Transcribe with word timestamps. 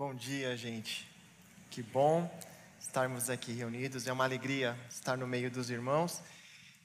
Bom 0.00 0.14
dia, 0.14 0.56
gente. 0.56 1.06
Que 1.68 1.82
bom 1.82 2.26
estarmos 2.80 3.28
aqui 3.28 3.52
reunidos. 3.52 4.06
É 4.06 4.12
uma 4.14 4.24
alegria 4.24 4.74
estar 4.88 5.14
no 5.14 5.26
meio 5.26 5.50
dos 5.50 5.68
irmãos. 5.68 6.22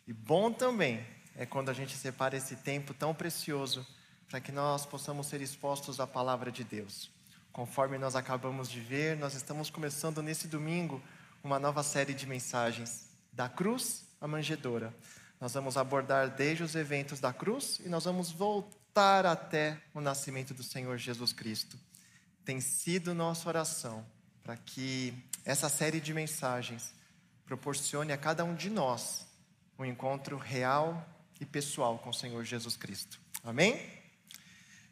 E 0.06 0.12
bom 0.12 0.52
também 0.52 1.02
é 1.34 1.46
quando 1.46 1.70
a 1.70 1.74
gente 1.74 1.96
separa 1.96 2.36
esse 2.36 2.58
tempo 2.58 2.94
tão 2.94 3.16
precioso 3.16 3.88
para 4.28 4.42
que 4.42 4.52
nós 4.52 4.86
possamos 4.86 5.28
ser 5.28 5.40
expostos 5.40 6.02
à 6.02 6.06
palavra 6.06 6.52
de 6.52 6.66
Deus. 6.66 7.10
Conforme 7.54 7.98
nós 7.98 8.18
acabamos 8.18 8.70
de 8.70 8.82
ver, 8.82 9.16
nós 9.16 9.34
estamos 9.34 9.70
começando 9.70 10.22
nesse 10.22 10.50
domingo 10.50 11.02
uma 11.42 11.58
nova 11.58 11.84
série 11.84 12.14
de 12.14 12.28
mensagens 12.28 13.08
da 13.32 13.48
cruz 13.48 14.04
à 14.20 14.28
manjedoura. 14.28 14.94
Nós 15.40 15.54
vamos 15.54 15.78
abordar 15.78 16.32
desde 16.32 16.64
os 16.64 16.76
eventos 16.76 17.22
da 17.22 17.32
cruz 17.32 17.80
e 17.80 17.88
nós 17.88 18.04
vamos 18.04 18.30
voltar 18.30 19.26
até 19.26 19.82
o 19.94 20.02
nascimento 20.02 20.54
do 20.54 20.64
Senhor 20.64 20.98
Jesus 20.98 21.32
Cristo 21.32 21.80
tem 22.46 22.62
sido 22.62 23.16
nossa 23.16 23.50
oração 23.50 24.06
para 24.44 24.56
que 24.56 25.14
essa 25.44 25.68
série 25.68 26.00
de 26.00 26.14
mensagens 26.14 26.94
proporcione 27.46 28.14
a 28.14 28.18
cada 28.18 28.46
um 28.46 28.54
de 28.54 28.70
nós 28.70 29.26
um 29.78 29.84
encontro 29.84 30.38
real 30.38 31.06
e 31.42 31.46
pessoal 31.46 31.98
com 31.98 32.12
o 32.12 32.14
Senhor 32.14 32.44
Jesus 32.46 32.78
Cristo. 32.78 33.20
Amém? 33.44 33.82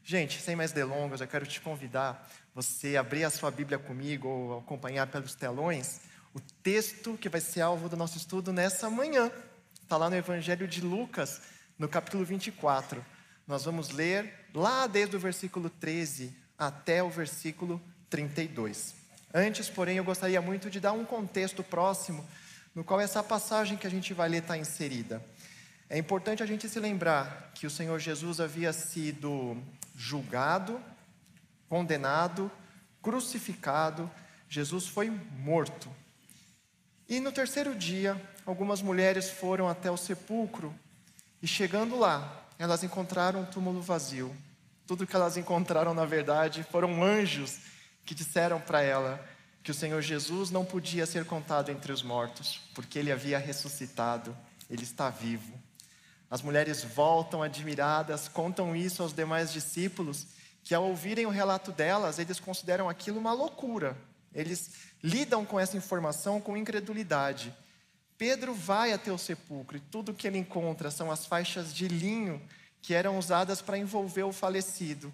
Gente, 0.03 0.41
sem 0.41 0.55
mais 0.55 0.71
delongas, 0.71 1.21
eu 1.21 1.27
quero 1.27 1.45
te 1.45 1.61
convidar 1.61 2.29
você 2.53 2.97
abrir 2.97 3.23
a 3.23 3.29
sua 3.29 3.49
Bíblia 3.49 3.79
comigo 3.79 4.27
ou 4.27 4.59
acompanhar 4.59 5.07
pelos 5.07 5.35
telões 5.35 6.01
o 6.33 6.39
texto 6.61 7.17
que 7.17 7.29
vai 7.29 7.39
ser 7.39 7.61
alvo 7.61 7.87
do 7.87 7.95
nosso 7.95 8.17
estudo 8.17 8.51
nessa 8.51 8.89
manhã. 8.89 9.31
Está 9.81 9.95
lá 9.95 10.09
no 10.09 10.15
Evangelho 10.15 10.67
de 10.67 10.81
Lucas, 10.81 11.41
no 11.77 11.87
capítulo 11.87 12.25
24. 12.25 13.05
Nós 13.47 13.63
vamos 13.63 13.89
ler 13.89 14.47
lá 14.53 14.87
desde 14.87 15.15
o 15.15 15.19
versículo 15.19 15.69
13 15.69 16.42
até 16.67 17.03
o 17.03 17.09
versículo 17.09 17.81
32. 18.09 18.95
Antes, 19.33 19.69
porém, 19.69 19.97
eu 19.97 20.03
gostaria 20.03 20.41
muito 20.41 20.69
de 20.69 20.79
dar 20.79 20.93
um 20.93 21.05
contexto 21.05 21.63
próximo 21.63 22.25
no 22.75 22.83
qual 22.83 23.01
essa 23.01 23.23
passagem 23.23 23.77
que 23.77 23.87
a 23.87 23.89
gente 23.89 24.13
vai 24.13 24.29
ler 24.29 24.41
está 24.41 24.57
inserida. 24.57 25.23
É 25.89 25.97
importante 25.97 26.41
a 26.41 26.45
gente 26.45 26.67
se 26.67 26.79
lembrar 26.79 27.51
que 27.53 27.67
o 27.67 27.69
Senhor 27.69 27.99
Jesus 27.99 28.39
havia 28.39 28.73
sido 28.73 29.57
julgado, 29.95 30.81
condenado, 31.69 32.51
crucificado, 33.01 34.09
Jesus 34.49 34.87
foi 34.87 35.09
morto. 35.09 35.89
E 37.07 37.19
no 37.19 37.31
terceiro 37.31 37.75
dia, 37.75 38.19
algumas 38.45 38.81
mulheres 38.81 39.29
foram 39.29 39.67
até 39.67 39.91
o 39.91 39.97
sepulcro 39.97 40.73
e 41.41 41.47
chegando 41.47 41.97
lá, 41.99 42.47
elas 42.57 42.83
encontraram 42.83 43.41
um 43.41 43.45
túmulo 43.45 43.81
vazio. 43.81 44.35
Tudo 44.93 45.07
que 45.07 45.15
elas 45.15 45.37
encontraram, 45.37 45.91
na 45.91 46.05
verdade, 46.05 46.63
foram 46.69 47.03
anjos 47.03 47.57
que 48.05 48.13
disseram 48.13 48.61
para 48.61 48.83
ela 48.83 49.19
que 49.63 49.71
o 49.71 49.73
Senhor 49.73 49.99
Jesus 50.03 50.51
não 50.51 50.63
podia 50.63 51.07
ser 51.07 51.25
contado 51.25 51.71
entre 51.71 51.91
os 51.91 52.03
mortos, 52.03 52.61
porque 52.75 52.99
ele 52.99 53.11
havia 53.11 53.39
ressuscitado, 53.39 54.37
ele 54.69 54.83
está 54.83 55.09
vivo. 55.09 55.59
As 56.29 56.43
mulheres 56.43 56.83
voltam 56.83 57.41
admiradas, 57.41 58.27
contam 58.27 58.75
isso 58.75 59.01
aos 59.01 59.13
demais 59.13 59.51
discípulos, 59.51 60.27
que 60.63 60.75
ao 60.75 60.83
ouvirem 60.83 61.25
o 61.25 61.31
relato 61.31 61.71
delas, 61.71 62.19
eles 62.19 62.39
consideram 62.39 62.87
aquilo 62.87 63.17
uma 63.17 63.33
loucura. 63.33 63.97
Eles 64.31 64.73
lidam 65.03 65.43
com 65.43 65.59
essa 65.59 65.75
informação 65.75 66.39
com 66.39 66.55
incredulidade. 66.55 67.51
Pedro 68.15 68.53
vai 68.53 68.93
até 68.93 69.11
o 69.11 69.17
sepulcro 69.17 69.75
e 69.75 69.79
tudo 69.79 70.13
que 70.13 70.27
ele 70.27 70.37
encontra 70.37 70.91
são 70.91 71.09
as 71.09 71.25
faixas 71.25 71.73
de 71.73 71.87
linho 71.87 72.39
que 72.83 72.93
eram 72.93 73.17
usadas 73.17 73.61
para 73.61 73.77
envolver 73.77 74.23
o 74.23 74.33
falecido. 74.33 75.11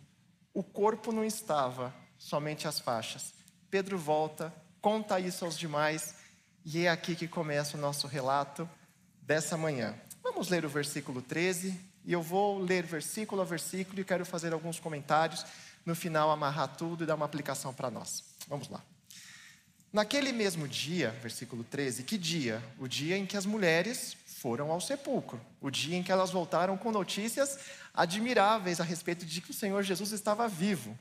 O 0.52 0.64
corpo 0.64 1.12
não 1.12 1.24
estava, 1.24 1.94
somente 2.18 2.68
as 2.68 2.80
faixas. 2.80 3.32
Pedro 3.70 3.96
volta, 3.98 4.52
conta 4.82 5.20
isso 5.20 5.46
aos 5.46 5.58
demais, 5.58 6.16
e 6.66 6.86
é 6.86 6.90
aqui 6.90 7.16
que 7.16 7.28
começa 7.28 7.78
o 7.78 7.80
nosso 7.80 8.08
relato 8.08 8.68
dessa 9.22 9.56
manhã. 9.56 9.96
Vamos 10.24 10.50
ler 10.50 10.66
o 10.66 10.70
versículo 10.70 11.22
13, 11.22 11.80
e 12.04 12.12
eu 12.12 12.24
vou 12.24 12.58
ler 12.58 12.84
versículo 12.88 13.40
a 13.40 13.46
versículo 13.46 14.02
e 14.02 14.04
quero 14.04 14.26
fazer 14.26 14.52
alguns 14.52 14.80
comentários. 14.80 15.46
No 15.86 15.94
final, 15.94 16.32
amarrar 16.32 16.76
tudo 16.76 17.04
e 17.04 17.08
dar 17.08 17.16
uma 17.16 17.26
aplicação 17.26 17.72
para 17.72 17.92
nós. 17.92 18.24
Vamos 18.48 18.68
lá. 18.68 18.84
Naquele 19.94 20.32
mesmo 20.32 20.68
dia, 20.68 21.12
versículo 21.22 21.64
13, 21.64 22.04
que 22.04 22.18
dia? 22.18 22.64
O 22.80 22.88
dia 22.88 23.16
em 23.16 23.28
que 23.28 23.38
as 23.38 23.46
mulheres 23.46 24.18
foram 24.42 24.72
ao 24.72 24.80
sepulcro. 24.80 25.40
O 25.60 25.70
dia 25.70 25.98
em 25.98 26.04
que 26.04 26.12
elas 26.12 26.32
voltaram 26.32 26.78
com 26.78 26.92
notícias 26.92 27.60
admiráveis 27.94 28.80
a 28.80 28.84
respeito 28.84 29.26
de 29.26 29.42
que 29.42 29.52
o 29.52 29.54
Senhor 29.54 29.84
Jesus 29.84 30.12
estava 30.12 30.48
vivo. 30.48 30.98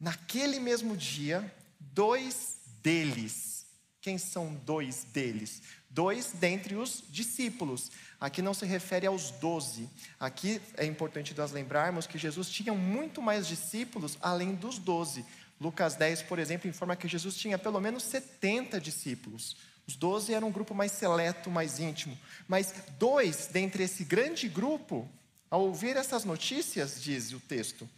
Naquele 0.00 0.58
mesmo 0.58 0.96
dia, 0.96 1.52
dois 1.78 2.58
deles. 2.82 3.66
Quem 4.00 4.18
são 4.18 4.54
dois 4.54 5.04
deles? 5.04 5.62
Dois 5.88 6.32
dentre 6.32 6.74
os 6.74 7.04
discípulos. 7.08 7.90
Aqui 8.18 8.40
não 8.40 8.54
se 8.54 8.64
refere 8.64 9.06
aos 9.06 9.30
doze. 9.32 9.88
Aqui 10.18 10.60
é 10.76 10.84
importante 10.84 11.34
nós 11.36 11.52
lembrarmos 11.52 12.06
que 12.06 12.18
Jesus 12.18 12.48
tinha 12.48 12.72
muito 12.72 13.20
mais 13.20 13.46
discípulos 13.46 14.16
além 14.20 14.54
dos 14.54 14.78
doze. 14.78 15.24
Lucas 15.60 15.94
10, 15.94 16.22
por 16.22 16.38
exemplo, 16.38 16.68
informa 16.68 16.96
que 16.96 17.06
Jesus 17.06 17.36
tinha 17.36 17.58
pelo 17.58 17.80
menos 17.80 18.02
70 18.04 18.80
discípulos. 18.80 19.56
Os 19.86 19.96
doze 19.96 20.32
eram 20.32 20.48
um 20.48 20.52
grupo 20.52 20.74
mais 20.74 20.92
seleto, 20.92 21.50
mais 21.50 21.78
íntimo. 21.78 22.18
Mas 22.46 22.72
dois 22.98 23.48
dentre 23.48 23.82
esse 23.82 24.04
grande 24.04 24.48
grupo, 24.48 25.08
ao 25.50 25.62
ouvir 25.62 25.96
essas 25.96 26.24
notícias, 26.24 27.02
diz 27.02 27.32
o 27.32 27.40
texto, 27.40 27.88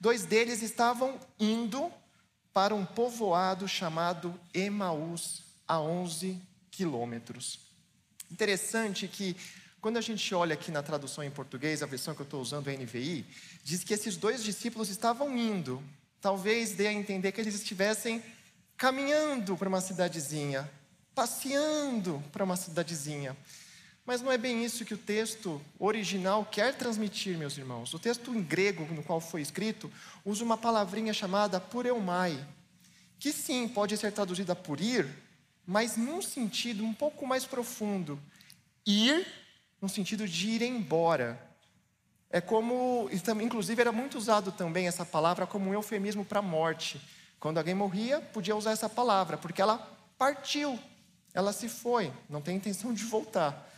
dois 0.00 0.24
deles 0.24 0.62
estavam 0.62 1.20
indo 1.38 1.92
para 2.52 2.74
um 2.74 2.86
povoado 2.86 3.68
chamado 3.68 4.34
Emaús, 4.54 5.42
a 5.68 5.78
11 5.78 6.40
quilômetros. 6.70 7.60
Interessante 8.30 9.06
que, 9.06 9.36
quando 9.80 9.98
a 9.98 10.00
gente 10.00 10.34
olha 10.34 10.54
aqui 10.54 10.70
na 10.70 10.82
tradução 10.82 11.22
em 11.22 11.30
português, 11.30 11.82
a 11.82 11.86
versão 11.86 12.14
que 12.14 12.22
eu 12.22 12.24
estou 12.24 12.40
usando, 12.40 12.68
a 12.68 12.72
NVI, 12.72 13.26
diz 13.62 13.84
que 13.84 13.92
esses 13.94 14.16
dois 14.16 14.42
discípulos 14.42 14.88
estavam 14.88 15.36
indo. 15.36 15.82
Talvez 16.20 16.72
dê 16.72 16.86
a 16.86 16.92
entender 16.92 17.32
que 17.32 17.40
eles 17.40 17.54
estivessem 17.54 18.22
caminhando 18.76 19.56
para 19.56 19.68
uma 19.68 19.80
cidadezinha, 19.80 20.70
passeando 21.16 22.22
para 22.30 22.44
uma 22.44 22.56
cidadezinha. 22.56 23.34
Mas 24.04 24.20
não 24.20 24.30
é 24.30 24.36
bem 24.36 24.62
isso 24.62 24.84
que 24.84 24.92
o 24.94 24.98
texto 24.98 25.60
original 25.80 26.44
quer 26.44 26.74
transmitir, 26.76 27.38
meus 27.38 27.56
irmãos. 27.56 27.92
O 27.94 27.98
texto 27.98 28.32
em 28.32 28.42
grego 28.42 28.84
no 28.94 29.02
qual 29.02 29.18
foi 29.18 29.40
escrito 29.40 29.90
usa 30.24 30.44
uma 30.44 30.58
palavrinha 30.58 31.14
chamada 31.14 31.58
pureumai, 31.58 32.38
que 33.18 33.32
sim 33.32 33.66
pode 33.66 33.96
ser 33.96 34.12
traduzida 34.12 34.54
por 34.54 34.78
ir, 34.78 35.08
mas 35.66 35.96
num 35.96 36.20
sentido 36.20 36.84
um 36.84 36.92
pouco 36.92 37.26
mais 37.26 37.46
profundo. 37.46 38.20
Ir 38.86 39.26
no 39.80 39.88
sentido 39.88 40.28
de 40.28 40.50
ir 40.50 40.62
embora. 40.62 41.40
É 42.30 42.40
como, 42.40 43.08
inclusive 43.42 43.80
era 43.80 43.90
muito 43.90 44.18
usado 44.18 44.52
também 44.52 44.86
essa 44.86 45.04
palavra 45.04 45.46
como 45.46 45.70
um 45.70 45.74
eufemismo 45.74 46.24
para 46.24 46.42
morte. 46.42 47.00
Quando 47.40 47.58
alguém 47.58 47.74
morria, 47.74 48.20
podia 48.20 48.54
usar 48.54 48.72
essa 48.72 48.88
palavra, 48.88 49.38
porque 49.38 49.62
ela 49.62 49.78
partiu, 50.18 50.78
ela 51.36 51.52
se 51.52 51.68
foi, 51.68 52.10
não 52.30 52.40
tem 52.40 52.56
intenção 52.56 52.94
de 52.94 53.04
voltar. 53.04 53.70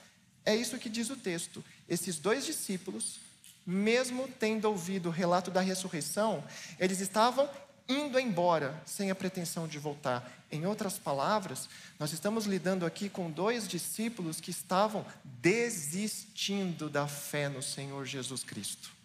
É 0.46 0.54
isso 0.54 0.78
que 0.78 0.88
diz 0.88 1.10
o 1.10 1.16
texto. 1.16 1.62
Esses 1.88 2.16
dois 2.16 2.46
discípulos, 2.46 3.18
mesmo 3.66 4.28
tendo 4.38 4.66
ouvido 4.66 5.08
o 5.08 5.12
relato 5.12 5.50
da 5.50 5.60
ressurreição, 5.60 6.44
eles 6.78 7.00
estavam 7.00 7.50
indo 7.88 8.16
embora, 8.16 8.80
sem 8.86 9.10
a 9.10 9.14
pretensão 9.14 9.66
de 9.66 9.76
voltar. 9.76 10.30
Em 10.52 10.66
outras 10.66 11.00
palavras, 11.00 11.68
nós 11.98 12.12
estamos 12.12 12.46
lidando 12.46 12.86
aqui 12.86 13.08
com 13.08 13.28
dois 13.28 13.66
discípulos 13.66 14.40
que 14.40 14.52
estavam 14.52 15.04
desistindo 15.24 16.88
da 16.88 17.08
fé 17.08 17.48
no 17.48 17.60
Senhor 17.60 18.06
Jesus 18.06 18.44
Cristo. 18.44 18.97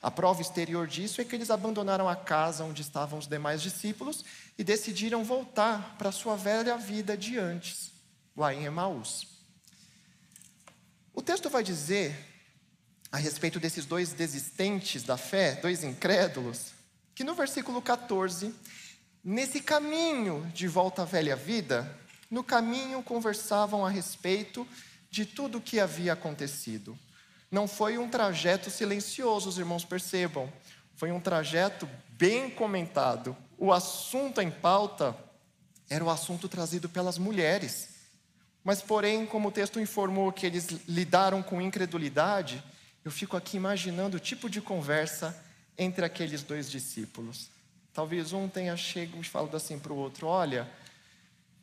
A 0.00 0.10
prova 0.10 0.40
exterior 0.40 0.86
disso 0.86 1.20
é 1.20 1.24
que 1.24 1.34
eles 1.34 1.50
abandonaram 1.50 2.08
a 2.08 2.14
casa 2.14 2.64
onde 2.64 2.82
estavam 2.82 3.18
os 3.18 3.26
demais 3.26 3.60
discípulos 3.60 4.24
e 4.56 4.62
decidiram 4.62 5.24
voltar 5.24 5.96
para 5.98 6.10
a 6.10 6.12
sua 6.12 6.36
velha 6.36 6.76
vida 6.76 7.16
de 7.16 7.36
antes, 7.36 7.90
lá 8.36 8.54
em 8.54 8.64
Emaús. 8.64 9.26
O 11.12 11.20
texto 11.20 11.50
vai 11.50 11.64
dizer, 11.64 12.16
a 13.10 13.16
respeito 13.16 13.58
desses 13.58 13.84
dois 13.86 14.12
desistentes 14.12 15.02
da 15.02 15.16
fé, 15.16 15.56
dois 15.56 15.82
incrédulos, 15.82 16.72
que 17.12 17.24
no 17.24 17.34
versículo 17.34 17.82
14, 17.82 18.54
nesse 19.24 19.60
caminho 19.60 20.48
de 20.54 20.68
volta 20.68 21.02
à 21.02 21.04
velha 21.04 21.34
vida, 21.34 21.92
no 22.30 22.44
caminho 22.44 23.02
conversavam 23.02 23.84
a 23.84 23.90
respeito 23.90 24.64
de 25.10 25.26
tudo 25.26 25.58
o 25.58 25.60
que 25.60 25.80
havia 25.80 26.12
acontecido. 26.12 26.96
Não 27.50 27.66
foi 27.66 27.96
um 27.96 28.08
trajeto 28.08 28.70
silencioso, 28.70 29.48
os 29.48 29.58
irmãos 29.58 29.84
percebam. 29.84 30.52
Foi 30.94 31.10
um 31.10 31.20
trajeto 31.20 31.88
bem 32.10 32.50
comentado. 32.50 33.36
O 33.56 33.72
assunto 33.72 34.40
em 34.40 34.50
pauta 34.50 35.16
era 35.88 36.04
o 36.04 36.10
assunto 36.10 36.48
trazido 36.48 36.88
pelas 36.88 37.16
mulheres. 37.16 37.96
Mas, 38.62 38.82
porém, 38.82 39.24
como 39.24 39.48
o 39.48 39.52
texto 39.52 39.80
informou 39.80 40.32
que 40.32 40.44
eles 40.44 40.68
lidaram 40.86 41.42
com 41.42 41.60
incredulidade, 41.60 42.62
eu 43.04 43.10
fico 43.10 43.36
aqui 43.36 43.56
imaginando 43.56 44.18
o 44.18 44.20
tipo 44.20 44.50
de 44.50 44.60
conversa 44.60 45.34
entre 45.78 46.04
aqueles 46.04 46.42
dois 46.42 46.70
discípulos. 46.70 47.48
Talvez 47.94 48.32
um 48.32 48.48
tenha 48.48 48.76
chegado 48.76 49.20
e 49.20 49.24
falado 49.24 49.56
assim 49.56 49.78
para 49.78 49.92
o 49.92 49.96
outro: 49.96 50.26
olha, 50.26 50.70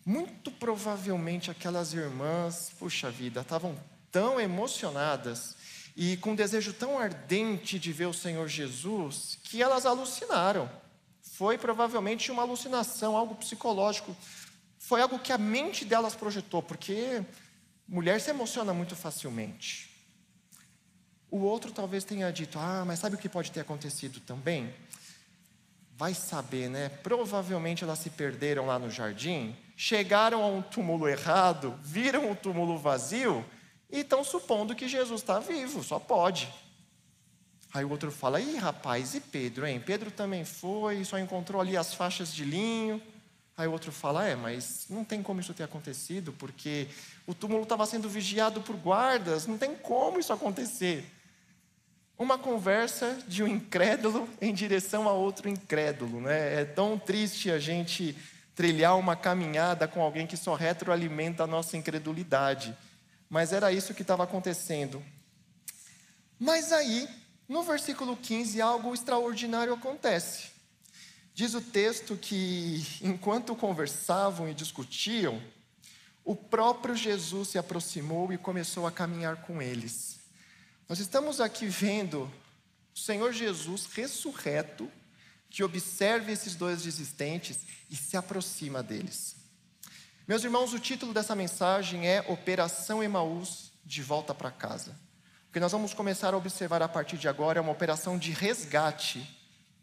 muito 0.03 0.49
provavelmente 0.49 1.51
aquelas 1.51 1.93
irmãs, 1.93 2.71
puxa 2.79 3.11
vida, 3.11 3.41
estavam 3.41 3.77
tão 4.11 4.39
emocionadas 4.39 5.55
e 5.95 6.17
com 6.17 6.31
um 6.31 6.35
desejo 6.35 6.73
tão 6.73 6.99
ardente 6.99 7.79
de 7.79 7.93
ver 7.93 8.07
o 8.07 8.13
Senhor 8.13 8.47
Jesus 8.47 9.39
que 9.43 9.61
elas 9.61 9.85
alucinaram. 9.85 10.69
Foi 11.21 11.57
provavelmente 11.57 12.31
uma 12.31 12.41
alucinação, 12.41 13.15
algo 13.15 13.35
psicológico. 13.35 14.15
Foi 14.77 15.01
algo 15.01 15.17
que 15.17 15.31
a 15.31 15.37
mente 15.37 15.85
delas 15.85 16.15
projetou, 16.15 16.61
porque 16.61 17.23
mulher 17.87 18.19
se 18.19 18.29
emociona 18.29 18.73
muito 18.73 18.95
facilmente. 18.95 19.89
O 21.31 21.39
outro 21.39 21.71
talvez 21.71 22.03
tenha 22.03 22.31
dito: 22.31 22.59
Ah, 22.59 22.83
mas 22.85 22.99
sabe 22.99 23.15
o 23.15 23.19
que 23.19 23.29
pode 23.29 23.51
ter 23.51 23.61
acontecido 23.61 24.19
também? 24.19 24.73
Vai 25.97 26.13
saber, 26.13 26.69
né? 26.69 26.89
Provavelmente 26.89 27.83
elas 27.83 27.99
se 27.99 28.09
perderam 28.09 28.65
lá 28.65 28.77
no 28.77 28.91
jardim, 28.91 29.55
chegaram 29.77 30.43
a 30.43 30.47
um 30.47 30.61
túmulo 30.61 31.07
errado, 31.07 31.79
viram 31.81 32.31
o 32.31 32.35
túmulo 32.35 32.77
vazio 32.77 33.45
e 33.89 33.99
estão 33.99 34.23
supondo 34.23 34.75
que 34.75 34.87
Jesus 34.87 35.21
está 35.21 35.39
vivo, 35.39 35.83
só 35.83 35.99
pode. 35.99 36.51
Aí 37.73 37.83
o 37.83 37.89
outro 37.89 38.11
fala: 38.11 38.39
Ih, 38.39 38.57
rapaz, 38.57 39.15
e 39.15 39.19
Pedro, 39.19 39.67
hein? 39.67 39.81
Pedro 39.85 40.09
também 40.09 40.45
foi, 40.45 41.03
só 41.03 41.19
encontrou 41.19 41.61
ali 41.61 41.75
as 41.75 41.93
faixas 41.93 42.33
de 42.33 42.45
linho. 42.45 43.01
Aí 43.57 43.67
o 43.67 43.71
outro 43.71 43.91
fala: 43.91 44.25
É, 44.25 44.35
mas 44.35 44.85
não 44.89 45.03
tem 45.03 45.21
como 45.21 45.41
isso 45.41 45.53
ter 45.53 45.63
acontecido, 45.63 46.33
porque 46.33 46.87
o 47.27 47.33
túmulo 47.33 47.63
estava 47.63 47.85
sendo 47.85 48.07
vigiado 48.07 48.61
por 48.61 48.77
guardas, 48.77 49.45
não 49.45 49.57
tem 49.57 49.75
como 49.75 50.19
isso 50.19 50.31
acontecer. 50.31 51.05
Uma 52.17 52.37
conversa 52.37 53.19
de 53.27 53.43
um 53.43 53.47
incrédulo 53.47 54.29
em 54.39 54.53
direção 54.53 55.09
a 55.09 55.11
outro 55.11 55.49
incrédulo, 55.49 56.21
né? 56.21 56.61
É 56.61 56.65
tão 56.65 56.97
triste 56.97 57.51
a 57.51 57.59
gente 57.59 58.15
trilhar 58.55 58.97
uma 58.97 59.17
caminhada 59.17 59.85
com 59.85 60.01
alguém 60.01 60.25
que 60.25 60.37
só 60.37 60.55
retroalimenta 60.55 61.43
a 61.43 61.47
nossa 61.47 61.75
incredulidade. 61.75 62.73
Mas 63.29 63.53
era 63.53 63.71
isso 63.71 63.93
que 63.93 64.01
estava 64.01 64.23
acontecendo. 64.23 65.03
Mas 66.39 66.71
aí, 66.71 67.07
no 67.47 67.63
versículo 67.63 68.15
15, 68.17 68.61
algo 68.61 68.93
extraordinário 68.93 69.73
acontece. 69.73 70.49
Diz 71.33 71.53
o 71.53 71.61
texto 71.61 72.15
que, 72.15 72.85
enquanto 73.01 73.55
conversavam 73.55 74.47
e 74.49 74.53
discutiam, 74.53 75.41
o 76.23 76.35
próprio 76.35 76.95
Jesus 76.95 77.49
se 77.49 77.57
aproximou 77.57 78.31
e 78.33 78.37
começou 78.37 78.87
a 78.87 78.91
caminhar 78.91 79.43
com 79.43 79.61
eles. 79.61 80.19
Nós 80.87 80.99
estamos 80.99 81.41
aqui 81.41 81.67
vendo 81.67 82.31
o 82.95 82.99
Senhor 82.99 83.33
Jesus 83.33 83.85
ressurreto, 83.87 84.89
que 85.49 85.63
observa 85.63 86.31
esses 86.31 86.55
dois 86.55 86.83
desistentes 86.83 87.59
e 87.89 87.95
se 87.95 88.15
aproxima 88.15 88.81
deles. 88.81 89.34
Meus 90.27 90.43
irmãos, 90.43 90.73
o 90.73 90.79
título 90.79 91.13
dessa 91.13 91.35
mensagem 91.35 92.07
é 92.07 92.25
Operação 92.27 93.03
Emaús 93.03 93.71
de 93.85 94.01
volta 94.01 94.33
para 94.33 94.49
casa. 94.49 94.99
O 95.47 95.53
que 95.53 95.59
nós 95.59 95.71
vamos 95.71 95.93
começar 95.93 96.33
a 96.33 96.37
observar 96.37 96.81
a 96.81 96.87
partir 96.87 97.15
de 97.15 97.27
agora 97.27 97.59
é 97.59 97.61
uma 97.61 97.71
operação 97.71 98.17
de 98.17 98.31
resgate 98.31 99.23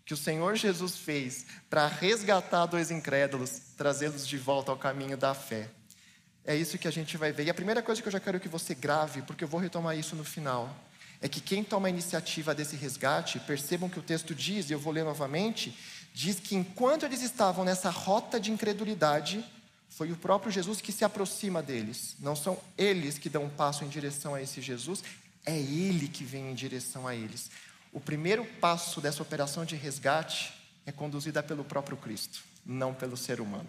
que 0.05 0.12
o 0.12 0.17
Senhor 0.17 0.56
Jesus 0.56 0.97
fez 0.97 1.47
para 1.71 1.87
resgatar 1.87 2.67
dois 2.67 2.91
incrédulos, 2.91 3.50
trazê-los 3.77 4.27
de 4.27 4.37
volta 4.37 4.73
ao 4.73 4.77
caminho 4.77 5.17
da 5.17 5.33
fé. 5.33 5.71
É 6.44 6.56
isso 6.56 6.77
que 6.77 6.89
a 6.89 6.93
gente 6.93 7.17
vai 7.17 7.31
ver. 7.31 7.44
E 7.44 7.50
a 7.50 7.55
primeira 7.55 7.81
coisa 7.81 8.03
que 8.03 8.09
eu 8.09 8.12
já 8.12 8.19
quero 8.19 8.41
que 8.41 8.49
você 8.49 8.75
grave, 8.75 9.23
porque 9.23 9.44
eu 9.44 9.49
vou 9.49 9.61
retomar 9.61 9.97
isso 9.97 10.17
no 10.17 10.25
final, 10.25 10.75
é 11.21 11.29
que 11.29 11.41
quem 11.41 11.62
toma 11.62 11.87
a 11.87 11.91
iniciativa 11.91 12.53
desse 12.53 12.75
resgate, 12.75 13.39
percebam 13.39 13.89
que 13.89 14.00
o 14.00 14.03
texto 14.03 14.35
diz, 14.35 14.69
e 14.69 14.73
eu 14.73 14.81
vou 14.81 14.93
ler 14.93 15.05
novamente, 15.05 15.79
diz 16.12 16.41
que 16.41 16.56
enquanto 16.56 17.05
eles 17.06 17.23
estavam 17.23 17.65
nessa 17.65 17.91
rota 17.91 18.41
de 18.41 18.50
incredulidade, 18.50 19.44
foi 19.97 20.11
o 20.11 20.17
próprio 20.17 20.50
Jesus 20.50 20.81
que 20.81 20.91
se 20.91 21.05
aproxima 21.05 21.62
deles. 21.62 22.17
Não 22.19 22.35
são 22.35 22.59
eles 22.79 23.19
que 23.19 23.29
dão 23.29 23.44
um 23.44 23.50
passo 23.50 23.85
em 23.85 23.89
direção 23.89 24.35
a 24.35 24.43
esse 24.43 24.61
Jesus, 24.61 25.05
é 25.44 25.56
ele 25.56 26.09
que 26.09 26.25
vem 26.25 26.50
em 26.50 26.55
direção 26.55 27.06
a 27.06 27.15
eles. 27.15 27.50
O 27.93 28.00
primeiro 28.00 28.44
passo 28.61 29.00
dessa 29.00 29.23
operação 29.23 29.65
de 29.65 29.77
resgate 29.77 30.55
é 30.87 30.93
conduzida 30.93 31.43
pelo 31.43 31.62
próprio 31.62 31.97
Cristo, 31.97 32.43
não 32.65 32.94
pelo 32.94 33.17
ser 33.17 33.41
humano. 33.41 33.69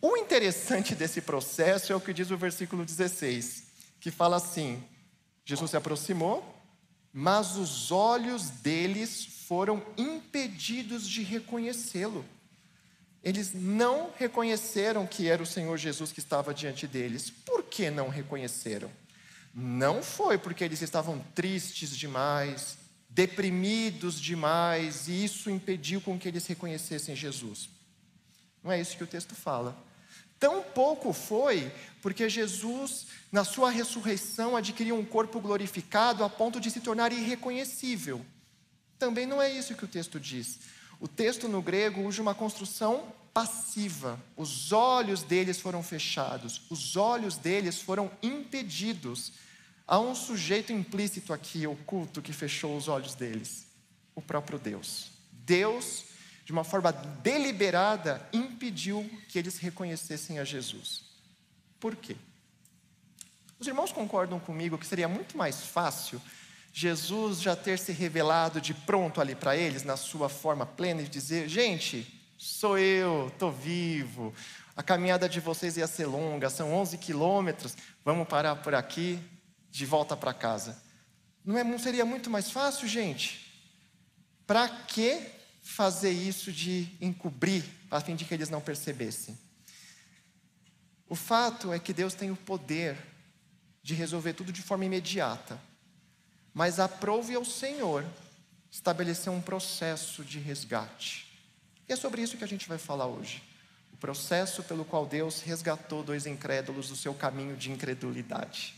O 0.00 0.16
interessante 0.16 0.94
desse 0.94 1.20
processo 1.20 1.92
é 1.92 1.96
o 1.96 2.00
que 2.00 2.14
diz 2.14 2.30
o 2.30 2.36
versículo 2.36 2.84
16, 2.84 3.64
que 4.00 4.10
fala 4.10 4.36
assim: 4.36 4.82
Jesus 5.44 5.72
se 5.72 5.76
aproximou, 5.76 6.56
mas 7.12 7.56
os 7.56 7.90
olhos 7.90 8.50
deles 8.50 9.26
foram 9.48 9.82
impedidos 9.98 11.08
de 11.08 11.22
reconhecê-lo. 11.22 12.24
Eles 13.22 13.52
não 13.52 14.10
reconheceram 14.18 15.06
que 15.06 15.28
era 15.28 15.42
o 15.42 15.46
Senhor 15.46 15.76
Jesus 15.76 16.10
que 16.10 16.20
estava 16.20 16.54
diante 16.54 16.86
deles. 16.86 17.30
Por 17.30 17.62
que 17.62 17.90
não 17.90 18.08
reconheceram? 18.08 18.90
Não 19.54 20.02
foi 20.02 20.38
porque 20.38 20.64
eles 20.64 20.80
estavam 20.80 21.18
tristes 21.34 21.96
demais, 21.96 22.78
deprimidos 23.08 24.20
demais, 24.20 25.08
e 25.08 25.24
isso 25.24 25.50
impediu 25.50 26.00
com 26.00 26.18
que 26.18 26.28
eles 26.28 26.46
reconhecessem 26.46 27.14
Jesus. 27.14 27.68
Não 28.62 28.70
é 28.70 28.80
isso 28.80 28.96
que 28.96 29.04
o 29.04 29.08
texto 29.08 29.34
fala. 29.34 29.76
Tão 30.38 30.62
pouco 30.62 31.12
foi 31.12 31.70
porque 32.00 32.28
Jesus, 32.28 33.08
na 33.30 33.44
sua 33.44 33.70
ressurreição, 33.70 34.56
adquiriu 34.56 34.96
um 34.96 35.04
corpo 35.04 35.38
glorificado 35.40 36.24
a 36.24 36.30
ponto 36.30 36.58
de 36.58 36.70
se 36.70 36.80
tornar 36.80 37.12
irreconhecível. 37.12 38.24
Também 38.98 39.26
não 39.26 39.42
é 39.42 39.50
isso 39.52 39.74
que 39.74 39.84
o 39.84 39.88
texto 39.88 40.18
diz. 40.18 40.58
O 41.00 41.08
texto 41.08 41.48
no 41.48 41.62
grego 41.62 42.02
usa 42.02 42.22
uma 42.22 42.34
construção 42.34 43.12
passiva. 43.32 44.20
Os 44.36 44.70
olhos 44.70 45.22
deles 45.22 45.58
foram 45.58 45.82
fechados, 45.82 46.62
os 46.70 46.96
olhos 46.96 47.36
deles 47.36 47.80
foram 47.80 48.10
impedidos. 48.22 49.32
Há 49.86 49.98
um 49.98 50.14
sujeito 50.14 50.72
implícito 50.72 51.32
aqui, 51.32 51.66
oculto, 51.66 52.22
que 52.22 52.32
fechou 52.32 52.76
os 52.76 52.86
olhos 52.86 53.14
deles: 53.14 53.66
o 54.14 54.20
próprio 54.20 54.58
Deus. 54.58 55.10
Deus 55.32 56.04
de 56.50 56.52
uma 56.52 56.64
forma 56.64 56.90
deliberada, 56.90 58.28
impediu 58.32 59.08
que 59.28 59.38
eles 59.38 59.56
reconhecessem 59.58 60.40
a 60.40 60.44
Jesus. 60.44 61.04
Por 61.78 61.94
quê? 61.94 62.16
Os 63.56 63.68
irmãos 63.68 63.92
concordam 63.92 64.40
comigo 64.40 64.76
que 64.76 64.84
seria 64.84 65.06
muito 65.06 65.38
mais 65.38 65.64
fácil 65.64 66.20
Jesus 66.72 67.40
já 67.40 67.56
ter 67.56 67.78
se 67.78 67.92
revelado 67.92 68.60
de 68.60 68.72
pronto 68.72 69.20
ali 69.20 69.34
para 69.34 69.56
eles, 69.56 69.82
na 69.82 69.96
sua 69.96 70.28
forma 70.28 70.64
plena, 70.64 71.02
e 71.02 71.08
dizer: 71.08 71.48
gente, 71.48 72.06
sou 72.38 72.78
eu, 72.78 73.28
estou 73.28 73.50
vivo, 73.50 74.32
a 74.76 74.82
caminhada 74.82 75.28
de 75.28 75.40
vocês 75.40 75.76
ia 75.76 75.86
ser 75.86 76.06
longa, 76.06 76.48
são 76.48 76.72
11 76.72 76.96
quilômetros, 76.98 77.76
vamos 78.04 78.26
parar 78.28 78.56
por 78.56 78.74
aqui, 78.74 79.18
de 79.70 79.84
volta 79.84 80.16
para 80.16 80.32
casa. 80.32 80.80
Não, 81.44 81.58
é, 81.58 81.78
seria 81.78 82.04
muito 82.04 82.30
mais 82.30 82.50
fácil, 82.50 82.88
gente? 82.88 83.52
Para 84.46 84.68
que 84.68 85.20
fazer 85.60 86.10
isso 86.10 86.50
de 86.50 86.88
encobrir, 87.00 87.64
a 87.90 88.00
fim 88.00 88.16
de 88.16 88.24
que 88.24 88.32
eles 88.32 88.48
não 88.48 88.60
percebessem. 88.60 89.38
O 91.08 91.14
fato 91.14 91.72
é 91.72 91.78
que 91.78 91.92
Deus 91.92 92.14
tem 92.14 92.30
o 92.30 92.36
poder 92.36 92.96
de 93.82 93.94
resolver 93.94 94.32
tudo 94.32 94.52
de 94.52 94.62
forma 94.62 94.84
imediata, 94.84 95.60
mas 96.52 96.78
aprove 96.78 97.34
ao 97.34 97.44
Senhor 97.44 98.04
estabelecer 98.70 99.32
um 99.32 99.40
processo 99.40 100.24
de 100.24 100.38
resgate. 100.38 101.26
E 101.88 101.92
é 101.92 101.96
sobre 101.96 102.22
isso 102.22 102.36
que 102.36 102.44
a 102.44 102.48
gente 102.48 102.68
vai 102.68 102.78
falar 102.78 103.06
hoje. 103.06 103.42
O 103.92 103.96
processo 103.96 104.62
pelo 104.62 104.84
qual 104.84 105.04
Deus 105.04 105.40
resgatou 105.40 106.02
dois 106.02 106.26
incrédulos 106.26 106.88
do 106.88 106.96
seu 106.96 107.12
caminho 107.12 107.56
de 107.56 107.70
incredulidade. 107.70 108.74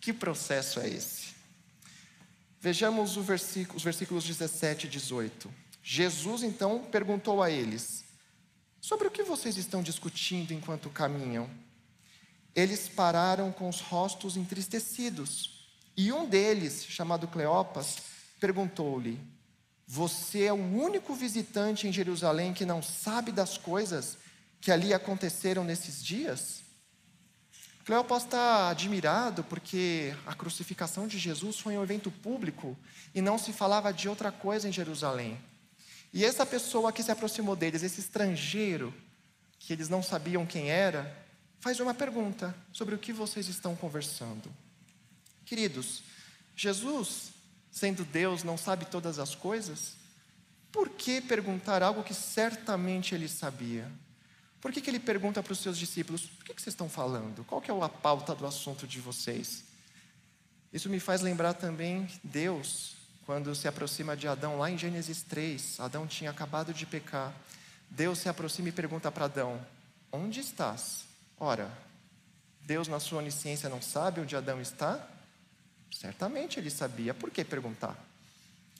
Que 0.00 0.12
processo 0.12 0.80
é 0.80 0.88
esse? 0.88 1.34
Vejamos 2.60 3.16
versículo, 3.16 3.76
os 3.76 3.84
versículos 3.84 4.24
17 4.24 4.86
e 4.86 4.90
18. 4.90 5.50
Jesus 5.82 6.42
então 6.42 6.84
perguntou 6.84 7.42
a 7.42 7.50
eles: 7.50 8.04
Sobre 8.80 9.06
o 9.06 9.10
que 9.10 9.22
vocês 9.22 9.56
estão 9.56 9.82
discutindo 9.82 10.52
enquanto 10.52 10.90
caminham? 10.90 11.48
Eles 12.54 12.88
pararam 12.88 13.52
com 13.52 13.68
os 13.68 13.80
rostos 13.80 14.36
entristecidos. 14.36 15.57
E 15.98 16.12
um 16.12 16.28
deles, 16.28 16.84
chamado 16.84 17.26
Cleopas, 17.26 17.96
perguntou-lhe: 18.38 19.18
Você 19.84 20.44
é 20.44 20.52
o 20.52 20.56
único 20.56 21.12
visitante 21.12 21.88
em 21.88 21.92
Jerusalém 21.92 22.54
que 22.54 22.64
não 22.64 22.80
sabe 22.80 23.32
das 23.32 23.58
coisas 23.58 24.16
que 24.60 24.70
ali 24.70 24.94
aconteceram 24.94 25.64
nesses 25.64 26.04
dias? 26.04 26.62
Cleopas 27.84 28.22
está 28.22 28.68
admirado 28.68 29.42
porque 29.42 30.14
a 30.24 30.36
crucificação 30.36 31.08
de 31.08 31.18
Jesus 31.18 31.58
foi 31.58 31.76
um 31.76 31.82
evento 31.82 32.12
público 32.12 32.78
e 33.12 33.20
não 33.20 33.36
se 33.36 33.52
falava 33.52 33.92
de 33.92 34.08
outra 34.08 34.30
coisa 34.30 34.68
em 34.68 34.72
Jerusalém. 34.72 35.36
E 36.14 36.24
essa 36.24 36.46
pessoa 36.46 36.92
que 36.92 37.02
se 37.02 37.10
aproximou 37.10 37.56
deles, 37.56 37.82
esse 37.82 37.98
estrangeiro, 37.98 38.94
que 39.58 39.72
eles 39.72 39.88
não 39.88 40.00
sabiam 40.00 40.46
quem 40.46 40.70
era, 40.70 41.12
faz 41.58 41.80
uma 41.80 41.92
pergunta 41.92 42.54
sobre 42.72 42.94
o 42.94 42.98
que 42.98 43.12
vocês 43.12 43.48
estão 43.48 43.74
conversando. 43.74 44.48
Queridos, 45.48 46.02
Jesus, 46.54 47.30
sendo 47.70 48.04
Deus, 48.04 48.44
não 48.44 48.58
sabe 48.58 48.84
todas 48.84 49.18
as 49.18 49.34
coisas? 49.34 49.94
Por 50.70 50.90
que 50.90 51.22
perguntar 51.22 51.82
algo 51.82 52.04
que 52.04 52.12
certamente 52.12 53.14
ele 53.14 53.26
sabia? 53.26 53.90
Por 54.60 54.70
que, 54.70 54.82
que 54.82 54.90
ele 54.90 55.00
pergunta 55.00 55.42
para 55.42 55.54
os 55.54 55.60
seus 55.60 55.78
discípulos: 55.78 56.26
por 56.26 56.44
que, 56.44 56.52
que 56.52 56.60
vocês 56.60 56.74
estão 56.74 56.86
falando? 56.86 57.44
Qual 57.46 57.62
que 57.62 57.70
é 57.70 57.82
a 57.82 57.88
pauta 57.88 58.34
do 58.34 58.46
assunto 58.46 58.86
de 58.86 59.00
vocês? 59.00 59.64
Isso 60.70 60.90
me 60.90 61.00
faz 61.00 61.22
lembrar 61.22 61.54
também 61.54 62.06
Deus, 62.22 62.96
quando 63.24 63.54
se 63.54 63.66
aproxima 63.66 64.14
de 64.14 64.28
Adão, 64.28 64.58
lá 64.58 64.70
em 64.70 64.76
Gênesis 64.76 65.22
3. 65.22 65.80
Adão 65.80 66.06
tinha 66.06 66.30
acabado 66.30 66.74
de 66.74 66.84
pecar. 66.84 67.32
Deus 67.88 68.18
se 68.18 68.28
aproxima 68.28 68.68
e 68.68 68.72
pergunta 68.72 69.10
para 69.10 69.24
Adão: 69.24 69.64
Onde 70.12 70.40
estás? 70.40 71.06
Ora, 71.40 71.72
Deus, 72.60 72.86
na 72.86 73.00
sua 73.00 73.20
onisciência, 73.20 73.70
não 73.70 73.80
sabe 73.80 74.20
onde 74.20 74.36
Adão 74.36 74.60
está? 74.60 75.08
Certamente 75.90 76.58
ele 76.58 76.70
sabia. 76.70 77.14
Por 77.14 77.30
que 77.30 77.44
perguntar? 77.44 77.96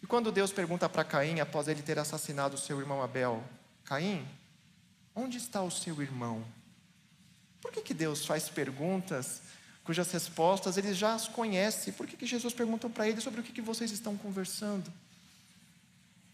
E 0.02 0.06
quando 0.06 0.30
Deus 0.30 0.52
pergunta 0.52 0.88
para 0.88 1.04
Caim, 1.04 1.40
após 1.40 1.68
ele 1.68 1.82
ter 1.82 1.98
assassinado 1.98 2.54
o 2.54 2.58
seu 2.58 2.78
irmão 2.80 3.02
Abel: 3.02 3.42
Caim, 3.84 4.26
onde 5.14 5.38
está 5.38 5.62
o 5.62 5.70
seu 5.70 6.00
irmão? 6.00 6.44
Por 7.60 7.72
que, 7.72 7.82
que 7.82 7.94
Deus 7.94 8.24
faz 8.24 8.48
perguntas 8.48 9.42
cujas 9.84 10.10
respostas 10.12 10.76
ele 10.76 10.92
já 10.92 11.14
as 11.14 11.26
conhece? 11.26 11.92
Por 11.92 12.06
que, 12.06 12.16
que 12.16 12.26
Jesus 12.26 12.52
perguntou 12.52 12.90
para 12.90 13.08
ele 13.08 13.20
sobre 13.20 13.40
o 13.40 13.42
que, 13.42 13.52
que 13.52 13.62
vocês 13.62 13.90
estão 13.90 14.16
conversando? 14.16 14.92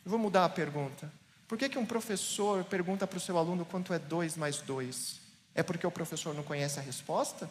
Eu 0.04 0.10
vou 0.10 0.18
mudar 0.18 0.44
a 0.44 0.48
pergunta. 0.48 1.10
Por 1.48 1.56
que, 1.56 1.68
que 1.68 1.78
um 1.78 1.86
professor 1.86 2.64
pergunta 2.64 3.06
para 3.06 3.16
o 3.16 3.20
seu 3.20 3.38
aluno 3.38 3.64
quanto 3.64 3.94
é 3.94 3.98
2 3.98 4.36
mais 4.36 4.58
2? 4.58 5.20
É 5.54 5.62
porque 5.62 5.86
o 5.86 5.90
professor 5.90 6.34
não 6.34 6.42
conhece 6.42 6.78
a 6.78 6.82
resposta? 6.82 7.48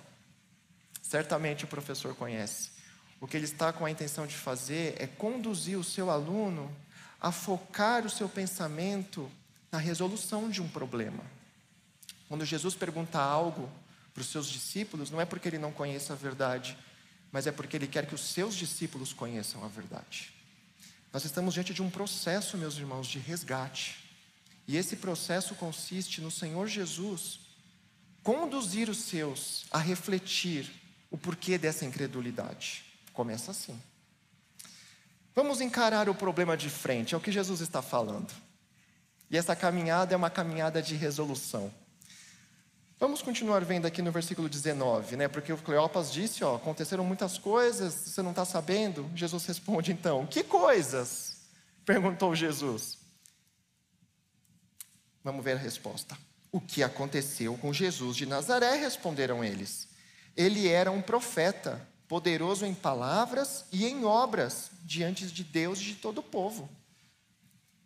Certamente 1.01 1.63
o 1.63 1.67
professor 1.67 2.13
conhece. 2.15 2.69
O 3.23 3.27
que 3.27 3.37
ele 3.37 3.45
está 3.45 3.71
com 3.71 3.85
a 3.85 3.89
intenção 3.89 4.27
de 4.27 4.35
fazer 4.35 4.95
é 4.99 5.07
conduzir 5.07 5.79
o 5.79 5.83
seu 5.83 6.11
aluno 6.11 6.69
a 7.21 7.31
focar 7.31 8.05
o 8.05 8.09
seu 8.09 8.27
pensamento 8.27 9.31
na 9.71 9.77
resolução 9.77 10.49
de 10.49 10.61
um 10.61 10.67
problema. 10.67 11.23
Quando 12.27 12.43
Jesus 12.43 12.75
pergunta 12.75 13.17
algo 13.17 13.71
para 14.13 14.19
os 14.19 14.27
seus 14.27 14.47
discípulos, 14.47 15.09
não 15.09 15.21
é 15.21 15.25
porque 15.25 15.47
ele 15.47 15.57
não 15.57 15.71
conheça 15.71 16.11
a 16.11 16.17
verdade, 16.17 16.77
mas 17.31 17.47
é 17.47 17.51
porque 17.53 17.77
ele 17.77 17.87
quer 17.87 18.05
que 18.05 18.13
os 18.13 18.19
seus 18.19 18.55
discípulos 18.55 19.13
conheçam 19.13 19.63
a 19.63 19.69
verdade. 19.69 20.33
Nós 21.13 21.23
estamos 21.23 21.53
diante 21.53 21.73
de 21.73 21.81
um 21.81 21.89
processo, 21.89 22.57
meus 22.57 22.75
irmãos, 22.75 23.07
de 23.07 23.19
resgate. 23.19 24.03
E 24.67 24.75
esse 24.75 24.97
processo 24.97 25.55
consiste 25.55 26.19
no 26.19 26.29
Senhor 26.29 26.67
Jesus 26.67 27.39
conduzir 28.21 28.89
os 28.89 28.97
seus 28.97 29.63
a 29.71 29.77
refletir 29.77 30.69
o 31.09 31.17
porquê 31.17 31.57
dessa 31.57 31.85
incredulidade. 31.85 32.91
Começa 33.13 33.51
assim. 33.51 33.79
Vamos 35.35 35.61
encarar 35.61 36.09
o 36.09 36.15
problema 36.15 36.57
de 36.57 36.69
frente, 36.69 37.13
é 37.15 37.17
o 37.17 37.21
que 37.21 37.31
Jesus 37.31 37.61
está 37.61 37.81
falando. 37.81 38.31
E 39.29 39.37
essa 39.37 39.55
caminhada 39.55 40.13
é 40.13 40.17
uma 40.17 40.29
caminhada 40.29 40.81
de 40.81 40.95
resolução. 40.95 41.73
Vamos 42.99 43.21
continuar 43.21 43.65
vendo 43.65 43.85
aqui 43.85 44.01
no 44.01 44.11
versículo 44.11 44.47
19, 44.47 45.17
né? 45.17 45.27
Porque 45.27 45.51
o 45.51 45.57
Cleopas 45.57 46.11
disse, 46.11 46.43
ó, 46.43 46.55
aconteceram 46.55 47.03
muitas 47.03 47.37
coisas, 47.37 47.93
você 47.93 48.21
não 48.21 48.29
está 48.29 48.45
sabendo? 48.45 49.09
Jesus 49.15 49.45
responde 49.45 49.91
então, 49.91 50.25
que 50.25 50.43
coisas? 50.43 51.37
Perguntou 51.85 52.35
Jesus. 52.35 52.99
Vamos 55.23 55.43
ver 55.43 55.57
a 55.57 55.59
resposta. 55.59 56.17
O 56.51 56.61
que 56.61 56.83
aconteceu 56.83 57.57
com 57.57 57.73
Jesus 57.73 58.15
de 58.15 58.25
Nazaré? 58.25 58.75
Responderam 58.75 59.43
eles. 59.43 59.87
Ele 60.37 60.67
era 60.67 60.91
um 60.91 61.01
profeta, 61.01 61.85
poderoso 62.07 62.65
em 62.65 62.73
palavras 62.73 63.65
e 63.71 63.85
em 63.85 64.05
obras, 64.05 64.71
diante 64.83 65.25
de 65.27 65.43
Deus 65.43 65.79
e 65.79 65.83
de 65.83 65.95
todo 65.95 66.19
o 66.19 66.23
povo. 66.23 66.69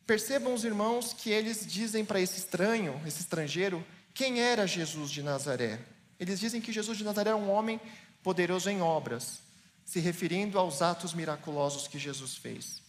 Percebam 0.05 0.53
os 0.53 0.63
irmãos 0.63 1.13
que 1.13 1.29
eles 1.29 1.65
dizem 1.65 2.05
para 2.05 2.21
esse 2.21 2.39
estranho, 2.39 3.01
esse 3.05 3.19
estrangeiro, 3.19 3.85
quem 4.13 4.41
era 4.41 4.65
Jesus 4.65 5.11
de 5.11 5.21
Nazaré? 5.21 5.79
Eles 6.19 6.39
dizem 6.39 6.61
que 6.61 6.71
Jesus 6.71 6.97
de 6.97 7.03
Nazaré 7.03 7.29
era 7.29 7.37
um 7.37 7.51
homem 7.51 7.79
poderoso 8.23 8.69
em 8.69 8.81
obras, 8.81 9.39
se 9.85 9.99
referindo 9.99 10.57
aos 10.57 10.81
atos 10.81 11.13
miraculosos 11.13 11.87
que 11.87 11.99
Jesus 11.99 12.35
fez. 12.35 12.81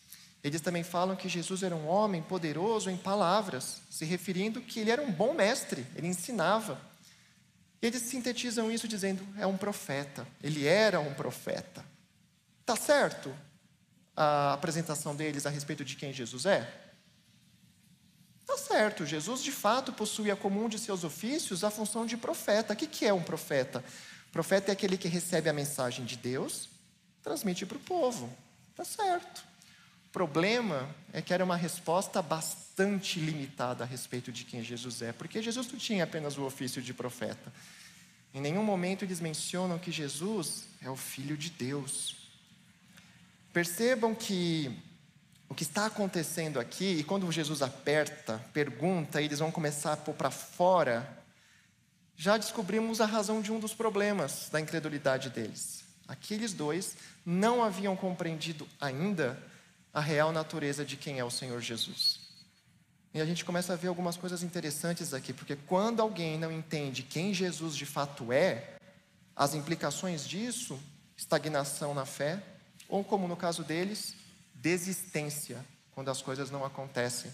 Eles 0.42 0.60
também 0.60 0.82
falam 0.82 1.16
que 1.16 1.28
Jesus 1.28 1.62
era 1.62 1.74
um 1.74 1.86
homem 1.88 2.22
poderoso 2.22 2.88
em 2.88 2.96
palavras, 2.96 3.82
se 3.90 4.04
referindo 4.04 4.60
que 4.60 4.80
ele 4.80 4.90
era 4.90 5.02
um 5.02 5.10
bom 5.10 5.34
mestre, 5.34 5.84
ele 5.96 6.06
ensinava. 6.06 6.80
Eles 7.80 8.02
sintetizam 8.02 8.70
isso 8.70 8.88
dizendo: 8.88 9.26
é 9.38 9.46
um 9.46 9.56
profeta, 9.56 10.26
ele 10.42 10.66
era 10.66 11.00
um 11.00 11.14
profeta. 11.14 11.84
Tá 12.66 12.76
certo 12.76 13.34
a 14.16 14.52
apresentação 14.52 15.14
deles 15.14 15.46
a 15.46 15.50
respeito 15.50 15.84
de 15.84 15.94
quem 15.94 16.12
Jesus 16.12 16.44
é? 16.44 16.68
Tá 18.44 18.58
certo, 18.58 19.06
Jesus 19.06 19.42
de 19.42 19.52
fato 19.52 19.92
possuía 19.92 20.34
como 20.34 20.64
um 20.64 20.68
de 20.68 20.78
seus 20.78 21.04
ofícios 21.04 21.62
a 21.62 21.70
função 21.70 22.04
de 22.04 22.16
profeta. 22.16 22.72
O 22.72 22.76
que 22.76 23.06
é 23.06 23.12
um 23.12 23.22
profeta? 23.22 23.84
profeta 24.32 24.70
é 24.70 24.72
aquele 24.72 24.96
que 24.96 25.08
recebe 25.08 25.48
a 25.48 25.52
mensagem 25.52 26.04
de 26.04 26.16
Deus, 26.16 26.68
transmite 27.22 27.64
para 27.64 27.76
o 27.76 27.80
povo. 27.80 28.30
Tá 28.74 28.84
certo. 28.84 29.47
O 30.08 30.10
problema 30.10 30.88
é 31.12 31.20
que 31.20 31.34
era 31.34 31.44
uma 31.44 31.54
resposta 31.54 32.22
bastante 32.22 33.20
limitada 33.20 33.84
a 33.84 33.86
respeito 33.86 34.32
de 34.32 34.44
quem 34.44 34.64
Jesus 34.64 35.02
é, 35.02 35.12
porque 35.12 35.42
Jesus 35.42 35.70
não 35.70 35.78
tinha 35.78 36.04
apenas 36.04 36.38
o 36.38 36.44
ofício 36.44 36.80
de 36.80 36.94
profeta. 36.94 37.52
Em 38.32 38.40
nenhum 38.40 38.64
momento 38.64 39.04
eles 39.04 39.20
mencionam 39.20 39.78
que 39.78 39.92
Jesus 39.92 40.64
é 40.82 40.88
o 40.88 40.96
Filho 40.96 41.36
de 41.36 41.50
Deus. 41.50 42.16
Percebam 43.52 44.14
que 44.14 44.74
o 45.46 45.54
que 45.54 45.62
está 45.62 45.86
acontecendo 45.86 46.58
aqui, 46.58 46.98
e 46.98 47.04
quando 47.04 47.30
Jesus 47.30 47.60
aperta, 47.60 48.42
pergunta, 48.52 49.20
e 49.20 49.26
eles 49.26 49.38
vão 49.38 49.50
começar 49.50 49.92
a 49.92 49.96
pôr 49.96 50.14
para 50.14 50.30
fora, 50.30 51.18
já 52.16 52.38
descobrimos 52.38 53.00
a 53.02 53.06
razão 53.06 53.42
de 53.42 53.52
um 53.52 53.60
dos 53.60 53.74
problemas 53.74 54.48
da 54.50 54.58
incredulidade 54.58 55.28
deles. 55.28 55.84
Aqueles 56.06 56.54
dois 56.54 56.96
não 57.26 57.62
haviam 57.62 57.94
compreendido 57.94 58.66
ainda 58.80 59.38
a 59.92 60.00
real 60.00 60.32
natureza 60.32 60.84
de 60.84 60.96
quem 60.96 61.18
é 61.18 61.24
o 61.24 61.30
Senhor 61.30 61.60
Jesus. 61.60 62.20
E 63.12 63.20
a 63.20 63.24
gente 63.24 63.44
começa 63.44 63.72
a 63.72 63.76
ver 63.76 63.88
algumas 63.88 64.16
coisas 64.16 64.42
interessantes 64.42 65.14
aqui, 65.14 65.32
porque 65.32 65.56
quando 65.56 66.00
alguém 66.00 66.38
não 66.38 66.52
entende 66.52 67.02
quem 67.02 67.32
Jesus 67.32 67.74
de 67.74 67.86
fato 67.86 68.32
é, 68.32 68.76
as 69.34 69.54
implicações 69.54 70.26
disso, 70.26 70.78
estagnação 71.16 71.94
na 71.94 72.04
fé, 72.04 72.42
ou 72.88 73.02
como 73.02 73.26
no 73.26 73.36
caso 73.36 73.64
deles, 73.64 74.14
desistência, 74.54 75.64
quando 75.92 76.10
as 76.10 76.22
coisas 76.22 76.50
não 76.50 76.64
acontecem, 76.64 77.32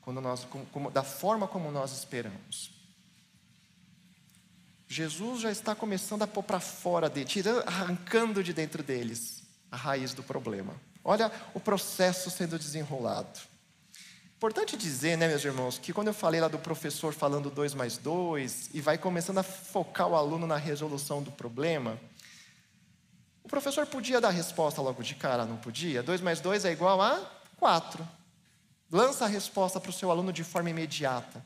quando 0.00 0.20
nós, 0.20 0.46
como, 0.70 0.90
da 0.90 1.02
forma 1.02 1.48
como 1.48 1.70
nós 1.70 1.92
esperamos. 1.92 2.70
Jesus 4.88 5.40
já 5.40 5.50
está 5.50 5.74
começando 5.74 6.22
a 6.22 6.26
pôr 6.26 6.44
para 6.44 6.60
fora 6.60 7.10
de, 7.10 7.24
tirando, 7.24 7.66
arrancando 7.66 8.42
de 8.42 8.52
dentro 8.52 8.82
deles 8.82 9.42
a 9.70 9.76
raiz 9.76 10.14
do 10.14 10.22
problema. 10.22 10.74
Olha 11.08 11.30
o 11.54 11.60
processo 11.60 12.32
sendo 12.32 12.58
desenrolado. 12.58 13.38
Importante 14.36 14.76
dizer, 14.76 15.16
né, 15.16 15.28
meus 15.28 15.44
irmãos, 15.44 15.78
que 15.78 15.92
quando 15.92 16.08
eu 16.08 16.12
falei 16.12 16.40
lá 16.40 16.48
do 16.48 16.58
professor 16.58 17.14
falando 17.14 17.48
dois 17.48 17.74
mais 17.74 17.96
dois 17.96 18.68
e 18.74 18.80
vai 18.80 18.98
começando 18.98 19.38
a 19.38 19.44
focar 19.44 20.08
o 20.08 20.16
aluno 20.16 20.48
na 20.48 20.56
resolução 20.56 21.22
do 21.22 21.30
problema, 21.30 21.96
o 23.44 23.48
professor 23.48 23.86
podia 23.86 24.20
dar 24.20 24.28
a 24.28 24.32
resposta 24.32 24.82
logo 24.82 25.00
de 25.04 25.14
cara, 25.14 25.44
não 25.44 25.56
podia? 25.56 26.02
Dois 26.02 26.20
mais 26.20 26.40
dois 26.40 26.64
é 26.64 26.72
igual 26.72 27.00
a 27.00 27.20
quatro. 27.56 28.06
Lança 28.90 29.26
a 29.26 29.28
resposta 29.28 29.78
para 29.78 29.90
o 29.90 29.92
seu 29.92 30.10
aluno 30.10 30.32
de 30.32 30.42
forma 30.42 30.70
imediata. 30.70 31.40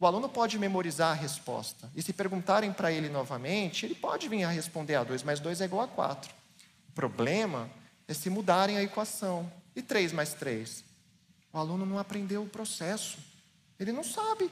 O 0.00 0.06
aluno 0.06 0.28
pode 0.28 0.58
memorizar 0.58 1.12
a 1.12 1.14
resposta. 1.14 1.88
E 1.94 2.02
se 2.02 2.12
perguntarem 2.12 2.72
para 2.72 2.90
ele 2.90 3.08
novamente, 3.08 3.86
ele 3.86 3.94
pode 3.94 4.28
vir 4.28 4.42
a 4.42 4.50
responder: 4.50 4.96
a 4.96 5.02
ah, 5.02 5.04
2 5.04 5.22
mais 5.22 5.38
2 5.38 5.60
é 5.60 5.64
igual 5.66 5.82
a 5.82 5.88
4. 5.88 6.34
O 6.88 6.92
problema 6.92 7.70
é 8.10 8.14
se 8.14 8.28
mudarem 8.28 8.76
a 8.76 8.82
equação. 8.82 9.50
E 9.74 9.80
3 9.80 10.12
mais 10.12 10.34
3? 10.34 10.84
O 11.52 11.58
aluno 11.58 11.86
não 11.86 11.96
aprendeu 11.96 12.42
o 12.42 12.48
processo. 12.48 13.18
Ele 13.78 13.92
não 13.92 14.02
sabe. 14.02 14.50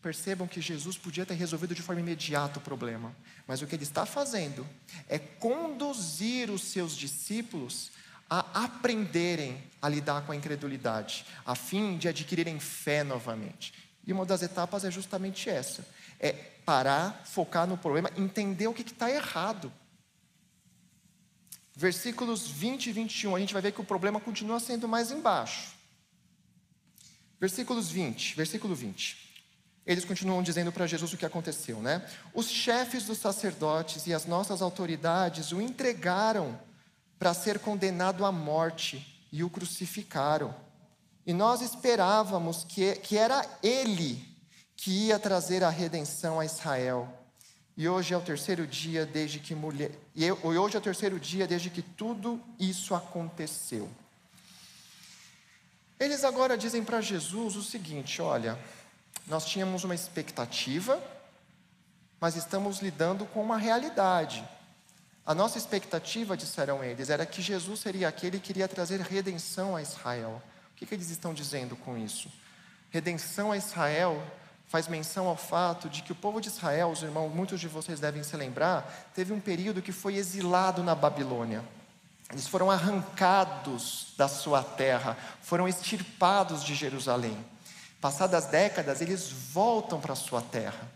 Percebam 0.00 0.46
que 0.46 0.60
Jesus 0.60 0.96
podia 0.96 1.26
ter 1.26 1.34
resolvido 1.34 1.74
de 1.74 1.82
forma 1.82 2.00
imediata 2.00 2.60
o 2.60 2.62
problema, 2.62 3.12
mas 3.44 3.60
o 3.60 3.66
que 3.66 3.74
ele 3.74 3.82
está 3.82 4.06
fazendo 4.06 4.64
é 5.08 5.18
conduzir 5.18 6.48
os 6.48 6.62
seus 6.62 6.96
discípulos 6.96 7.90
a 8.30 8.64
aprenderem 8.64 9.60
a 9.82 9.88
lidar 9.88 10.24
com 10.24 10.30
a 10.30 10.36
incredulidade, 10.36 11.26
a 11.44 11.56
fim 11.56 11.98
de 11.98 12.06
adquirirem 12.06 12.60
fé 12.60 13.02
novamente. 13.02 13.74
E 14.06 14.12
uma 14.12 14.24
das 14.24 14.42
etapas 14.42 14.84
é 14.84 14.92
justamente 14.92 15.50
essa: 15.50 15.84
é 16.20 16.32
parar, 16.64 17.22
focar 17.24 17.66
no 17.66 17.76
problema, 17.76 18.12
entender 18.16 18.68
o 18.68 18.74
que 18.74 18.82
está 18.82 19.10
errado 19.10 19.72
versículos 21.78 22.48
20 22.48 22.88
e 22.88 22.92
21, 22.92 23.36
a 23.36 23.38
gente 23.38 23.52
vai 23.52 23.62
ver 23.62 23.70
que 23.70 23.80
o 23.80 23.84
problema 23.84 24.18
continua 24.18 24.58
sendo 24.58 24.88
mais 24.88 25.12
embaixo. 25.12 25.76
Versículos 27.38 27.88
20, 27.88 28.34
versículo 28.34 28.74
20. 28.74 29.16
Eles 29.86 30.04
continuam 30.04 30.42
dizendo 30.42 30.72
para 30.72 30.88
Jesus 30.88 31.12
o 31.12 31.16
que 31.16 31.24
aconteceu, 31.24 31.80
né? 31.80 32.04
Os 32.34 32.50
chefes 32.50 33.04
dos 33.04 33.18
sacerdotes 33.18 34.08
e 34.08 34.12
as 34.12 34.26
nossas 34.26 34.60
autoridades 34.60 35.52
o 35.52 35.60
entregaram 35.60 36.60
para 37.16 37.32
ser 37.32 37.60
condenado 37.60 38.24
à 38.24 38.32
morte 38.32 39.24
e 39.30 39.44
o 39.44 39.48
crucificaram. 39.48 40.52
E 41.24 41.32
nós 41.32 41.60
esperávamos 41.60 42.64
que, 42.64 42.96
que 42.96 43.16
era 43.16 43.48
Ele 43.62 44.20
que 44.74 45.06
ia 45.06 45.18
trazer 45.18 45.62
a 45.62 45.70
redenção 45.70 46.40
a 46.40 46.44
Israel. 46.44 47.17
E 47.78 47.88
hoje 47.88 48.12
é 48.12 48.16
o 48.16 48.20
terceiro 48.20 48.66
dia 48.66 49.06
desde 49.06 49.38
que 49.38 49.54
mulher, 49.54 49.92
e 50.12 50.28
hoje 50.32 50.74
é 50.74 50.78
o 50.80 50.82
terceiro 50.82 51.20
dia 51.20 51.46
desde 51.46 51.70
que 51.70 51.80
tudo 51.80 52.42
isso 52.58 52.92
aconteceu. 52.92 53.88
Eles 55.96 56.24
agora 56.24 56.58
dizem 56.58 56.82
para 56.82 57.00
Jesus 57.00 57.54
o 57.54 57.62
seguinte: 57.62 58.20
olha, 58.20 58.58
nós 59.28 59.46
tínhamos 59.46 59.84
uma 59.84 59.94
expectativa, 59.94 61.00
mas 62.20 62.34
estamos 62.34 62.80
lidando 62.80 63.24
com 63.26 63.40
uma 63.40 63.56
realidade. 63.56 64.44
A 65.24 65.32
nossa 65.32 65.56
expectativa, 65.56 66.36
disseram 66.36 66.82
eles, 66.82 67.10
era 67.10 67.24
que 67.24 67.40
Jesus 67.40 67.78
seria 67.78 68.08
aquele 68.08 68.40
que 68.40 68.50
iria 68.50 68.66
trazer 68.66 69.00
redenção 69.02 69.76
a 69.76 69.82
Israel. 69.82 70.42
O 70.72 70.74
que, 70.74 70.84
que 70.84 70.96
eles 70.96 71.10
estão 71.10 71.32
dizendo 71.32 71.76
com 71.76 71.96
isso? 71.96 72.28
Redenção 72.90 73.52
a 73.52 73.56
Israel 73.56 74.20
faz 74.68 74.86
menção 74.86 75.26
ao 75.26 75.36
fato 75.36 75.88
de 75.88 76.02
que 76.02 76.12
o 76.12 76.14
povo 76.14 76.40
de 76.40 76.48
Israel, 76.48 76.90
os 76.90 77.02
irmãos, 77.02 77.34
muitos 77.34 77.60
de 77.60 77.68
vocês 77.68 78.00
devem 78.00 78.22
se 78.22 78.36
lembrar, 78.36 79.10
teve 79.14 79.32
um 79.32 79.40
período 79.40 79.82
que 79.82 79.92
foi 79.92 80.16
exilado 80.16 80.82
na 80.82 80.94
Babilônia. 80.94 81.64
Eles 82.30 82.46
foram 82.46 82.70
arrancados 82.70 84.12
da 84.16 84.28
sua 84.28 84.62
terra, 84.62 85.16
foram 85.42 85.66
extirpados 85.66 86.62
de 86.62 86.74
Jerusalém. 86.74 87.36
Passadas 88.00 88.46
décadas, 88.46 89.00
eles 89.00 89.30
voltam 89.30 90.00
para 90.00 90.12
a 90.12 90.16
sua 90.16 90.42
terra. 90.42 90.88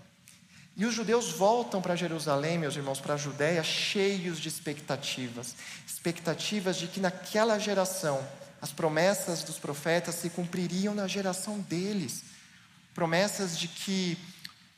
E 0.76 0.86
os 0.86 0.94
judeus 0.94 1.30
voltam 1.30 1.82
para 1.82 1.96
Jerusalém, 1.96 2.58
meus 2.58 2.76
irmãos, 2.76 3.00
para 3.00 3.14
a 3.14 3.18
Judéia, 3.18 3.62
cheios 3.62 4.38
de 4.38 4.48
expectativas 4.48 5.54
expectativas 6.02 6.76
de 6.76 6.88
que 6.88 6.98
naquela 6.98 7.60
geração 7.60 8.26
as 8.60 8.72
promessas 8.72 9.44
dos 9.44 9.56
profetas 9.56 10.16
se 10.16 10.28
cumpririam 10.30 10.96
na 10.96 11.06
geração 11.06 11.60
deles 11.60 12.24
promessas 12.94 13.58
de 13.58 13.68
que 13.68 14.18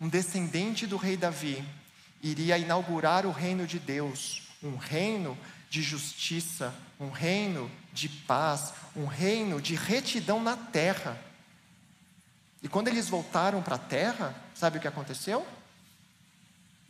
um 0.00 0.08
descendente 0.08 0.86
do 0.86 0.96
rei 0.96 1.16
Davi 1.16 1.64
iria 2.22 2.58
inaugurar 2.58 3.26
o 3.26 3.30
reino 3.30 3.66
de 3.66 3.78
Deus, 3.78 4.42
um 4.62 4.76
reino 4.76 5.36
de 5.68 5.82
justiça, 5.82 6.74
um 6.98 7.10
reino 7.10 7.70
de 7.92 8.08
paz, 8.08 8.72
um 8.96 9.06
reino 9.06 9.60
de 9.60 9.74
retidão 9.74 10.42
na 10.42 10.56
terra. 10.56 11.20
E 12.62 12.68
quando 12.68 12.88
eles 12.88 13.08
voltaram 13.08 13.62
para 13.62 13.74
a 13.74 13.78
terra, 13.78 14.34
sabe 14.54 14.78
o 14.78 14.80
que 14.80 14.88
aconteceu? 14.88 15.46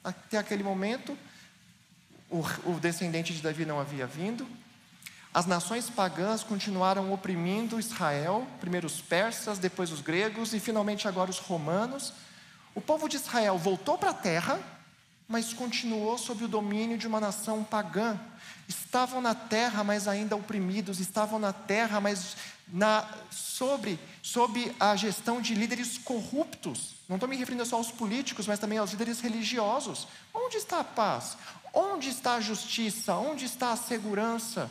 Até 0.04 0.38
aquele 0.38 0.62
momento, 0.62 1.16
o, 2.30 2.78
descendente 2.78 3.32
de 3.32 3.40
Davi 3.40 3.64
não 3.64 3.80
havia 3.80 4.06
vindo, 4.06 4.46
as 5.34 5.46
nações 5.46 5.90
pagãs 5.90 6.44
continuaram 6.44 7.12
oprimindo 7.12 7.80
Israel, 7.80 8.46
primeiro 8.60 8.86
os 8.86 9.00
persas, 9.00 9.58
depois 9.58 9.90
os 9.90 10.00
gregos 10.00 10.54
e 10.54 10.60
finalmente 10.60 11.08
agora 11.08 11.28
os 11.28 11.40
romanos. 11.40 12.12
O 12.72 12.80
povo 12.80 13.08
de 13.08 13.16
Israel 13.16 13.58
voltou 13.58 13.98
para 13.98 14.10
a 14.10 14.14
terra, 14.14 14.60
mas 15.26 15.52
continuou 15.52 16.16
sob 16.18 16.44
o 16.44 16.48
domínio 16.48 16.96
de 16.96 17.08
uma 17.08 17.18
nação 17.18 17.64
pagã. 17.64 18.16
Estavam 18.68 19.20
na 19.20 19.34
terra, 19.34 19.82
mas 19.82 20.06
ainda 20.06 20.36
oprimidos, 20.36 21.00
estavam 21.00 21.40
na 21.40 21.52
terra, 21.52 22.00
mas 22.00 22.36
na, 22.68 23.04
sobre, 23.28 23.98
sob 24.22 24.72
a 24.78 24.94
gestão 24.94 25.40
de 25.40 25.52
líderes 25.56 25.98
corruptos. 25.98 26.94
Não 27.08 27.16
estou 27.16 27.28
me 27.28 27.36
referindo 27.36 27.66
só 27.66 27.74
aos 27.74 27.90
políticos, 27.90 28.46
mas 28.46 28.60
também 28.60 28.78
aos 28.78 28.92
líderes 28.92 29.18
religiosos. 29.18 30.06
Onde 30.32 30.58
está 30.58 30.78
a 30.78 30.84
paz? 30.84 31.36
Onde 31.72 32.08
está 32.08 32.36
a 32.36 32.40
justiça? 32.40 33.16
Onde 33.16 33.46
está 33.46 33.72
a 33.72 33.76
segurança? 33.76 34.70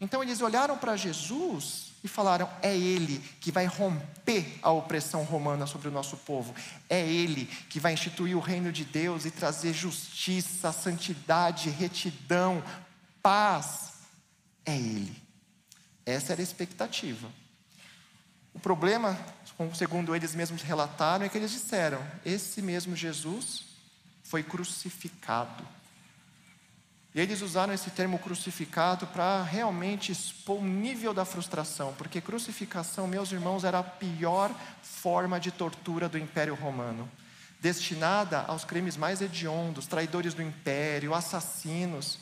Então 0.00 0.22
eles 0.22 0.40
olharam 0.40 0.76
para 0.78 0.96
Jesus 0.96 1.92
e 2.02 2.08
falaram: 2.08 2.48
é 2.62 2.76
Ele 2.76 3.18
que 3.40 3.50
vai 3.50 3.66
romper 3.66 4.58
a 4.62 4.70
opressão 4.70 5.24
romana 5.24 5.66
sobre 5.66 5.88
o 5.88 5.90
nosso 5.90 6.16
povo, 6.18 6.54
é 6.88 7.00
Ele 7.00 7.46
que 7.68 7.80
vai 7.80 7.92
instituir 7.92 8.36
o 8.36 8.40
reino 8.40 8.72
de 8.72 8.84
Deus 8.84 9.24
e 9.24 9.30
trazer 9.30 9.72
justiça, 9.72 10.72
santidade, 10.72 11.70
retidão, 11.70 12.62
paz. 13.22 13.92
É 14.64 14.76
Ele. 14.76 15.22
Essa 16.06 16.32
era 16.32 16.40
a 16.40 16.44
expectativa. 16.44 17.28
O 18.54 18.60
problema, 18.60 19.18
segundo 19.74 20.16
eles 20.16 20.34
mesmos 20.34 20.62
relataram, 20.62 21.26
é 21.26 21.28
que 21.28 21.36
eles 21.36 21.50
disseram: 21.50 22.00
esse 22.24 22.62
mesmo 22.62 22.94
Jesus 22.94 23.64
foi 24.22 24.42
crucificado. 24.42 25.77
E 27.18 27.20
eles 27.20 27.42
usaram 27.42 27.74
esse 27.74 27.90
termo 27.90 28.16
crucificado 28.16 29.04
para 29.08 29.42
realmente 29.42 30.12
expor 30.12 30.58
o 30.60 30.64
nível 30.64 31.12
da 31.12 31.24
frustração, 31.24 31.92
porque 31.98 32.20
crucificação, 32.20 33.08
meus 33.08 33.32
irmãos, 33.32 33.64
era 33.64 33.80
a 33.80 33.82
pior 33.82 34.54
forma 34.80 35.40
de 35.40 35.50
tortura 35.50 36.08
do 36.08 36.16
Império 36.16 36.54
Romano, 36.54 37.10
destinada 37.60 38.42
aos 38.42 38.64
crimes 38.64 38.96
mais 38.96 39.20
hediondos, 39.20 39.88
traidores 39.88 40.32
do 40.32 40.40
império, 40.44 41.12
assassinos. 41.12 42.20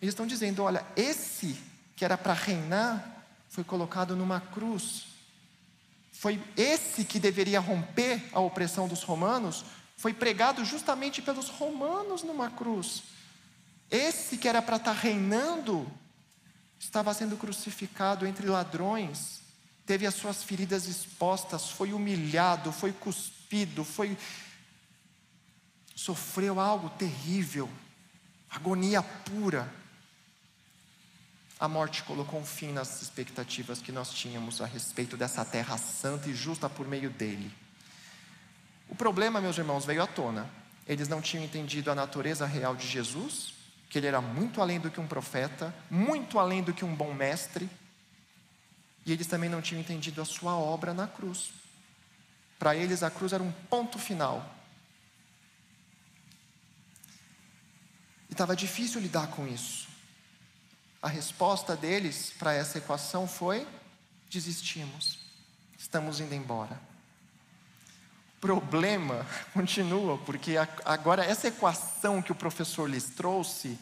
Eles 0.00 0.12
estão 0.12 0.24
dizendo: 0.24 0.62
olha, 0.62 0.86
esse 0.94 1.60
que 1.96 2.04
era 2.04 2.16
para 2.16 2.32
reinar 2.32 3.24
foi 3.48 3.64
colocado 3.64 4.14
numa 4.14 4.40
cruz. 4.40 5.08
Foi 6.12 6.40
esse 6.56 7.04
que 7.04 7.18
deveria 7.18 7.58
romper 7.58 8.22
a 8.32 8.38
opressão 8.38 8.86
dos 8.86 9.02
romanos, 9.02 9.64
foi 9.96 10.14
pregado 10.14 10.64
justamente 10.64 11.20
pelos 11.20 11.48
romanos 11.48 12.22
numa 12.22 12.48
cruz. 12.48 13.02
Esse 13.92 14.38
que 14.38 14.48
era 14.48 14.62
para 14.62 14.76
estar 14.76 14.94
tá 14.94 14.98
reinando, 14.98 15.86
estava 16.78 17.12
sendo 17.12 17.36
crucificado 17.36 18.26
entre 18.26 18.46
ladrões, 18.46 19.42
teve 19.84 20.06
as 20.06 20.14
suas 20.14 20.42
feridas 20.42 20.86
expostas, 20.86 21.68
foi 21.68 21.92
humilhado, 21.92 22.72
foi 22.72 22.90
cuspido, 22.90 23.84
foi 23.84 24.16
sofreu 25.94 26.58
algo 26.58 26.88
terrível, 26.88 27.68
agonia 28.48 29.02
pura. 29.02 29.70
A 31.60 31.68
morte 31.68 32.02
colocou 32.04 32.40
um 32.40 32.46
fim 32.46 32.72
nas 32.72 33.02
expectativas 33.02 33.82
que 33.82 33.92
nós 33.92 34.10
tínhamos 34.10 34.62
a 34.62 34.66
respeito 34.66 35.18
dessa 35.18 35.44
terra 35.44 35.76
santa 35.76 36.30
e 36.30 36.34
justa 36.34 36.66
por 36.70 36.88
meio 36.88 37.10
dele. 37.10 37.52
O 38.88 38.94
problema, 38.94 39.38
meus 39.38 39.58
irmãos, 39.58 39.84
veio 39.84 40.02
à 40.02 40.06
tona. 40.06 40.50
Eles 40.86 41.08
não 41.08 41.20
tinham 41.20 41.44
entendido 41.44 41.90
a 41.90 41.94
natureza 41.94 42.46
real 42.46 42.74
de 42.74 42.88
Jesus, 42.88 43.51
que 43.92 43.98
ele 43.98 44.06
era 44.06 44.22
muito 44.22 44.62
além 44.62 44.80
do 44.80 44.90
que 44.90 44.98
um 44.98 45.06
profeta, 45.06 45.74
muito 45.90 46.38
além 46.38 46.62
do 46.62 46.72
que 46.72 46.82
um 46.82 46.96
bom 46.96 47.12
mestre, 47.12 47.68
e 49.04 49.12
eles 49.12 49.26
também 49.26 49.50
não 49.50 49.60
tinham 49.60 49.82
entendido 49.82 50.22
a 50.22 50.24
sua 50.24 50.56
obra 50.56 50.94
na 50.94 51.06
cruz. 51.06 51.52
Para 52.58 52.74
eles, 52.74 53.02
a 53.02 53.10
cruz 53.10 53.34
era 53.34 53.42
um 53.42 53.52
ponto 53.52 53.98
final. 53.98 54.50
E 58.30 58.32
estava 58.32 58.56
difícil 58.56 58.98
lidar 58.98 59.26
com 59.26 59.46
isso. 59.46 59.86
A 61.02 61.08
resposta 61.08 61.76
deles 61.76 62.32
para 62.38 62.54
essa 62.54 62.78
equação 62.78 63.28
foi: 63.28 63.68
desistimos, 64.30 65.18
estamos 65.76 66.18
indo 66.18 66.34
embora 66.34 66.91
problema 68.42 69.24
continua, 69.54 70.18
porque 70.18 70.56
agora 70.84 71.24
essa 71.24 71.46
equação 71.46 72.20
que 72.20 72.32
o 72.32 72.34
professor 72.34 72.90
lhes 72.90 73.04
trouxe, 73.04 73.78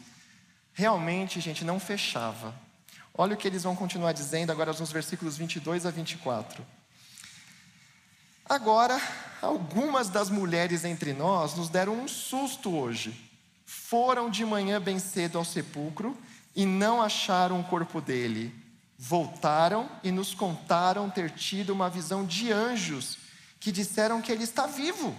realmente, 0.71 1.41
gente, 1.41 1.65
não 1.65 1.79
fechava. 1.79 2.53
Olha 3.13 3.33
o 3.33 3.37
que 3.37 3.47
eles 3.47 3.63
vão 3.63 3.75
continuar 3.75 4.13
dizendo 4.13 4.51
agora 4.51 4.71
nos 4.71 4.91
versículos 4.91 5.35
22 5.35 5.85
a 5.85 5.91
24. 5.91 6.63
Agora, 8.47 9.01
algumas 9.41 10.09
das 10.09 10.29
mulheres 10.29 10.85
entre 10.85 11.11
nós 11.11 11.55
nos 11.55 11.67
deram 11.67 11.93
um 11.93 12.07
susto 12.07 12.73
hoje. 12.73 13.29
Foram 13.65 14.29
de 14.29 14.45
manhã 14.45 14.79
bem 14.79 14.99
cedo 14.99 15.37
ao 15.37 15.45
sepulcro 15.45 16.17
e 16.55 16.65
não 16.65 17.01
acharam 17.01 17.59
o 17.59 17.63
corpo 17.63 17.99
dele. 17.99 18.53
Voltaram 18.97 19.89
e 20.03 20.11
nos 20.11 20.33
contaram 20.33 21.09
ter 21.09 21.31
tido 21.31 21.71
uma 21.71 21.89
visão 21.89 22.25
de 22.25 22.51
anjos 22.51 23.20
que 23.61 23.71
disseram 23.71 24.21
que 24.21 24.31
ele 24.31 24.43
está 24.43 24.65
vivo. 24.65 25.15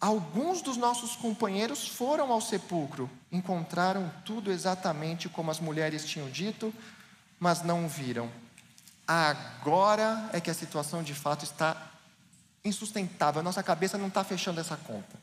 Alguns 0.00 0.62
dos 0.62 0.76
nossos 0.76 1.16
companheiros 1.16 1.88
foram 1.88 2.30
ao 2.30 2.40
sepulcro, 2.40 3.10
encontraram 3.30 4.10
tudo 4.24 4.52
exatamente 4.52 5.28
como 5.28 5.50
as 5.50 5.58
mulheres 5.58 6.04
tinham 6.04 6.30
dito, 6.30 6.72
mas 7.40 7.62
não 7.62 7.88
viram. 7.88 8.30
Agora 9.06 10.30
é 10.32 10.40
que 10.40 10.50
a 10.50 10.54
situação 10.54 11.02
de 11.02 11.12
fato 11.12 11.44
está 11.44 11.90
insustentável, 12.64 13.40
a 13.40 13.44
nossa 13.44 13.62
cabeça 13.62 13.98
não 13.98 14.08
está 14.08 14.22
fechando 14.22 14.60
essa 14.60 14.76
conta. 14.76 15.18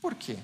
Por 0.00 0.14
quê? 0.14 0.38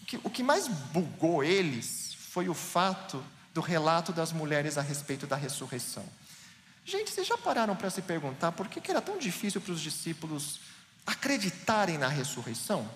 O 0.00 0.04
que, 0.04 0.20
o 0.24 0.30
que 0.30 0.42
mais 0.42 0.66
bugou 0.66 1.44
eles 1.44 2.14
foi 2.14 2.48
o 2.48 2.54
fato 2.54 3.22
do 3.54 3.60
relato 3.60 4.12
das 4.12 4.32
mulheres 4.32 4.76
a 4.78 4.82
respeito 4.82 5.26
da 5.26 5.36
ressurreição. 5.36 6.04
Gente, 6.84 7.10
vocês 7.10 7.26
já 7.26 7.38
pararam 7.38 7.76
para 7.76 7.90
se 7.90 8.02
perguntar 8.02 8.50
por 8.52 8.66
que, 8.66 8.80
que 8.80 8.90
era 8.90 9.00
tão 9.00 9.18
difícil 9.18 9.60
para 9.60 9.72
os 9.72 9.80
discípulos 9.80 10.71
acreditarem 11.06 11.98
na 11.98 12.08
ressurreição? 12.08 12.88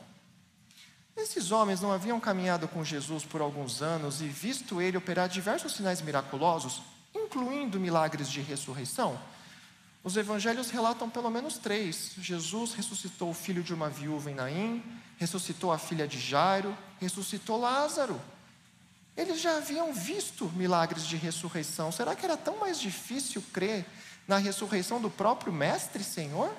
Esses 1.16 1.50
homens 1.50 1.80
não 1.80 1.90
haviam 1.90 2.20
caminhado 2.20 2.68
com 2.68 2.84
Jesus 2.84 3.24
por 3.24 3.40
alguns 3.40 3.80
anos 3.80 4.20
e 4.20 4.28
visto 4.28 4.82
ele 4.82 4.98
operar 4.98 5.28
diversos 5.28 5.72
sinais 5.72 6.02
miraculosos, 6.02 6.82
incluindo 7.14 7.80
milagres 7.80 8.28
de 8.28 8.42
ressurreição? 8.42 9.18
Os 10.04 10.16
evangelhos 10.16 10.70
relatam 10.70 11.10
pelo 11.10 11.30
menos 11.30 11.58
três. 11.58 12.12
Jesus 12.18 12.74
ressuscitou 12.74 13.30
o 13.30 13.34
filho 13.34 13.62
de 13.62 13.74
uma 13.74 13.88
viúva 13.88 14.30
em 14.30 14.34
Naim, 14.34 14.84
ressuscitou 15.16 15.72
a 15.72 15.78
filha 15.78 16.06
de 16.06 16.20
Jairo, 16.20 16.76
ressuscitou 17.00 17.58
Lázaro. 17.58 18.20
Eles 19.16 19.40
já 19.40 19.56
haviam 19.56 19.92
visto 19.94 20.44
milagres 20.54 21.06
de 21.06 21.16
ressurreição. 21.16 21.90
Será 21.90 22.14
que 22.14 22.24
era 22.24 22.36
tão 22.36 22.58
mais 22.58 22.78
difícil 22.78 23.42
crer 23.52 23.86
na 24.28 24.36
ressurreição 24.36 25.00
do 25.00 25.10
próprio 25.10 25.52
Mestre 25.52 26.04
Senhor? 26.04 26.54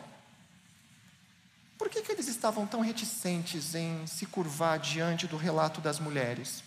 Por 1.78 1.90
que, 1.90 2.02
que 2.02 2.12
eles 2.12 2.28
estavam 2.28 2.66
tão 2.66 2.82
reticentes 2.82 3.76
em 3.76 4.06
se 4.08 4.26
curvar 4.26 4.80
diante 4.80 5.28
do 5.28 5.38
relato 5.38 5.80
das 5.80 6.00
mulheres? 6.00 6.63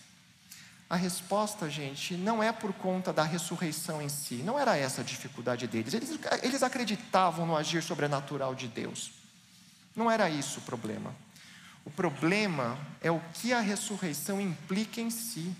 A 0.89 0.95
resposta, 0.95 1.69
gente, 1.69 2.15
não 2.15 2.41
é 2.41 2.51
por 2.51 2.73
conta 2.73 3.11
da 3.11 3.23
ressurreição 3.23 4.01
em 4.01 4.09
si, 4.09 4.35
não 4.35 4.57
era 4.57 4.77
essa 4.77 5.01
a 5.01 5.03
dificuldade 5.03 5.67
deles. 5.67 5.93
Eles, 5.93 6.19
eles 6.41 6.63
acreditavam 6.63 7.45
no 7.45 7.55
agir 7.55 7.81
sobrenatural 7.83 8.55
de 8.55 8.67
Deus. 8.67 9.11
Não 9.95 10.09
era 10.09 10.29
isso 10.29 10.59
o 10.59 10.63
problema. 10.63 11.13
O 11.85 11.89
problema 11.89 12.77
é 13.01 13.09
o 13.09 13.21
que 13.33 13.53
a 13.53 13.59
ressurreição 13.59 14.39
implica 14.39 15.01
em 15.01 15.09
si. 15.09 15.55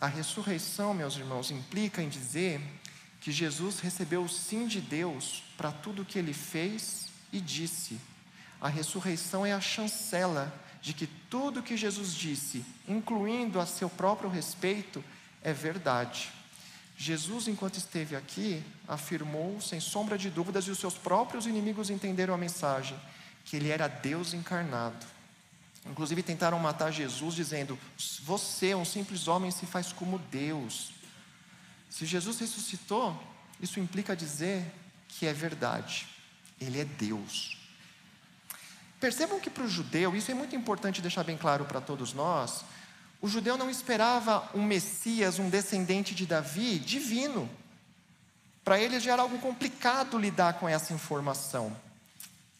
A 0.00 0.06
ressurreição, 0.06 0.92
meus 0.92 1.16
irmãos, 1.16 1.50
implica 1.50 2.02
em 2.02 2.08
dizer 2.08 2.60
que 3.20 3.32
Jesus 3.32 3.80
recebeu 3.80 4.24
o 4.24 4.28
sim 4.28 4.66
de 4.66 4.80
Deus 4.80 5.42
para 5.56 5.70
tudo 5.70 6.02
o 6.02 6.04
que 6.04 6.18
ele 6.18 6.34
fez 6.34 7.03
e 7.34 7.40
disse: 7.40 7.98
a 8.64 8.68
ressurreição 8.68 9.44
é 9.44 9.52
a 9.52 9.60
chancela 9.60 10.50
de 10.80 10.94
que 10.94 11.06
tudo 11.06 11.62
que 11.62 11.76
Jesus 11.76 12.14
disse, 12.14 12.64
incluindo 12.88 13.60
a 13.60 13.66
seu 13.66 13.90
próprio 13.90 14.30
respeito, 14.30 15.04
é 15.42 15.52
verdade. 15.52 16.32
Jesus, 16.96 17.46
enquanto 17.46 17.76
esteve 17.76 18.16
aqui, 18.16 18.64
afirmou, 18.88 19.60
sem 19.60 19.80
sombra 19.80 20.16
de 20.16 20.30
dúvidas, 20.30 20.64
e 20.64 20.70
os 20.70 20.78
seus 20.78 20.94
próprios 20.94 21.46
inimigos 21.46 21.90
entenderam 21.90 22.32
a 22.32 22.38
mensagem, 22.38 22.98
que 23.44 23.56
ele 23.56 23.68
era 23.68 23.86
Deus 23.86 24.32
encarnado. 24.32 25.04
Inclusive 25.84 26.22
tentaram 26.22 26.58
matar 26.58 26.90
Jesus, 26.90 27.34
dizendo: 27.34 27.78
Você, 28.22 28.74
um 28.74 28.84
simples 28.84 29.28
homem, 29.28 29.50
se 29.50 29.66
faz 29.66 29.92
como 29.92 30.18
Deus. 30.18 30.92
Se 31.90 32.06
Jesus 32.06 32.38
ressuscitou, 32.38 33.14
isso 33.60 33.78
implica 33.78 34.16
dizer 34.16 34.64
que 35.06 35.26
é 35.26 35.34
verdade. 35.34 36.13
Ele 36.60 36.80
é 36.80 36.84
Deus. 36.84 37.58
Percebam 39.00 39.38
que 39.38 39.50
para 39.50 39.64
o 39.64 39.68
judeu, 39.68 40.16
isso 40.16 40.30
é 40.30 40.34
muito 40.34 40.56
importante 40.56 41.02
deixar 41.02 41.24
bem 41.24 41.36
claro 41.36 41.64
para 41.64 41.80
todos 41.80 42.12
nós, 42.12 42.64
o 43.20 43.28
judeu 43.28 43.56
não 43.56 43.70
esperava 43.70 44.48
um 44.54 44.62
Messias, 44.62 45.38
um 45.38 45.48
descendente 45.48 46.14
de 46.14 46.26
Davi, 46.26 46.78
divino. 46.78 47.48
Para 48.62 48.78
eles 48.78 49.02
já 49.02 49.12
era 49.12 49.22
algo 49.22 49.38
complicado 49.38 50.18
lidar 50.18 50.54
com 50.54 50.68
essa 50.68 50.92
informação. 50.92 51.74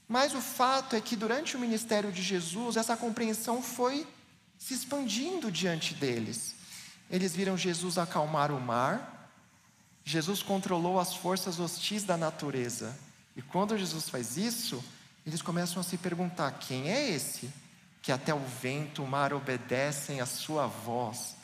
Mas 0.08 0.34
o 0.34 0.40
fato 0.40 0.96
é 0.96 1.00
que 1.00 1.16
durante 1.16 1.56
o 1.56 1.58
ministério 1.60 2.12
de 2.12 2.22
Jesus, 2.22 2.76
essa 2.76 2.96
compreensão 2.96 3.62
foi 3.62 4.06
se 4.58 4.74
expandindo 4.74 5.50
diante 5.50 5.94
deles. 5.94 6.54
Eles 7.10 7.34
viram 7.34 7.56
Jesus 7.56 7.98
acalmar 7.98 8.50
o 8.50 8.60
mar, 8.60 9.30
Jesus 10.04 10.42
controlou 10.42 11.00
as 11.00 11.14
forças 11.14 11.58
hostis 11.58 12.04
da 12.04 12.16
natureza. 12.16 12.94
E 13.36 13.42
quando 13.42 13.76
Jesus 13.76 14.08
faz 14.08 14.36
isso, 14.36 14.82
eles 15.26 15.42
começam 15.42 15.80
a 15.80 15.84
se 15.84 15.96
perguntar: 15.96 16.52
quem 16.52 16.90
é 16.90 17.10
esse 17.10 17.50
que 18.02 18.12
até 18.12 18.34
o 18.34 18.40
vento, 18.40 19.02
o 19.02 19.06
mar 19.06 19.32
obedecem 19.32 20.20
à 20.20 20.26
sua 20.26 20.66
voz? 20.66 21.36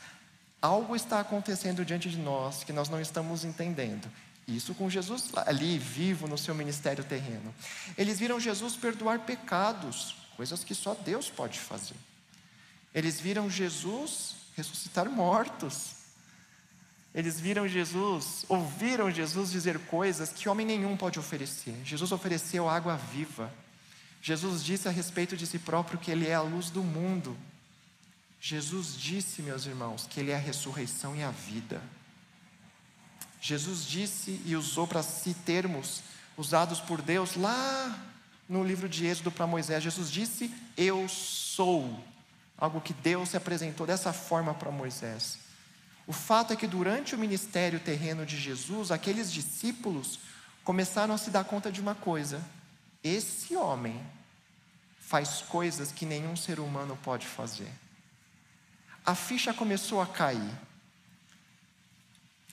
Algo 0.60 0.94
está 0.94 1.20
acontecendo 1.20 1.84
diante 1.84 2.10
de 2.10 2.18
nós 2.18 2.64
que 2.64 2.72
nós 2.72 2.88
não 2.88 3.00
estamos 3.00 3.44
entendendo. 3.44 4.10
Isso 4.46 4.74
com 4.74 4.90
Jesus 4.90 5.30
ali, 5.46 5.78
vivo 5.78 6.26
no 6.26 6.36
seu 6.36 6.54
ministério 6.54 7.04
terreno. 7.04 7.54
Eles 7.96 8.18
viram 8.18 8.40
Jesus 8.40 8.76
perdoar 8.76 9.20
pecados, 9.20 10.16
coisas 10.36 10.64
que 10.64 10.74
só 10.74 10.94
Deus 10.94 11.30
pode 11.30 11.58
fazer. 11.58 11.94
Eles 12.94 13.20
viram 13.20 13.48
Jesus 13.48 14.34
ressuscitar 14.56 15.08
mortos. 15.08 15.99
Eles 17.14 17.40
viram 17.40 17.66
Jesus, 17.66 18.44
ouviram 18.48 19.10
Jesus 19.10 19.50
dizer 19.50 19.78
coisas 19.80 20.30
que 20.30 20.48
homem 20.48 20.64
nenhum 20.64 20.96
pode 20.96 21.18
oferecer. 21.18 21.74
Jesus 21.84 22.12
ofereceu 22.12 22.68
água 22.68 22.96
viva. 22.96 23.52
Jesus 24.22 24.62
disse 24.62 24.86
a 24.86 24.92
respeito 24.92 25.36
de 25.36 25.46
si 25.46 25.58
próprio 25.58 25.98
que 25.98 26.10
Ele 26.10 26.28
é 26.28 26.34
a 26.34 26.42
luz 26.42 26.70
do 26.70 26.82
mundo. 26.82 27.36
Jesus 28.40 28.96
disse, 28.96 29.42
meus 29.42 29.66
irmãos, 29.66 30.06
que 30.08 30.20
Ele 30.20 30.30
é 30.30 30.36
a 30.36 30.38
ressurreição 30.38 31.16
e 31.16 31.22
a 31.22 31.30
vida. 31.30 31.82
Jesus 33.40 33.84
disse 33.84 34.40
e 34.44 34.54
usou 34.54 34.86
para 34.86 35.02
si 35.02 35.34
termos 35.34 36.02
usados 36.36 36.80
por 36.80 37.02
Deus 37.02 37.34
lá 37.34 37.98
no 38.48 38.62
livro 38.62 38.88
de 38.88 39.06
Êxodo 39.06 39.30
para 39.30 39.46
Moisés. 39.46 39.82
Jesus 39.82 40.10
disse: 40.10 40.52
Eu 40.76 41.08
sou. 41.08 42.04
Algo 42.58 42.80
que 42.80 42.92
Deus 42.92 43.30
se 43.30 43.36
apresentou 43.38 43.86
dessa 43.86 44.12
forma 44.12 44.52
para 44.52 44.70
Moisés. 44.70 45.38
O 46.10 46.12
fato 46.12 46.52
é 46.52 46.56
que 46.56 46.66
durante 46.66 47.14
o 47.14 47.18
ministério 47.18 47.78
terreno 47.78 48.26
de 48.26 48.36
Jesus, 48.36 48.90
aqueles 48.90 49.32
discípulos 49.32 50.18
começaram 50.64 51.14
a 51.14 51.18
se 51.18 51.30
dar 51.30 51.44
conta 51.44 51.70
de 51.70 51.80
uma 51.80 51.94
coisa: 51.94 52.44
esse 53.00 53.54
homem 53.54 54.04
faz 54.98 55.42
coisas 55.42 55.92
que 55.92 56.04
nenhum 56.04 56.34
ser 56.34 56.58
humano 56.58 56.98
pode 57.00 57.28
fazer. 57.28 57.70
A 59.06 59.14
ficha 59.14 59.54
começou 59.54 60.02
a 60.02 60.06
cair. 60.06 60.50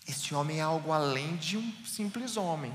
Esse 0.07 0.35
homem 0.35 0.59
é 0.59 0.61
algo 0.61 0.91
além 0.91 1.35
de 1.37 1.57
um 1.57 1.73
simples 1.83 2.37
homem. 2.37 2.71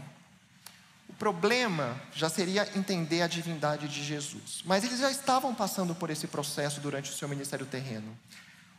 O 1.09 1.13
problema 1.13 1.97
já 2.13 2.29
seria 2.29 2.69
entender 2.77 3.23
a 3.23 3.29
divindade 3.29 3.87
de 3.87 4.03
Jesus. 4.03 4.63
Mas 4.65 4.83
eles 4.83 4.99
já 4.99 5.13
estavam 5.13 5.55
passando 5.55 5.95
por 5.95 6.11
esse 6.11 6.27
processo 6.27 6.81
durante 6.81 7.09
o 7.09 7.15
seu 7.15 7.29
ministério 7.29 7.67
terreno. 7.67 8.19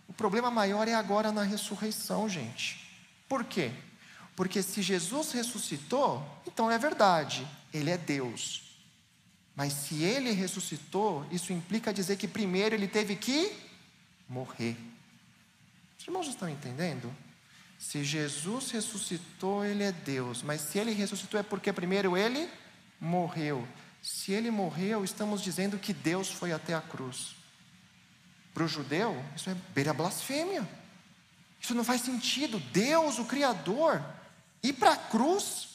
O 0.08 0.14
problema 0.14 0.52
maior 0.52 0.88
é 0.88 0.94
agora 0.94 1.32
na 1.32 1.44
ressurreição, 1.44 2.28
gente. 2.28 2.80
Por 3.28 3.44
quê? 3.44 3.72
Porque 4.36 4.62
se 4.62 4.82
Jesus 4.82 5.32
ressuscitou, 5.32 6.26
então 6.48 6.70
é 6.70 6.78
verdade, 6.78 7.48
ele 7.74 7.90
é 7.90 7.98
Deus. 7.98 8.64
Mas 9.56 9.74
se 9.74 10.04
ele 10.04 10.32
ressuscitou, 10.32 11.26
isso 11.32 11.54
implica 11.54 11.94
dizer 11.94 12.18
que 12.18 12.28
primeiro 12.28 12.76
ele 12.76 12.88
teve 12.88 13.16
que 13.16 13.52
morrer. 14.28 14.76
Os 16.00 16.08
irmãos 16.08 16.28
estão 16.28 16.50
entendendo? 16.50 17.14
Se 17.78 18.04
Jesus 18.04 18.72
ressuscitou, 18.72 19.64
ele 19.64 19.84
é 19.84 19.92
Deus. 19.92 20.42
Mas 20.42 20.62
se 20.62 20.80
ele 20.80 20.92
ressuscitou, 20.92 21.40
é 21.40 21.44
porque 21.44 21.72
primeiro 21.72 22.18
ele 22.18 22.50
morreu. 23.00 23.68
Se 24.02 24.32
ele 24.32 24.50
morreu, 24.50 25.04
estamos 25.04 25.42
dizendo 25.42 25.78
que 25.78 25.94
Deus 25.94 26.30
foi 26.30 26.52
até 26.52 26.74
a 26.74 26.82
cruz. 26.82 27.36
Para 28.54 28.64
o 28.64 28.68
judeu, 28.68 29.24
isso 29.36 29.50
é 29.50 29.56
beira 29.74 29.94
blasfêmia. 29.94 30.68
Isso 31.60 31.74
não 31.74 31.84
faz 31.84 32.02
sentido. 32.02 32.60
Deus, 32.72 33.18
o 33.20 33.26
Criador, 33.26 34.04
ir 34.62 34.74
para 34.74 34.94
a 34.94 34.98
cruz. 34.98 35.70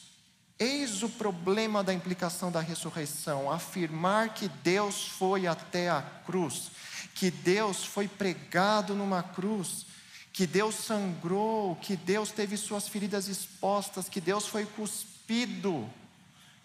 Eis 0.57 1.03
o 1.03 1.09
problema 1.09 1.83
da 1.83 1.93
implicação 1.93 2.51
da 2.51 2.59
ressurreição: 2.59 3.51
afirmar 3.51 4.33
que 4.33 4.47
Deus 4.47 5.07
foi 5.07 5.47
até 5.47 5.89
a 5.89 6.01
cruz, 6.25 6.71
que 7.15 7.31
Deus 7.31 7.85
foi 7.85 8.07
pregado 8.07 8.93
numa 8.93 9.23
cruz, 9.23 9.85
que 10.33 10.45
Deus 10.45 10.75
sangrou, 10.75 11.75
que 11.77 11.95
Deus 11.95 12.31
teve 12.31 12.57
suas 12.57 12.87
feridas 12.87 13.27
expostas, 13.27 14.09
que 14.09 14.19
Deus 14.19 14.47
foi 14.47 14.65
cuspido 14.65 15.89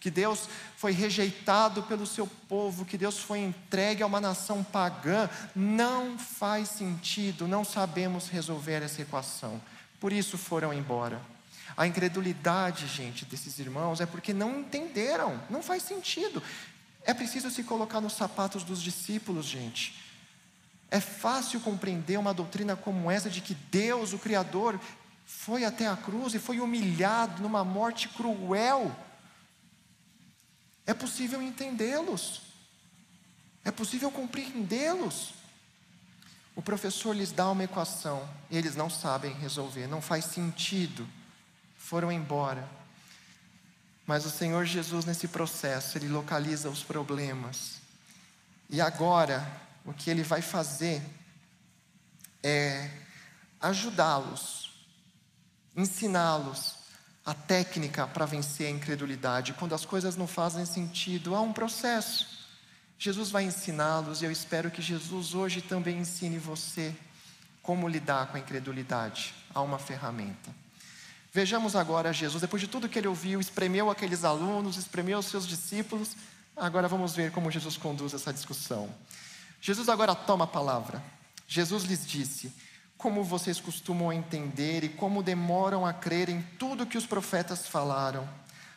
que 0.05 0.11
Deus 0.11 0.47
foi 0.77 0.91
rejeitado 0.91 1.81
pelo 1.81 2.05
seu 2.05 2.27
povo, 2.47 2.85
que 2.85 2.95
Deus 2.95 3.17
foi 3.17 3.39
entregue 3.39 4.03
a 4.03 4.05
uma 4.05 4.21
nação 4.21 4.63
pagã, 4.63 5.27
não 5.55 6.15
faz 6.15 6.69
sentido, 6.69 7.47
não 7.47 7.65
sabemos 7.65 8.29
resolver 8.29 8.83
essa 8.83 9.01
equação. 9.01 9.59
Por 9.99 10.13
isso 10.13 10.37
foram 10.37 10.71
embora. 10.71 11.19
A 11.75 11.87
incredulidade, 11.87 12.85
gente, 12.85 13.25
desses 13.25 13.57
irmãos 13.57 13.99
é 13.99 14.05
porque 14.05 14.31
não 14.31 14.59
entenderam, 14.59 15.41
não 15.49 15.63
faz 15.63 15.81
sentido. 15.81 16.43
É 17.03 17.11
preciso 17.11 17.49
se 17.49 17.63
colocar 17.63 17.99
nos 17.99 18.13
sapatos 18.13 18.63
dos 18.63 18.83
discípulos, 18.83 19.47
gente. 19.47 19.99
É 20.91 20.99
fácil 20.99 21.59
compreender 21.61 22.19
uma 22.19 22.31
doutrina 22.31 22.75
como 22.75 23.09
essa 23.09 23.27
de 23.27 23.41
que 23.41 23.55
Deus, 23.71 24.13
o 24.13 24.19
Criador, 24.19 24.79
foi 25.25 25.65
até 25.65 25.87
a 25.87 25.97
cruz 25.97 26.35
e 26.35 26.39
foi 26.39 26.59
humilhado 26.59 27.41
numa 27.41 27.63
morte 27.63 28.07
cruel 28.07 28.95
é 30.85 30.93
possível 30.93 31.41
entendê-los. 31.41 32.41
É 33.63 33.71
possível 33.71 34.11
compreendê-los. 34.11 35.33
O 36.55 36.61
professor 36.61 37.15
lhes 37.15 37.31
dá 37.31 37.49
uma 37.49 37.63
equação 37.63 38.27
e 38.49 38.57
eles 38.57 38.75
não 38.75 38.89
sabem 38.89 39.33
resolver, 39.33 39.87
não 39.87 40.01
faz 40.01 40.25
sentido. 40.25 41.07
Foram 41.77 42.11
embora. 42.11 42.67
Mas 44.05 44.25
o 44.25 44.29
Senhor 44.29 44.65
Jesus, 44.65 45.03
nesse 45.03 45.27
processo, 45.27 45.97
ele 45.97 46.07
localiza 46.07 46.69
os 46.69 46.83
problemas. 46.83 47.81
E 48.69 48.79
agora, 48.79 49.45
o 49.83 49.93
que 49.93 50.09
ele 50.09 50.23
vai 50.23 50.41
fazer 50.41 51.01
é 52.43 52.91
ajudá-los, 53.59 54.71
ensiná-los 55.75 56.74
a 57.25 57.33
técnica 57.33 58.05
para 58.05 58.25
vencer 58.25 58.67
a 58.67 58.69
incredulidade. 58.69 59.53
Quando 59.53 59.73
as 59.73 59.83
coisas 59.83 60.15
não 60.15 60.27
fazem 60.27 60.65
sentido, 60.65 61.33
há 61.33 61.41
um 61.41 61.51
processo. 61.51 62.45
Jesus 62.99 63.31
vai 63.31 63.43
ensiná-los 63.43 64.21
e 64.21 64.25
eu 64.25 64.31
espero 64.31 64.69
que 64.69 64.81
Jesus 64.81 65.33
hoje 65.33 65.61
também 65.61 65.97
ensine 65.97 66.37
você 66.37 66.95
como 67.63 67.87
lidar 67.87 68.27
com 68.27 68.37
a 68.37 68.39
incredulidade. 68.39 69.33
Há 69.53 69.61
uma 69.61 69.79
ferramenta. 69.79 70.53
Vejamos 71.33 71.75
agora 71.75 72.13
Jesus, 72.13 72.39
depois 72.39 72.61
de 72.61 72.67
tudo 72.67 72.87
que 72.87 72.97
ele 72.97 73.07
ouviu, 73.07 73.41
espremeu 73.41 73.89
aqueles 73.89 74.23
alunos, 74.23 74.77
espremeu 74.77 75.19
os 75.19 75.25
seus 75.25 75.45
discípulos. 75.45 76.15
Agora 76.55 76.87
vamos 76.87 77.13
ver 77.13 77.31
como 77.31 77.51
Jesus 77.51 77.75
conduz 77.75 78.13
essa 78.13 78.31
discussão. 78.31 78.89
Jesus 79.59 79.89
agora 79.89 80.15
toma 80.15 80.45
a 80.45 80.47
palavra. 80.47 81.03
Jesus 81.47 81.83
lhes 81.83 82.07
disse: 82.07 82.53
Como 83.05 83.23
vocês 83.23 83.59
costumam 83.59 84.11
entender 84.11 84.83
e 84.83 84.89
como 84.89 85.21
demoram 85.21 85.85
a 85.85 85.93
crer 85.93 86.27
em 86.27 86.41
tudo 86.57 86.87
que 86.87 86.97
os 86.97 87.05
profetas 87.05 87.67
falaram? 87.67 88.27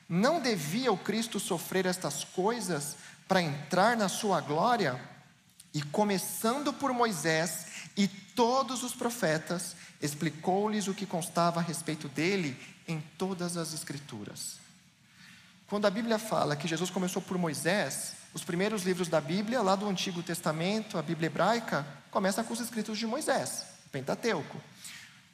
Não 0.07 0.38
devia 0.38 0.93
o 0.93 0.99
Cristo 0.99 1.41
sofrer 1.41 1.87
estas 1.87 2.25
coisas 2.25 2.95
para 3.27 3.41
entrar 3.41 3.97
na 3.97 4.07
sua 4.07 4.43
glória? 4.43 5.01
E 5.73 5.81
começando 5.81 6.75
por 6.75 6.93
Moisés 6.93 7.69
e 7.97 8.07
todos 8.07 8.83
os 8.83 8.93
profetas, 8.93 9.75
explicou-lhes 9.99 10.88
o 10.88 10.95
que 10.95 11.07
constava 11.07 11.61
a 11.61 11.62
respeito 11.62 12.07
dele 12.07 12.55
em 12.87 13.03
todas 13.17 13.57
as 13.57 13.73
Escrituras. 13.73 14.59
Quando 15.69 15.87
a 15.87 15.91
Bíblia 15.91 16.19
fala 16.19 16.55
que 16.55 16.69
Jesus 16.69 16.91
começou 16.91 17.23
por 17.23 17.38
Moisés, 17.38 18.12
os 18.35 18.45
primeiros 18.45 18.83
livros 18.83 19.09
da 19.09 19.23
Bíblia, 19.23 19.62
lá 19.62 19.75
do 19.75 19.88
Antigo 19.88 20.23
Testamento, 20.23 20.99
a 20.99 21.03
Bíblia 21.03 21.29
hebraica, 21.29 21.87
começa 22.11 22.45
com 22.45 22.53
os 22.53 22.61
escritos 22.61 22.99
de 22.99 23.07
Moisés, 23.07 23.78
Pentateuco. 23.88 24.61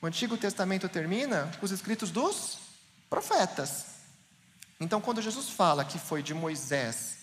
O 0.00 0.06
Antigo 0.06 0.36
Testamento 0.36 0.88
termina 0.88 1.50
com 1.58 1.64
os 1.64 1.72
escritos 1.72 2.10
dos 2.10 2.58
profetas. 3.08 3.86
Então, 4.80 5.00
quando 5.00 5.22
Jesus 5.22 5.48
fala 5.48 5.84
que 5.84 5.98
foi 5.98 6.22
de 6.22 6.34
Moisés 6.34 7.18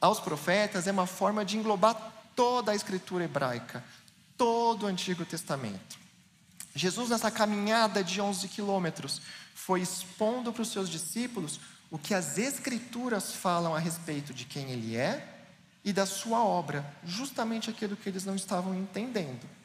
aos 0.00 0.20
profetas, 0.20 0.86
é 0.86 0.92
uma 0.92 1.06
forma 1.06 1.44
de 1.44 1.56
englobar 1.58 1.94
toda 2.34 2.72
a 2.72 2.74
escritura 2.74 3.24
hebraica, 3.24 3.82
todo 4.36 4.84
o 4.84 4.86
Antigo 4.86 5.24
Testamento. 5.24 5.98
Jesus, 6.74 7.08
nessa 7.08 7.30
caminhada 7.30 8.04
de 8.04 8.20
11 8.20 8.48
quilômetros, 8.48 9.22
foi 9.54 9.80
expondo 9.80 10.52
para 10.52 10.62
os 10.62 10.70
seus 10.70 10.88
discípulos 10.88 11.58
o 11.90 11.98
que 11.98 12.14
as 12.14 12.36
Escrituras 12.36 13.32
falam 13.32 13.74
a 13.74 13.78
respeito 13.78 14.34
de 14.34 14.44
quem 14.44 14.70
ele 14.70 14.96
é 14.96 15.36
e 15.84 15.92
da 15.92 16.04
sua 16.04 16.40
obra, 16.40 16.84
justamente 17.04 17.70
aquilo 17.70 17.96
que 17.96 18.08
eles 18.08 18.24
não 18.24 18.34
estavam 18.34 18.74
entendendo. 18.74 19.55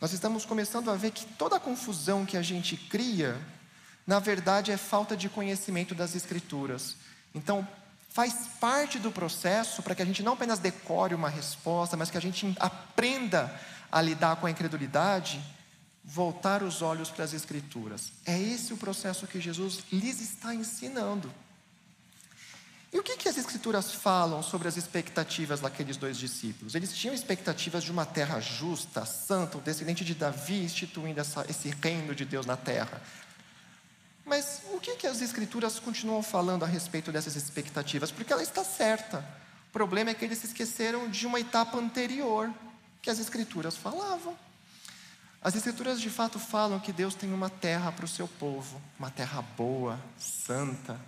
Nós 0.00 0.12
estamos 0.12 0.46
começando 0.46 0.90
a 0.90 0.96
ver 0.96 1.10
que 1.10 1.26
toda 1.26 1.56
a 1.56 1.60
confusão 1.60 2.24
que 2.24 2.36
a 2.36 2.42
gente 2.42 2.74
cria, 2.76 3.38
na 4.06 4.18
verdade, 4.18 4.72
é 4.72 4.76
falta 4.78 5.14
de 5.14 5.28
conhecimento 5.28 5.94
das 5.94 6.14
Escrituras. 6.14 6.96
Então, 7.34 7.66
faz 8.08 8.48
parte 8.58 8.98
do 8.98 9.12
processo 9.12 9.82
para 9.82 9.94
que 9.94 10.00
a 10.00 10.06
gente 10.06 10.22
não 10.22 10.32
apenas 10.32 10.58
decore 10.58 11.14
uma 11.14 11.28
resposta, 11.28 11.98
mas 11.98 12.10
que 12.10 12.16
a 12.16 12.20
gente 12.20 12.56
aprenda 12.58 13.54
a 13.92 14.00
lidar 14.00 14.36
com 14.36 14.46
a 14.46 14.50
incredulidade 14.50 15.42
voltar 16.02 16.62
os 16.62 16.80
olhos 16.80 17.10
para 17.10 17.24
as 17.24 17.34
Escrituras. 17.34 18.10
É 18.24 18.38
esse 18.38 18.72
o 18.72 18.78
processo 18.78 19.26
que 19.26 19.38
Jesus 19.38 19.84
lhes 19.92 20.20
está 20.20 20.54
ensinando. 20.54 21.30
E 22.92 22.98
o 22.98 23.02
que, 23.04 23.16
que 23.16 23.28
as 23.28 23.38
Escrituras 23.38 23.92
falam 23.92 24.42
sobre 24.42 24.66
as 24.66 24.76
expectativas 24.76 25.60
daqueles 25.60 25.96
dois 25.96 26.18
discípulos? 26.18 26.74
Eles 26.74 26.92
tinham 26.92 27.14
expectativas 27.14 27.84
de 27.84 27.92
uma 27.92 28.04
terra 28.04 28.40
justa, 28.40 29.06
santa, 29.06 29.58
o 29.58 29.60
descendente 29.60 30.04
de 30.04 30.14
Davi 30.14 30.64
instituindo 30.64 31.20
essa, 31.20 31.46
esse 31.48 31.70
reino 31.70 32.14
de 32.16 32.24
Deus 32.24 32.46
na 32.46 32.56
terra. 32.56 33.00
Mas 34.24 34.62
o 34.72 34.80
que, 34.80 34.96
que 34.96 35.06
as 35.06 35.22
Escrituras 35.22 35.78
continuam 35.78 36.22
falando 36.22 36.64
a 36.64 36.66
respeito 36.66 37.12
dessas 37.12 37.36
expectativas? 37.36 38.10
Porque 38.10 38.32
ela 38.32 38.42
está 38.42 38.64
certa. 38.64 39.18
O 39.68 39.72
problema 39.72 40.10
é 40.10 40.14
que 40.14 40.24
eles 40.24 40.38
se 40.38 40.46
esqueceram 40.46 41.08
de 41.08 41.28
uma 41.28 41.38
etapa 41.38 41.78
anterior 41.78 42.52
que 43.00 43.08
as 43.08 43.20
Escrituras 43.20 43.76
falavam. 43.76 44.36
As 45.40 45.54
Escrituras 45.54 46.00
de 46.00 46.10
fato 46.10 46.40
falam 46.40 46.80
que 46.80 46.92
Deus 46.92 47.14
tem 47.14 47.32
uma 47.32 47.48
terra 47.48 47.92
para 47.92 48.04
o 48.04 48.08
seu 48.08 48.26
povo, 48.26 48.80
uma 48.98 49.10
terra 49.10 49.40
boa, 49.40 49.98
santa, 50.18 51.00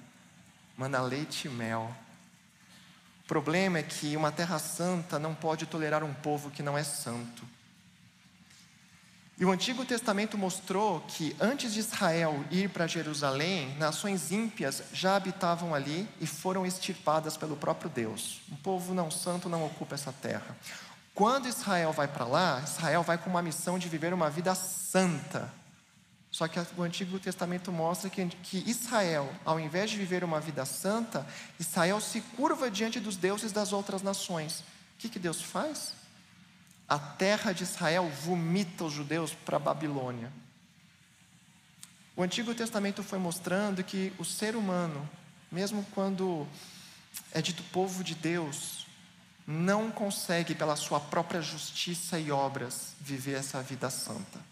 mana 0.77 1.01
leite 1.01 1.47
e 1.47 1.51
mel. 1.51 1.95
O 3.25 3.29
problema 3.29 3.79
é 3.79 3.83
que 3.83 4.17
uma 4.17 4.33
terra 4.33 4.59
santa 4.59 5.19
não 5.19 5.35
pode 5.35 5.67
tolerar 5.67 6.03
um 6.03 6.13
povo 6.13 6.51
que 6.51 6.63
não 6.63 6.77
é 6.77 6.85
santo. 6.85 7.47
E 9.39 9.45
o 9.45 9.51
Antigo 9.51 9.85
Testamento 9.85 10.37
mostrou 10.37 11.01
que 11.01 11.35
antes 11.41 11.73
de 11.73 11.81
Israel 11.81 12.45
ir 12.51 12.69
para 12.69 12.87
Jerusalém, 12.87 13.75
nações 13.79 14.31
ímpias 14.31 14.83
já 14.93 15.17
habitavam 15.17 15.75
ali 15.75 16.09
e 16.21 16.27
foram 16.27 16.67
extirpadas 16.67 17.37
pelo 17.37 17.57
próprio 17.57 17.91
Deus. 17.91 18.41
Um 18.53 18.57
povo 18.57 18.95
não 18.95 19.11
santo 19.11 19.49
não 19.49 19.65
ocupa 19.65 19.95
essa 19.95 20.13
terra. 20.13 20.57
Quando 21.15 21.49
Israel 21.49 21.93
vai 21.93 22.07
para 22.07 22.25
lá, 22.25 22.63
Israel 22.65 23.03
vai 23.03 23.19
com 23.19 23.29
uma 23.29 23.43
missão 23.43 23.79
de 23.79 23.89
viver 23.89 24.15
uma 24.15 24.31
vida 24.31 24.55
santa. 24.55 25.53
Só 26.33 26.49
que 26.49 26.59
o 26.79 26.83
Antigo 26.83 27.21
Testamento 27.21 27.71
mostra 27.71 28.09
que, 28.09 28.25
que 28.27 28.59
Israel, 28.67 29.31
ao 29.45 29.61
invés 29.61 29.91
de 29.91 29.99
viver 29.99 30.25
uma 30.25 30.41
vida 30.41 30.65
santa, 30.65 31.27
Israel 31.61 32.01
se 32.01 32.23
curva 32.23 32.71
diante 32.71 32.99
dos 32.99 33.17
deuses 33.17 33.53
das 33.53 33.71
outras 33.71 34.01
nações. 34.01 34.61
O 34.61 34.65
que, 34.99 35.11
que 35.11 35.19
Deus 35.19 35.43
faz? 35.43 35.93
A 36.89 36.99
terra 36.99 37.53
de 37.53 37.65
Israel 37.65 38.09
vomita 38.09 38.85
os 38.85 38.95
judeus 38.95 39.35
para 39.35 39.59
a 39.59 39.61
Babilônia. 39.61 40.33
O 42.17 42.23
Antigo 42.23 42.55
Testamento 42.55 43.03
foi 43.03 43.19
mostrando 43.19 43.85
que 43.85 44.11
o 44.19 44.25
ser 44.25 44.57
humano, 44.57 45.07
mesmo 45.51 45.87
quando 45.95 46.49
é 47.31 47.43
dito 47.43 47.63
povo 47.65 48.03
de 48.03 48.15
Deus, 48.15 48.87
não 49.47 49.91
consegue, 49.91 50.55
pela 50.55 50.77
sua 50.77 50.99
própria 50.99 51.43
justiça 51.43 52.19
e 52.19 52.31
obras, 52.31 52.95
viver 52.99 53.35
essa 53.35 53.63
vida 53.63 53.91
santa. 53.91 54.52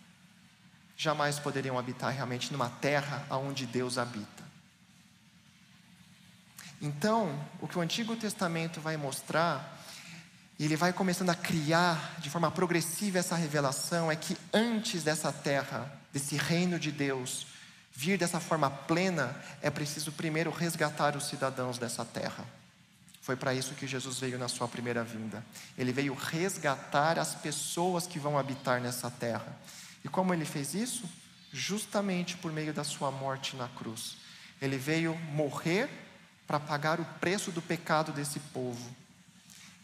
Jamais 1.03 1.39
poderiam 1.39 1.79
habitar 1.79 2.13
realmente 2.13 2.53
numa 2.53 2.69
terra 2.69 3.25
onde 3.31 3.65
Deus 3.65 3.97
habita. 3.97 4.45
Então, 6.79 7.43
o 7.59 7.67
que 7.67 7.79
o 7.79 7.81
Antigo 7.81 8.15
Testamento 8.15 8.83
vai 8.83 8.99
mostrar, 8.99 9.81
e 10.59 10.65
ele 10.67 10.77
vai 10.77 10.93
começando 10.93 11.31
a 11.31 11.35
criar 11.35 12.17
de 12.19 12.29
forma 12.29 12.51
progressiva 12.51 13.19
essa 13.19 13.35
revelação, 13.35 14.13
é 14.13 14.15
que 14.15 14.37
antes 14.53 15.03
dessa 15.03 15.33
terra, 15.33 15.91
desse 16.13 16.37
reino 16.37 16.79
de 16.79 16.93
Deus, 16.93 17.47
vir 17.95 18.19
dessa 18.19 18.39
forma 18.39 18.69
plena, 18.69 19.35
é 19.63 19.71
preciso 19.71 20.13
primeiro 20.13 20.51
resgatar 20.51 21.17
os 21.17 21.29
cidadãos 21.29 21.79
dessa 21.79 22.05
terra. 22.05 22.45
Foi 23.23 23.37
para 23.37 23.55
isso 23.55 23.73
que 23.73 23.87
Jesus 23.87 24.19
veio 24.19 24.39
na 24.39 24.49
sua 24.49 24.69
primeira 24.69 25.03
vinda. 25.03 25.43
Ele 25.79 25.95
veio 25.95 26.13
resgatar 26.13 27.19
as 27.19 27.35
pessoas 27.37 28.07
que 28.07 28.19
vão 28.19 28.39
habitar 28.39 28.83
nessa 28.83 29.11
terra. 29.11 29.57
E 30.05 30.09
como 30.09 30.33
ele 30.33 30.45
fez 30.45 30.75
isso? 30.75 31.09
Justamente 31.53 32.37
por 32.37 32.53
meio 32.53 32.73
da 32.73 32.85
sua 32.85 33.11
morte 33.11 33.57
na 33.57 33.69
cruz. 33.69 34.17
Ele 34.61 34.77
veio 34.77 35.15
morrer 35.33 35.89
para 36.47 36.61
pagar 36.61 37.01
o 37.01 37.05
preço 37.21 37.51
do 37.51 37.63
pecado 37.63 38.13
desse 38.13 38.39
povo. 38.39 38.95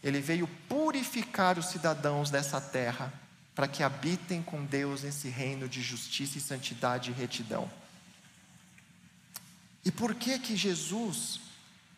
Ele 0.03 0.21
veio 0.21 0.47
purificar 0.67 1.57
os 1.57 1.67
cidadãos 1.67 2.29
dessa 2.29 2.61
terra 2.61 3.11
para 3.55 3.67
que 3.67 3.81
habitem 3.81 4.43
com 4.43 4.63
Deus 4.63 5.03
nesse 5.03 5.29
reino 5.29 5.67
de 5.67 5.81
justiça 5.81 6.37
e 6.37 6.41
santidade 6.41 7.09
e 7.09 7.13
retidão. 7.13 7.69
E 9.83 9.91
por 9.91 10.13
que 10.13 10.37
que 10.37 10.55
Jesus 10.55 11.39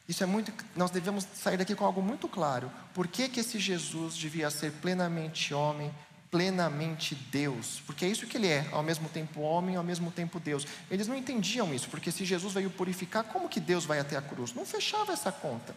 isso 0.09 0.23
é 0.23 0.25
muito. 0.25 0.51
Nós 0.75 0.89
devemos 0.89 1.27
sair 1.35 1.55
daqui 1.55 1.75
com 1.75 1.85
algo 1.85 2.01
muito 2.01 2.27
claro. 2.27 2.71
Por 2.95 3.07
que, 3.07 3.29
que 3.29 3.41
esse 3.41 3.59
Jesus 3.59 4.15
devia 4.15 4.49
ser 4.49 4.71
plenamente 4.71 5.53
homem, 5.53 5.93
plenamente 6.31 7.15
Deus? 7.15 7.81
Porque 7.85 8.05
é 8.05 8.07
isso 8.07 8.27
que 8.27 8.37
ele 8.37 8.47
é, 8.47 8.67
ao 8.71 8.83
mesmo 8.83 9.09
tempo 9.09 9.41
homem, 9.41 9.75
ao 9.75 9.83
mesmo 9.83 10.11
tempo 10.11 10.39
Deus. 10.39 10.65
Eles 10.89 11.07
não 11.07 11.15
entendiam 11.15 11.73
isso, 11.73 11.89
porque 11.89 12.11
se 12.11 12.25
Jesus 12.25 12.53
veio 12.53 12.69
purificar, 12.69 13.23
como 13.23 13.49
que 13.49 13.59
Deus 13.59 13.85
vai 13.85 13.99
até 13.99 14.15
a 14.17 14.21
cruz? 14.21 14.53
Não 14.53 14.65
fechava 14.65 15.11
essa 15.11 15.31
conta. 15.31 15.75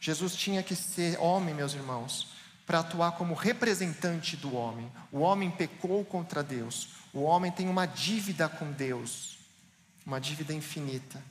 Jesus 0.00 0.34
tinha 0.34 0.62
que 0.62 0.76
ser 0.76 1.18
homem, 1.18 1.54
meus 1.54 1.72
irmãos, 1.72 2.34
para 2.66 2.80
atuar 2.80 3.12
como 3.12 3.34
representante 3.34 4.36
do 4.36 4.54
homem. 4.54 4.90
O 5.12 5.20
homem 5.20 5.50
pecou 5.50 6.04
contra 6.04 6.42
Deus. 6.42 6.88
O 7.12 7.22
homem 7.22 7.50
tem 7.52 7.68
uma 7.68 7.86
dívida 7.86 8.48
com 8.48 8.70
Deus, 8.72 9.38
uma 10.04 10.20
dívida 10.20 10.52
infinita. 10.52 11.22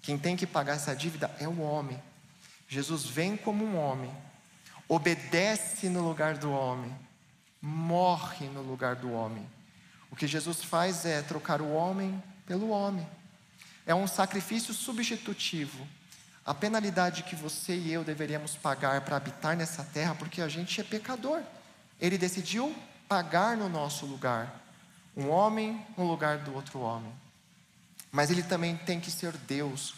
Quem 0.00 0.16
tem 0.16 0.36
que 0.36 0.46
pagar 0.46 0.76
essa 0.76 0.94
dívida 0.94 1.34
é 1.40 1.48
o 1.48 1.60
homem. 1.60 2.00
Jesus 2.68 3.04
vem 3.04 3.36
como 3.36 3.64
um 3.64 3.76
homem, 3.76 4.12
obedece 4.88 5.88
no 5.88 6.06
lugar 6.06 6.36
do 6.36 6.50
homem, 6.50 6.94
morre 7.60 8.46
no 8.48 8.62
lugar 8.62 8.96
do 8.96 9.12
homem. 9.12 9.46
O 10.10 10.16
que 10.16 10.26
Jesus 10.26 10.62
faz 10.62 11.04
é 11.04 11.22
trocar 11.22 11.60
o 11.60 11.72
homem 11.72 12.22
pelo 12.46 12.70
homem. 12.70 13.06
É 13.84 13.94
um 13.94 14.06
sacrifício 14.06 14.72
substitutivo. 14.72 15.86
A 16.44 16.54
penalidade 16.54 17.24
que 17.24 17.34
você 17.34 17.76
e 17.76 17.92
eu 17.92 18.04
deveríamos 18.04 18.54
pagar 18.54 19.00
para 19.00 19.16
habitar 19.16 19.56
nessa 19.56 19.82
terra, 19.84 20.14
porque 20.14 20.40
a 20.40 20.48
gente 20.48 20.80
é 20.80 20.84
pecador. 20.84 21.42
Ele 22.00 22.16
decidiu 22.16 22.74
pagar 23.08 23.56
no 23.56 23.68
nosso 23.68 24.06
lugar. 24.06 24.62
Um 25.16 25.28
homem 25.28 25.84
no 25.96 26.06
lugar 26.06 26.38
do 26.38 26.54
outro 26.54 26.80
homem. 26.80 27.12
mas 28.12 28.30
ele 28.30 28.42
também 28.42 28.76
tem 28.76 28.98
que 28.98 29.10
ser 29.10 29.32
Deus, 29.32 29.94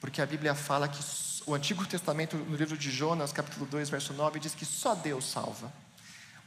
porque 0.00 0.20
a 0.20 0.26
Bíblia 0.26 0.54
fala 0.54 0.88
que 0.88 1.00
o 1.46 1.54
Antigo 1.54 1.86
Testamento, 1.86 2.36
no 2.36 2.56
livro 2.56 2.76
de 2.76 2.90
Jonas, 2.90 3.32
capítulo 3.32 3.66
2, 3.66 3.88
verso 3.90 4.12
9, 4.12 4.40
diz 4.40 4.54
que 4.54 4.64
só 4.64 4.94
Deus 4.94 5.24
salva. 5.24 5.72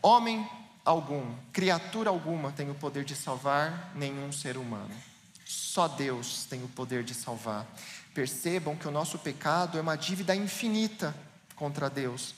Homem 0.01 0.47
algum, 0.85 1.35
criatura 1.51 2.11
alguma 2.11 2.51
tem 2.51 2.69
o 2.69 2.75
poder 2.75 3.03
de 3.03 3.15
salvar 3.15 3.91
nenhum 3.95 4.31
ser 4.31 4.55
humano. 4.55 4.93
Só 5.45 5.87
Deus 5.87 6.45
tem 6.45 6.63
o 6.63 6.67
poder 6.69 7.03
de 7.03 7.13
salvar. 7.13 7.65
Percebam 8.13 8.75
que 8.75 8.87
o 8.87 8.91
nosso 8.91 9.17
pecado 9.19 9.77
é 9.77 9.81
uma 9.81 9.97
dívida 9.97 10.35
infinita 10.35 11.13
contra 11.55 11.89
Deus. 11.89 12.35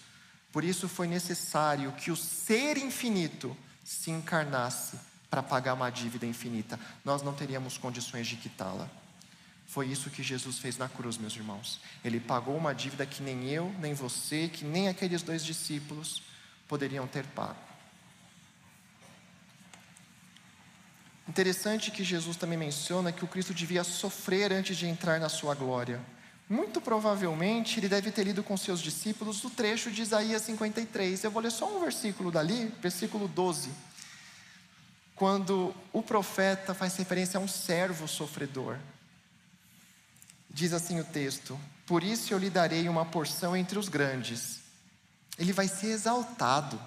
Por 0.52 0.64
isso 0.64 0.88
foi 0.88 1.08
necessário 1.08 1.92
que 1.92 2.10
o 2.10 2.16
ser 2.16 2.78
infinito 2.78 3.56
se 3.84 4.10
encarnasse 4.10 4.98
para 5.30 5.44
pagar 5.44 5.74
uma 5.74 5.90
dívida 5.90 6.26
infinita. 6.26 6.80
Nós 7.04 7.22
não 7.22 7.34
teríamos 7.34 7.78
condições 7.78 8.28
de 8.28 8.38
quitá-la. 8.38 8.90
Foi 9.68 9.86
isso 9.88 10.10
que 10.10 10.24
Jesus 10.24 10.58
fez 10.58 10.78
na 10.78 10.88
cruz, 10.88 11.18
meus 11.18 11.36
irmãos. 11.36 11.80
Ele 12.04 12.20
pagou 12.20 12.56
uma 12.56 12.74
dívida 12.74 13.06
que 13.06 13.22
nem 13.22 13.50
eu, 13.50 13.74
nem 13.80 13.94
você, 13.94 14.48
que 14.48 14.64
nem 14.64 14.88
aqueles 14.88 15.22
dois 15.22 15.44
discípulos 15.44 16.24
poderiam 16.68 17.08
ter 17.08 17.26
pago. 17.28 17.68
Interessante 21.28 21.92
que 21.92 22.04
Jesus 22.04 22.38
também 22.38 22.58
menciona 22.58 23.12
que 23.12 23.26
o 23.26 23.28
Cristo 23.28 23.54
devia 23.54 23.84
sofrer 23.84 24.54
antes 24.54 24.78
de 24.78 24.88
entrar 24.88 25.20
na 25.20 25.28
sua 25.28 25.54
glória. 25.54 26.00
Muito 26.50 26.80
provavelmente 26.80 27.80
ele 27.80 27.90
deve 27.90 28.10
ter 28.12 28.24
lido 28.24 28.42
com 28.42 28.56
seus 28.56 28.80
discípulos 28.80 29.44
o 29.44 29.50
trecho 29.50 29.92
de 29.92 30.02
Isaías 30.02 30.44
53. 30.44 31.26
Eu 31.26 31.32
vou 31.32 31.42
ler 31.42 31.52
só 31.52 31.68
um 31.68 31.82
versículo 31.82 32.32
dali, 32.32 32.74
versículo 32.82 33.28
12. 33.28 33.70
Quando 35.14 35.76
o 35.92 36.02
profeta 36.02 36.74
faz 36.74 36.96
referência 36.96 37.38
a 37.38 37.42
um 37.42 37.48
servo 37.48 38.08
sofredor. 38.08 38.78
Diz 40.50 40.72
assim 40.72 41.00
o 41.02 41.04
texto: 41.04 41.60
Por 41.86 42.02
isso 42.02 42.34
eu 42.34 42.38
lhe 42.38 42.50
darei 42.50 42.88
uma 42.88 43.04
porção 43.04 43.56
entre 43.56 43.78
os 43.78 43.90
grandes. 43.90 44.67
Ele 45.38 45.54
vai 45.54 45.68
ser 45.68 45.88
exaltado, 45.88 46.80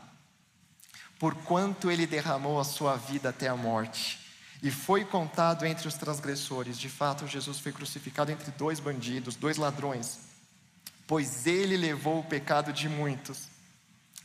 porquanto 1.18 1.90
ele 1.90 2.06
derramou 2.06 2.58
a 2.58 2.64
sua 2.64 2.96
vida 2.96 3.28
até 3.28 3.48
a 3.48 3.56
morte 3.56 4.20
e 4.62 4.70
foi 4.70 5.04
contado 5.04 5.64
entre 5.64 5.88
os 5.88 5.94
transgressores. 5.94 6.78
De 6.78 6.88
fato, 6.88 7.26
Jesus 7.26 7.58
foi 7.58 7.72
crucificado 7.72 8.30
entre 8.30 8.50
dois 8.52 8.78
bandidos, 8.78 9.36
dois 9.36 9.56
ladrões, 9.56 10.18
pois 11.06 11.46
ele 11.46 11.76
levou 11.76 12.20
o 12.20 12.24
pecado 12.24 12.72
de 12.72 12.88
muitos 12.88 13.48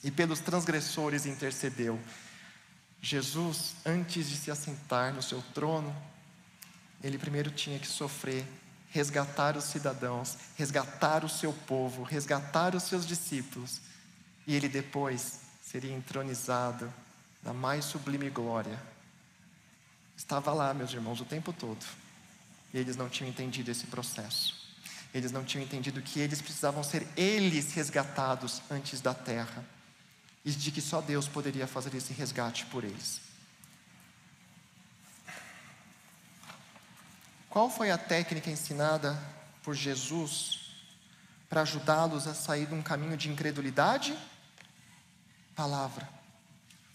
e 0.03 0.11
pelos 0.11 0.39
transgressores 0.39 1.25
intercedeu. 1.25 1.99
Jesus, 3.01 3.75
antes 3.85 4.27
de 4.27 4.35
se 4.35 4.51
assentar 4.51 5.13
no 5.13 5.21
seu 5.21 5.41
trono, 5.53 5.95
ele 7.03 7.17
primeiro 7.17 7.51
tinha 7.51 7.79
que 7.79 7.87
sofrer, 7.87 8.45
resgatar 8.89 9.55
os 9.55 9.65
cidadãos, 9.65 10.37
resgatar 10.55 11.23
o 11.23 11.29
seu 11.29 11.53
povo, 11.53 12.03
resgatar 12.03 12.75
os 12.75 12.83
seus 12.83 13.05
discípulos, 13.05 13.81
e 14.45 14.55
ele 14.55 14.67
depois 14.69 15.41
seria 15.61 15.93
entronizado 15.93 16.91
na 17.43 17.53
mais 17.53 17.85
sublime 17.85 18.29
glória 18.29 18.79
estava 20.15 20.53
lá, 20.53 20.73
meus 20.73 20.93
irmãos, 20.93 21.19
o 21.19 21.25
tempo 21.25 21.51
todo. 21.51 21.85
E 22.73 22.77
eles 22.77 22.95
não 22.95 23.09
tinham 23.09 23.29
entendido 23.29 23.69
esse 23.69 23.87
processo. 23.87 24.55
Eles 25.13 25.31
não 25.31 25.43
tinham 25.43 25.63
entendido 25.63 26.01
que 26.01 26.19
eles 26.19 26.41
precisavam 26.41 26.83
ser 26.83 27.07
eles 27.15 27.73
resgatados 27.73 28.61
antes 28.69 29.01
da 29.01 29.13
terra. 29.13 29.63
E 30.43 30.51
de 30.51 30.71
que 30.71 30.81
só 30.81 31.01
Deus 31.01 31.27
poderia 31.27 31.67
fazer 31.67 31.95
esse 31.95 32.13
resgate 32.13 32.65
por 32.67 32.83
eles. 32.83 33.21
Qual 37.49 37.69
foi 37.69 37.89
a 37.89 37.97
técnica 37.97 38.49
ensinada 38.49 39.17
por 39.63 39.73
Jesus 39.73 40.59
para 41.47 41.61
ajudá-los 41.61 42.27
a 42.27 42.33
sair 42.33 42.65
de 42.65 42.73
um 42.73 42.81
caminho 42.81 43.15
de 43.15 43.29
incredulidade? 43.29 44.17
Palavra. 45.55 46.07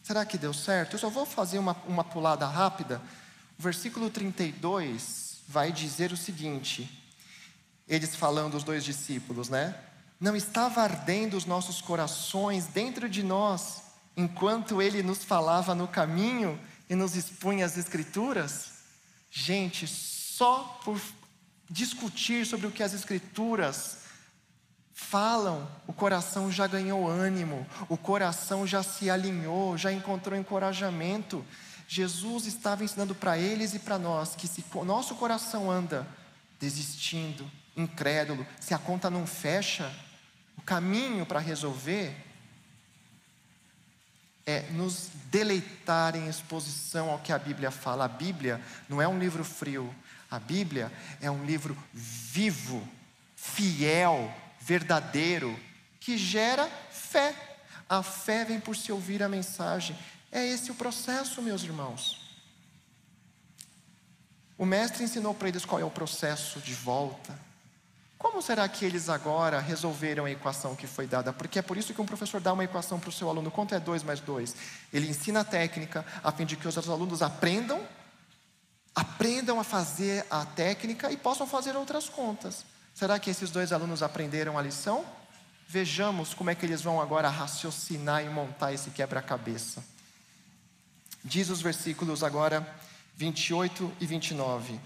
Será 0.02 0.24
que 0.24 0.36
deu 0.36 0.52
certo? 0.52 0.94
Eu 0.94 0.98
só 0.98 1.08
vou 1.08 1.24
fazer 1.24 1.58
uma, 1.58 1.76
uma 1.86 2.04
pulada 2.04 2.46
rápida. 2.46 3.00
O 3.58 3.62
versículo 3.62 4.10
32 4.10 5.38
vai 5.48 5.72
dizer 5.72 6.12
o 6.12 6.16
seguinte: 6.16 7.08
eles 7.88 8.14
falando, 8.14 8.56
os 8.56 8.64
dois 8.64 8.84
discípulos, 8.84 9.48
né? 9.48 9.74
Não 10.20 10.36
estava 10.36 10.82
ardendo 10.82 11.36
os 11.36 11.46
nossos 11.46 11.80
corações 11.80 12.66
dentro 12.66 13.08
de 13.08 13.22
nós, 13.22 13.82
enquanto 14.16 14.82
ele 14.82 15.02
nos 15.02 15.24
falava 15.24 15.74
no 15.74 15.88
caminho 15.88 16.60
e 16.88 16.94
nos 16.94 17.16
expunha 17.16 17.64
as 17.64 17.78
Escrituras? 17.78 18.72
Gente, 19.30 19.86
só 19.86 20.80
por 20.84 21.00
discutir 21.70 22.44
sobre 22.44 22.66
o 22.66 22.70
que 22.70 22.82
as 22.82 22.92
Escrituras 22.92 23.99
falam, 25.00 25.66
o 25.86 25.92
coração 25.92 26.52
já 26.52 26.66
ganhou 26.66 27.08
ânimo, 27.08 27.66
o 27.88 27.96
coração 27.96 28.66
já 28.66 28.82
se 28.82 29.10
alinhou, 29.10 29.76
já 29.76 29.90
encontrou 29.90 30.38
encorajamento. 30.38 31.44
Jesus 31.88 32.46
estava 32.46 32.84
ensinando 32.84 33.14
para 33.14 33.36
eles 33.36 33.74
e 33.74 33.80
para 33.80 33.98
nós 33.98 34.36
que 34.36 34.46
se 34.46 34.64
o 34.72 34.84
nosso 34.84 35.16
coração 35.16 35.68
anda 35.68 36.06
desistindo, 36.60 37.50
incrédulo, 37.76 38.46
se 38.60 38.72
a 38.72 38.78
conta 38.78 39.10
não 39.10 39.26
fecha, 39.26 39.90
o 40.56 40.62
caminho 40.62 41.26
para 41.26 41.40
resolver 41.40 42.14
é 44.46 44.62
nos 44.70 45.08
deleitar 45.30 46.14
em 46.14 46.28
exposição 46.28 47.10
ao 47.10 47.18
que 47.18 47.32
a 47.32 47.38
Bíblia 47.38 47.70
fala. 47.70 48.04
A 48.04 48.08
Bíblia 48.08 48.60
não 48.88 49.00
é 49.02 49.08
um 49.08 49.18
livro 49.18 49.44
frio, 49.44 49.92
a 50.30 50.38
Bíblia 50.38 50.92
é 51.20 51.30
um 51.30 51.44
livro 51.44 51.76
vivo, 51.92 52.86
fiel, 53.34 54.32
verdadeiro, 54.70 55.58
que 55.98 56.16
gera 56.16 56.70
fé. 56.92 57.34
A 57.88 58.04
fé 58.04 58.44
vem 58.44 58.60
por 58.60 58.76
se 58.76 58.92
ouvir 58.92 59.20
a 59.20 59.28
mensagem. 59.28 59.98
É 60.30 60.46
esse 60.46 60.70
o 60.70 60.76
processo, 60.76 61.42
meus 61.42 61.64
irmãos. 61.64 62.20
O 64.56 64.64
mestre 64.64 65.02
ensinou 65.02 65.34
para 65.34 65.48
eles 65.48 65.64
qual 65.64 65.80
é 65.80 65.84
o 65.84 65.90
processo 65.90 66.60
de 66.60 66.72
volta. 66.72 67.36
Como 68.16 68.40
será 68.40 68.68
que 68.68 68.84
eles 68.84 69.08
agora 69.08 69.58
resolveram 69.58 70.24
a 70.24 70.30
equação 70.30 70.76
que 70.76 70.86
foi 70.86 71.06
dada? 71.06 71.32
Porque 71.32 71.58
é 71.58 71.62
por 71.62 71.76
isso 71.76 71.92
que 71.92 72.00
um 72.00 72.06
professor 72.06 72.40
dá 72.40 72.52
uma 72.52 72.62
equação 72.62 73.00
para 73.00 73.08
o 73.08 73.12
seu 73.12 73.28
aluno. 73.28 73.50
Quanto 73.50 73.74
é 73.74 73.80
2 73.80 74.04
mais 74.04 74.20
2? 74.20 74.54
Ele 74.92 75.08
ensina 75.08 75.40
a 75.40 75.44
técnica 75.44 76.06
a 76.22 76.30
fim 76.30 76.46
de 76.46 76.56
que 76.56 76.68
os 76.68 76.88
alunos 76.88 77.22
aprendam, 77.22 77.84
aprendam 78.94 79.58
a 79.58 79.64
fazer 79.64 80.24
a 80.30 80.46
técnica 80.46 81.10
e 81.10 81.16
possam 81.16 81.44
fazer 81.44 81.74
outras 81.74 82.08
contas. 82.08 82.69
Será 82.94 83.18
que 83.18 83.30
esses 83.30 83.50
dois 83.50 83.72
alunos 83.72 84.02
aprenderam 84.02 84.58
a 84.58 84.62
lição? 84.62 85.04
Vejamos 85.68 86.34
como 86.34 86.50
é 86.50 86.54
que 86.54 86.66
eles 86.66 86.82
vão 86.82 87.00
agora 87.00 87.28
raciocinar 87.28 88.24
e 88.24 88.28
montar 88.28 88.72
esse 88.72 88.90
quebra-cabeça. 88.90 89.82
Diz 91.24 91.48
os 91.48 91.62
versículos 91.62 92.24
agora 92.24 92.66
28 93.16 93.92
e 94.00 94.06
29. 94.06 94.80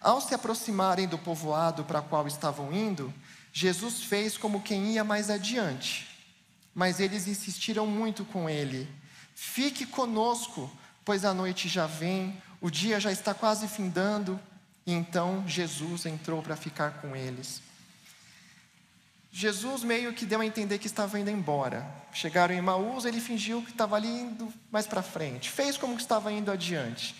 Ao 0.00 0.20
se 0.20 0.34
aproximarem 0.34 1.08
do 1.08 1.18
povoado 1.18 1.84
para 1.84 2.00
o 2.00 2.02
qual 2.04 2.26
estavam 2.26 2.72
indo, 2.72 3.12
Jesus 3.52 4.02
fez 4.04 4.36
como 4.36 4.62
quem 4.62 4.92
ia 4.92 5.02
mais 5.02 5.30
adiante. 5.30 6.08
Mas 6.74 7.00
eles 7.00 7.26
insistiram 7.26 7.86
muito 7.86 8.24
com 8.24 8.48
ele: 8.48 8.88
Fique 9.34 9.86
conosco, 9.86 10.70
pois 11.04 11.24
a 11.24 11.34
noite 11.34 11.68
já 11.68 11.86
vem, 11.86 12.40
o 12.60 12.70
dia 12.70 12.98
já 12.98 13.12
está 13.12 13.34
quase 13.34 13.68
findando. 13.68 14.38
Então 14.86 15.44
Jesus 15.46 16.06
entrou 16.06 16.42
para 16.42 16.56
ficar 16.56 17.00
com 17.00 17.16
eles. 17.16 17.62
Jesus 19.32 19.82
meio 19.82 20.12
que 20.12 20.24
deu 20.24 20.40
a 20.40 20.46
entender 20.46 20.78
que 20.78 20.86
estava 20.86 21.18
indo 21.18 21.30
embora. 21.30 21.84
Chegaram 22.12 22.54
em 22.54 22.60
Maús, 22.60 23.04
ele 23.04 23.20
fingiu 23.20 23.62
que 23.62 23.72
estava 23.72 23.96
ali 23.96 24.08
indo 24.08 24.52
mais 24.70 24.86
para 24.86 25.02
frente. 25.02 25.50
Fez 25.50 25.76
como 25.76 25.96
que 25.96 26.02
estava 26.02 26.30
indo 26.30 26.52
adiante. 26.52 27.16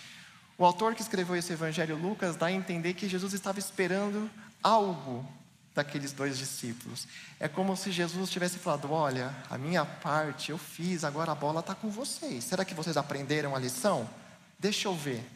O 0.57 0.65
autor 0.65 0.95
que 0.95 1.03
escreveu 1.03 1.35
esse 1.35 1.53
evangelho, 1.53 1.97
Lucas, 1.97 2.37
dá 2.37 2.47
a 2.47 2.53
entender 2.53 2.95
que 2.95 3.09
Jesus 3.09 3.33
estava 3.33 3.59
esperando 3.59 4.31
algo 4.63 5.27
daqueles 5.75 6.13
dois 6.13 6.39
discípulos. 6.39 7.09
É 7.41 7.49
como 7.49 7.77
se 7.77 7.91
Jesus 7.91 8.31
tivesse 8.31 8.59
falado: 8.59 8.93
Olha, 8.93 9.35
a 9.51 9.59
minha 9.59 9.85
parte 9.85 10.51
eu 10.51 10.59
fiz, 10.59 11.03
agora 11.03 11.33
a 11.33 11.35
bola 11.35 11.59
está 11.59 11.75
com 11.75 11.91
vocês. 11.91 12.45
Será 12.45 12.65
que 12.65 12.75
vocês 12.75 12.97
aprenderam 12.97 13.57
a 13.57 13.59
lição? 13.59 14.09
Deixa 14.57 14.87
eu 14.87 14.95
ver. 14.95 15.29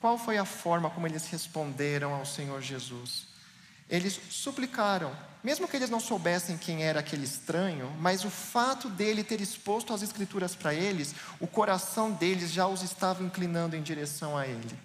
Qual 0.00 0.16
foi 0.16 0.38
a 0.38 0.44
forma 0.44 0.90
como 0.90 1.06
eles 1.06 1.26
responderam 1.26 2.14
ao 2.14 2.24
Senhor 2.24 2.60
Jesus? 2.62 3.26
Eles 3.90 4.20
suplicaram, 4.30 5.16
mesmo 5.42 5.66
que 5.66 5.76
eles 5.76 5.90
não 5.90 5.98
soubessem 5.98 6.58
quem 6.58 6.84
era 6.84 7.00
aquele 7.00 7.24
estranho, 7.24 7.90
mas 7.98 8.24
o 8.24 8.30
fato 8.30 8.88
dele 8.88 9.24
ter 9.24 9.40
exposto 9.40 9.92
as 9.92 10.02
Escrituras 10.02 10.54
para 10.54 10.74
eles, 10.74 11.14
o 11.40 11.46
coração 11.46 12.12
deles 12.12 12.52
já 12.52 12.66
os 12.66 12.82
estava 12.82 13.24
inclinando 13.24 13.74
em 13.74 13.82
direção 13.82 14.36
a 14.36 14.46
ele. 14.46 14.78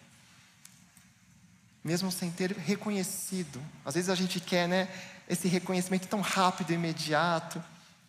Mesmo 1.84 2.12
sem 2.12 2.32
ter 2.32 2.52
reconhecido. 2.54 3.62
Às 3.84 3.96
vezes 3.96 4.10
a 4.10 4.16
gente 4.16 4.40
quer, 4.40 4.70
né, 4.70 4.88
esse 5.28 5.48
reconhecimento 5.48 6.08
tão 6.08 6.22
rápido 6.22 6.72
e 6.72 6.76
imediato, 6.76 7.62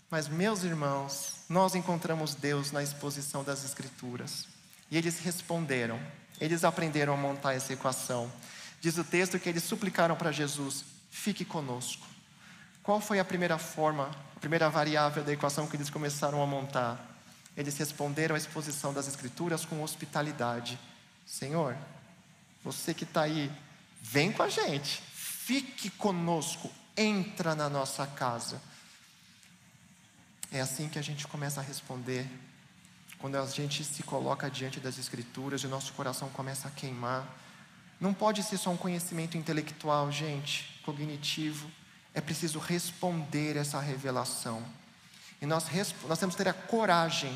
mas 0.08 0.28
meus 0.28 0.62
irmãos, 0.62 1.34
nós 1.48 1.74
encontramos 1.74 2.36
Deus 2.36 2.70
na 2.70 2.82
exposição 2.84 3.42
das 3.42 3.64
Escrituras. 3.64 4.46
E 4.90 4.96
eles 4.96 5.18
responderam. 5.18 5.98
Eles 6.40 6.64
aprenderam 6.64 7.14
a 7.14 7.16
montar 7.16 7.54
essa 7.54 7.72
equação. 7.72 8.30
Diz 8.80 8.98
o 8.98 9.04
texto 9.04 9.38
que 9.38 9.48
eles 9.48 9.64
suplicaram 9.64 10.16
para 10.16 10.32
Jesus: 10.32 10.84
fique 11.10 11.44
conosco. 11.44 12.06
Qual 12.82 13.00
foi 13.00 13.18
a 13.18 13.24
primeira 13.24 13.56
forma, 13.56 14.10
a 14.36 14.40
primeira 14.40 14.68
variável 14.68 15.24
da 15.24 15.32
equação 15.32 15.66
que 15.66 15.76
eles 15.76 15.88
começaram 15.88 16.42
a 16.42 16.46
montar? 16.46 17.14
Eles 17.56 17.78
responderam 17.78 18.34
à 18.34 18.38
exposição 18.38 18.92
das 18.92 19.08
Escrituras 19.08 19.64
com 19.64 19.82
hospitalidade: 19.82 20.78
Senhor, 21.24 21.76
você 22.62 22.92
que 22.92 23.04
está 23.04 23.22
aí, 23.22 23.50
vem 24.02 24.32
com 24.32 24.42
a 24.42 24.48
gente, 24.48 25.02
fique 25.14 25.88
conosco, 25.90 26.70
entra 26.96 27.54
na 27.54 27.68
nossa 27.68 28.06
casa. 28.06 28.60
É 30.50 30.60
assim 30.60 30.88
que 30.88 30.98
a 30.98 31.02
gente 31.02 31.26
começa 31.26 31.60
a 31.60 31.64
responder, 31.64 32.28
quando 33.24 33.36
a 33.36 33.46
gente 33.46 33.82
se 33.82 34.02
coloca 34.02 34.50
diante 34.50 34.78
das 34.78 34.98
Escrituras 34.98 35.62
e 35.62 35.66
o 35.66 35.70
nosso 35.70 35.94
coração 35.94 36.28
começa 36.28 36.68
a 36.68 36.70
queimar. 36.70 37.26
Não 37.98 38.12
pode 38.12 38.42
ser 38.42 38.58
só 38.58 38.68
um 38.68 38.76
conhecimento 38.76 39.38
intelectual, 39.38 40.12
gente, 40.12 40.78
cognitivo. 40.84 41.70
É 42.12 42.20
preciso 42.20 42.58
responder 42.58 43.56
essa 43.56 43.80
revelação. 43.80 44.62
E 45.40 45.46
nós, 45.46 45.64
nós 46.06 46.18
temos 46.18 46.34
que 46.34 46.44
ter 46.44 46.50
a 46.50 46.52
coragem, 46.52 47.34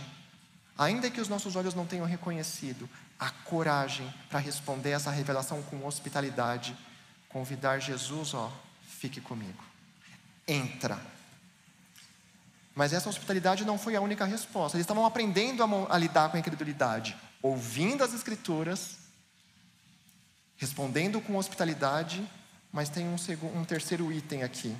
ainda 0.76 1.11
que 1.11 1.22
os 1.22 1.28
nossos 1.30 1.57
olhos 1.57 1.72
não 1.72 1.86
tenham 1.86 2.05
reconhecido, 2.05 2.86
a 3.18 3.30
coragem 3.30 4.12
para 4.28 4.41
responder 4.41 4.91
essa 4.91 5.11
revelação 5.11 5.62
com 5.62 5.86
hospitalidade. 5.86 6.76
Convidar 7.30 7.78
Jesus, 7.78 8.34
ó, 8.34 8.53
fique 8.86 9.22
comigo. 9.22 9.64
Entra. 10.47 11.01
Mas 12.79 12.93
essa 12.93 13.09
hospitalidade 13.09 13.64
não 13.64 13.76
foi 13.76 13.97
a 13.97 14.01
única 14.01 14.24
resposta. 14.24 14.76
Eles 14.76 14.85
estavam 14.85 15.05
aprendendo 15.05 15.64
a, 15.64 15.97
a 15.97 15.99
lidar 15.99 16.31
com 16.31 16.37
a 16.37 16.39
incredulidade, 16.39 17.16
ouvindo 17.43 18.05
as 18.05 18.14
Escrituras, 18.14 18.99
respondendo 20.57 21.20
com 21.20 21.37
hospitalidade, 21.37 22.24
mas 22.70 22.89
tem 22.89 23.05
um, 23.09 23.16
um 23.57 23.64
terceiro 23.64 24.12
item 24.12 24.45
aqui. 24.45 24.76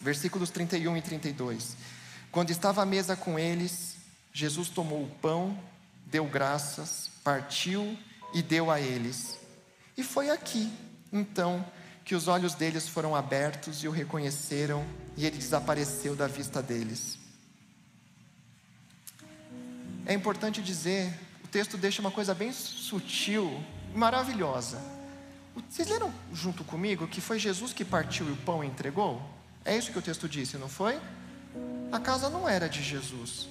Versículos 0.00 0.50
31 0.50 0.96
e 0.96 1.02
32. 1.02 1.76
Quando 2.32 2.50
estava 2.50 2.82
à 2.82 2.84
mesa 2.84 3.14
com 3.14 3.38
eles, 3.38 3.94
Jesus 4.32 4.68
tomou 4.68 5.04
o 5.04 5.10
pão, 5.22 5.56
deu 6.06 6.24
graças, 6.24 7.12
partiu 7.22 7.96
e 8.34 8.42
deu 8.42 8.72
a 8.72 8.80
eles. 8.80 9.38
E 9.96 10.02
foi 10.02 10.30
aqui, 10.30 10.68
então, 11.12 11.64
que 12.04 12.16
os 12.16 12.26
olhos 12.26 12.54
deles 12.54 12.88
foram 12.88 13.14
abertos 13.14 13.84
e 13.84 13.86
o 13.86 13.92
reconheceram, 13.92 14.84
e 15.16 15.26
ele 15.26 15.38
desapareceu 15.38 16.16
da 16.16 16.26
vista 16.26 16.60
deles. 16.60 17.19
É 20.06 20.14
importante 20.14 20.62
dizer, 20.62 21.12
o 21.44 21.48
texto 21.48 21.76
deixa 21.76 22.00
uma 22.00 22.10
coisa 22.10 22.34
bem 22.34 22.52
sutil, 22.52 23.62
maravilhosa. 23.94 24.80
Vocês 25.68 25.88
leram 25.88 26.12
junto 26.32 26.64
comigo 26.64 27.06
que 27.06 27.20
foi 27.20 27.38
Jesus 27.38 27.72
que 27.72 27.84
partiu 27.84 28.28
e 28.28 28.32
o 28.32 28.36
pão 28.36 28.64
entregou? 28.64 29.20
É 29.64 29.76
isso 29.76 29.92
que 29.92 29.98
o 29.98 30.02
texto 30.02 30.28
disse, 30.28 30.56
não 30.56 30.68
foi? 30.68 30.98
A 31.92 31.98
casa 31.98 32.30
não 32.30 32.48
era 32.48 32.68
de 32.68 32.82
Jesus. 32.82 33.48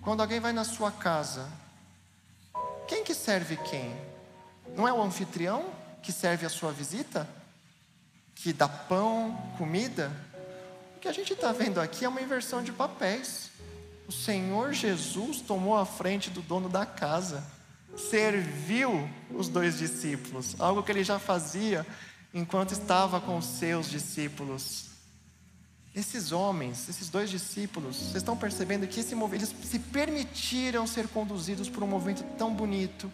Quando 0.00 0.20
alguém 0.20 0.40
vai 0.40 0.52
na 0.52 0.64
sua 0.64 0.90
casa, 0.90 1.48
quem 2.88 3.04
que 3.04 3.14
serve 3.14 3.56
quem? 3.56 3.96
Não 4.76 4.86
é 4.86 4.92
o 4.92 5.00
anfitrião 5.00 5.64
que 6.02 6.10
serve 6.10 6.44
a 6.44 6.48
sua 6.48 6.72
visita? 6.72 7.28
Que 8.34 8.52
dá 8.52 8.68
pão, 8.68 9.36
comida? 9.56 10.10
O 10.96 11.00
que 11.00 11.08
a 11.08 11.12
gente 11.12 11.32
está 11.32 11.52
vendo 11.52 11.80
aqui 11.80 12.04
é 12.04 12.08
uma 12.08 12.20
inversão 12.20 12.62
de 12.62 12.72
papéis. 12.72 13.51
O 14.12 14.24
Senhor 14.24 14.74
Jesus 14.74 15.40
tomou 15.40 15.74
a 15.74 15.86
frente 15.86 16.28
do 16.28 16.42
dono 16.42 16.68
da 16.68 16.84
casa, 16.84 17.42
serviu 17.96 19.08
os 19.34 19.48
dois 19.48 19.78
discípulos, 19.78 20.54
algo 20.58 20.82
que 20.82 20.92
ele 20.92 21.02
já 21.02 21.18
fazia 21.18 21.84
enquanto 22.34 22.72
estava 22.72 23.22
com 23.22 23.38
os 23.38 23.46
seus 23.46 23.88
discípulos. 23.88 24.90
Esses 25.94 26.30
homens, 26.30 26.90
esses 26.90 27.08
dois 27.08 27.30
discípulos, 27.30 27.96
vocês 27.96 28.16
estão 28.16 28.36
percebendo 28.36 28.86
que 28.86 29.00
esse 29.00 29.14
eles 29.32 29.54
se 29.64 29.78
permitiram 29.78 30.86
ser 30.86 31.08
conduzidos 31.08 31.70
por 31.70 31.82
um 31.82 31.88
movimento 31.88 32.22
tão 32.36 32.52
bonito, 32.54 33.10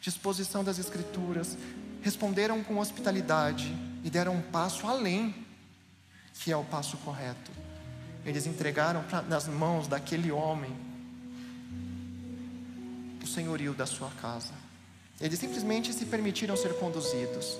de 0.00 0.08
exposição 0.08 0.64
das 0.64 0.80
Escrituras, 0.80 1.56
responderam 2.02 2.64
com 2.64 2.78
hospitalidade 2.78 3.72
e 4.02 4.10
deram 4.10 4.34
um 4.34 4.42
passo 4.42 4.88
além, 4.88 5.46
que 6.34 6.50
é 6.50 6.56
o 6.56 6.64
passo 6.64 6.96
correto. 6.98 7.69
Eles 8.24 8.46
entregaram 8.46 9.02
pra, 9.04 9.22
nas 9.22 9.46
mãos 9.46 9.88
daquele 9.88 10.30
homem 10.30 10.74
o 13.22 13.26
senhorio 13.26 13.72
da 13.74 13.86
sua 13.86 14.10
casa. 14.20 14.52
Eles 15.20 15.38
simplesmente 15.38 15.92
se 15.92 16.06
permitiram 16.06 16.56
ser 16.56 16.74
conduzidos 16.74 17.58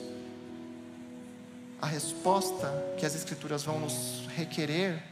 a 1.80 1.86
resposta 1.86 2.70
que 2.98 3.06
as 3.06 3.14
Escrituras 3.14 3.62
vão 3.62 3.80
nos 3.80 4.26
requerer 4.36 5.02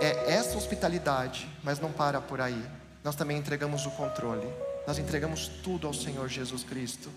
é 0.00 0.32
essa 0.34 0.56
hospitalidade, 0.56 1.48
mas 1.62 1.80
não 1.80 1.90
para 1.90 2.20
por 2.20 2.40
aí. 2.40 2.62
Nós 3.02 3.16
também 3.16 3.38
entregamos 3.38 3.86
o 3.86 3.90
controle, 3.92 4.46
nós 4.86 4.98
entregamos 4.98 5.48
tudo 5.48 5.86
ao 5.86 5.94
Senhor 5.94 6.28
Jesus 6.28 6.62
Cristo. 6.62 7.08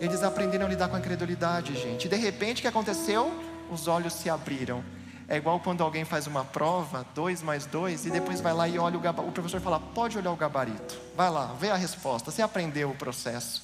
Eles 0.00 0.22
aprenderam 0.22 0.66
a 0.66 0.68
lidar 0.68 0.88
com 0.88 0.96
a 0.96 0.98
incredulidade, 0.98 1.74
gente. 1.74 2.06
E 2.06 2.08
de 2.08 2.16
repente, 2.16 2.58
o 2.58 2.62
que 2.62 2.68
aconteceu? 2.68 3.30
Os 3.70 3.86
olhos 3.86 4.14
se 4.14 4.30
abriram. 4.30 4.82
É 5.30 5.36
igual 5.36 5.60
quando 5.60 5.84
alguém 5.84 6.04
faz 6.04 6.26
uma 6.26 6.44
prova, 6.44 7.06
dois 7.14 7.40
mais 7.40 7.64
dois, 7.64 8.04
e 8.04 8.10
depois 8.10 8.40
vai 8.40 8.52
lá 8.52 8.66
e 8.66 8.80
olha 8.80 8.98
o 8.98 9.00
gabarito. 9.00 9.30
O 9.30 9.32
professor 9.32 9.60
fala: 9.60 9.78
pode 9.78 10.18
olhar 10.18 10.32
o 10.32 10.36
gabarito. 10.36 10.98
Vai 11.16 11.30
lá, 11.30 11.54
vê 11.56 11.70
a 11.70 11.76
resposta. 11.76 12.32
Você 12.32 12.42
aprendeu 12.42 12.90
o 12.90 12.96
processo. 12.96 13.62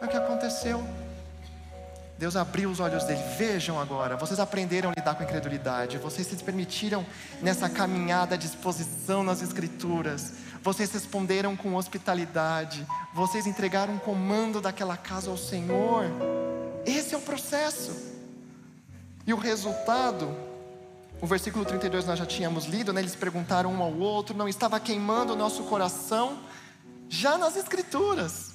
Mas 0.00 0.08
o 0.08 0.10
que 0.10 0.16
aconteceu? 0.16 0.82
Deus 2.16 2.36
abriu 2.36 2.70
os 2.70 2.80
olhos 2.80 3.04
dele. 3.04 3.22
Vejam 3.36 3.78
agora, 3.78 4.16
vocês 4.16 4.40
aprenderam 4.40 4.88
a 4.88 4.94
lidar 4.96 5.14
com 5.14 5.22
a 5.22 5.26
incredulidade, 5.26 5.98
vocês 5.98 6.26
se 6.26 6.36
permitiram 6.36 7.04
nessa 7.42 7.68
caminhada 7.68 8.38
de 8.38 8.46
exposição 8.46 9.22
nas 9.22 9.42
Escrituras, 9.42 10.32
vocês 10.62 10.90
responderam 10.90 11.54
com 11.54 11.74
hospitalidade, 11.74 12.84
vocês 13.12 13.46
entregaram 13.46 13.92
um 13.92 13.98
comando 13.98 14.58
daquela 14.58 14.96
casa 14.96 15.30
ao 15.30 15.36
Senhor. 15.36 16.06
Esse 16.86 17.14
é 17.14 17.18
o 17.18 17.20
processo. 17.20 17.92
E 19.26 19.34
o 19.34 19.36
resultado, 19.36 20.47
o 21.20 21.26
versículo 21.26 21.64
32 21.64 22.06
nós 22.06 22.18
já 22.18 22.26
tínhamos 22.26 22.66
lido, 22.66 22.92
né? 22.92 23.00
eles 23.00 23.16
perguntaram 23.16 23.72
um 23.72 23.82
ao 23.82 23.92
outro, 23.92 24.36
não 24.36 24.48
estava 24.48 24.78
queimando 24.78 25.32
o 25.32 25.36
nosso 25.36 25.64
coração, 25.64 26.38
já 27.08 27.36
nas 27.36 27.56
Escrituras. 27.56 28.52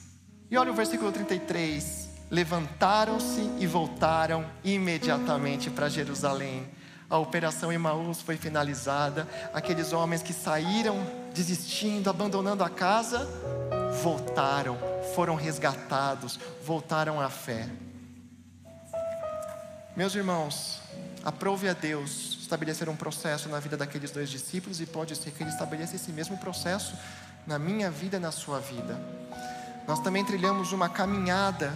E 0.49 0.57
olha 0.57 0.71
o 0.71 0.75
versículo 0.75 1.11
33 1.11 2.13
levantaram-se 2.29 3.41
e 3.59 3.67
voltaram 3.67 4.45
imediatamente 4.63 5.69
para 5.69 5.87
Jerusalém. 5.87 6.67
A 7.07 7.17
operação 7.17 7.71
Emaús 7.71 8.21
foi 8.21 8.37
finalizada. 8.37 9.27
Aqueles 9.53 9.93
homens 9.93 10.23
que 10.23 10.33
saíram 10.33 11.05
desistindo, 11.31 12.09
abandonando 12.09 12.63
a 12.63 12.69
casa, 12.69 13.29
voltaram, 14.01 14.77
foram 15.13 15.35
resgatados, 15.35 16.39
voltaram 16.65 17.21
à 17.21 17.29
fé. 17.29 17.69
Meus 19.95 20.15
irmãos, 20.15 20.81
aprove 21.23 21.69
a 21.69 21.73
Deus 21.73 22.32
estabelecer 22.43 22.89
um 22.89 22.95
processo 22.95 23.49
na 23.49 23.59
vida 23.59 23.75
daqueles 23.77 24.11
dois 24.11 24.29
discípulos 24.29 24.81
e 24.81 24.85
pode 24.85 25.15
ser 25.15 25.31
que 25.31 25.41
Ele 25.41 25.49
estabeleça 25.49 25.95
esse 25.95 26.11
mesmo 26.11 26.37
processo 26.37 26.95
na 27.47 27.57
minha 27.57 27.89
vida 27.89 28.17
e 28.17 28.19
na 28.19 28.31
sua 28.31 28.59
vida. 28.59 28.99
Nós 29.87 29.99
também 29.99 30.23
trilhamos 30.23 30.71
uma 30.71 30.89
caminhada 30.89 31.73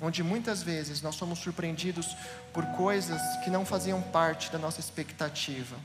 onde 0.00 0.22
muitas 0.22 0.62
vezes 0.62 1.02
nós 1.02 1.14
somos 1.14 1.38
surpreendidos 1.38 2.16
por 2.52 2.64
coisas 2.76 3.20
que 3.44 3.50
não 3.50 3.64
faziam 3.64 4.00
parte 4.02 4.50
da 4.50 4.58
nossa 4.58 4.80
expectativa. 4.80 5.76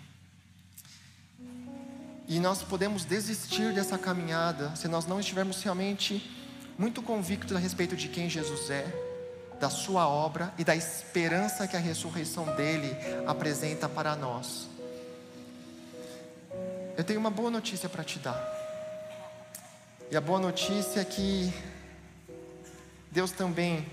E 2.27 2.39
nós 2.39 2.61
podemos 2.61 3.05
desistir 3.05 3.73
dessa 3.73 3.97
caminhada 3.97 4.75
se 4.75 4.88
nós 4.88 5.05
não 5.05 5.19
estivermos 5.19 5.61
realmente 5.63 6.36
muito 6.77 7.01
convictos 7.01 7.55
a 7.55 7.59
respeito 7.59 7.95
de 7.95 8.07
quem 8.07 8.30
Jesus 8.30 8.69
é, 8.69 9.09
da 9.60 9.70
Sua 9.70 10.07
obra 10.07 10.53
e 10.57 10.64
da 10.64 10.76
esperança 10.76 11.68
que 11.68 11.76
a 11.76 11.80
ressurreição 11.80 12.45
dele 12.55 12.95
apresenta 13.28 13.89
para 13.89 14.16
nós. 14.16 14.68
Eu 16.97 17.03
tenho 17.03 17.20
uma 17.20 17.30
boa 17.30 17.49
notícia 17.49 17.88
para 17.88 18.03
te 18.03 18.20
dar. 18.20 18.38
E 20.12 20.18
a 20.18 20.22
boa 20.22 20.39
notícia 20.39 21.01
é 21.01 21.05
que 21.05 21.53
Deus 23.12 23.32
também 23.32 23.86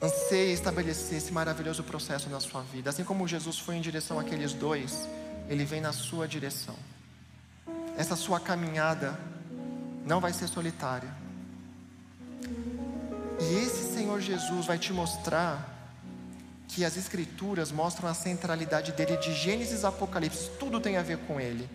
anseia 0.00 0.52
estabelecer 0.52 1.18
esse 1.18 1.32
maravilhoso 1.32 1.82
processo 1.82 2.30
na 2.30 2.40
sua 2.40 2.62
vida. 2.62 2.90
Assim 2.90 3.04
como 3.04 3.28
Jesus 3.28 3.58
foi 3.58 3.76
em 3.76 3.80
direção 3.80 4.18
àqueles 4.18 4.52
dois, 4.52 5.08
ele 5.48 5.64
vem 5.64 5.80
na 5.80 5.92
sua 5.92 6.26
direção. 6.26 6.76
Essa 7.96 8.16
sua 8.16 8.40
caminhada 8.40 9.18
não 10.06 10.20
vai 10.20 10.32
ser 10.32 10.48
solitária. 10.48 11.19
E 13.40 13.54
esse 13.64 13.94
Senhor 13.94 14.20
Jesus 14.20 14.66
vai 14.66 14.78
te 14.78 14.92
mostrar 14.92 15.76
que 16.68 16.84
as 16.84 16.96
Escrituras 16.96 17.72
mostram 17.72 18.08
a 18.08 18.14
centralidade 18.14 18.92
dele 18.92 19.16
de 19.16 19.32
Gênesis 19.34 19.84
a 19.84 19.88
Apocalipse, 19.88 20.50
tudo 20.58 20.80
tem 20.80 20.96
a 20.96 21.02
ver 21.02 21.18
com 21.18 21.40
ele. 21.40 21.68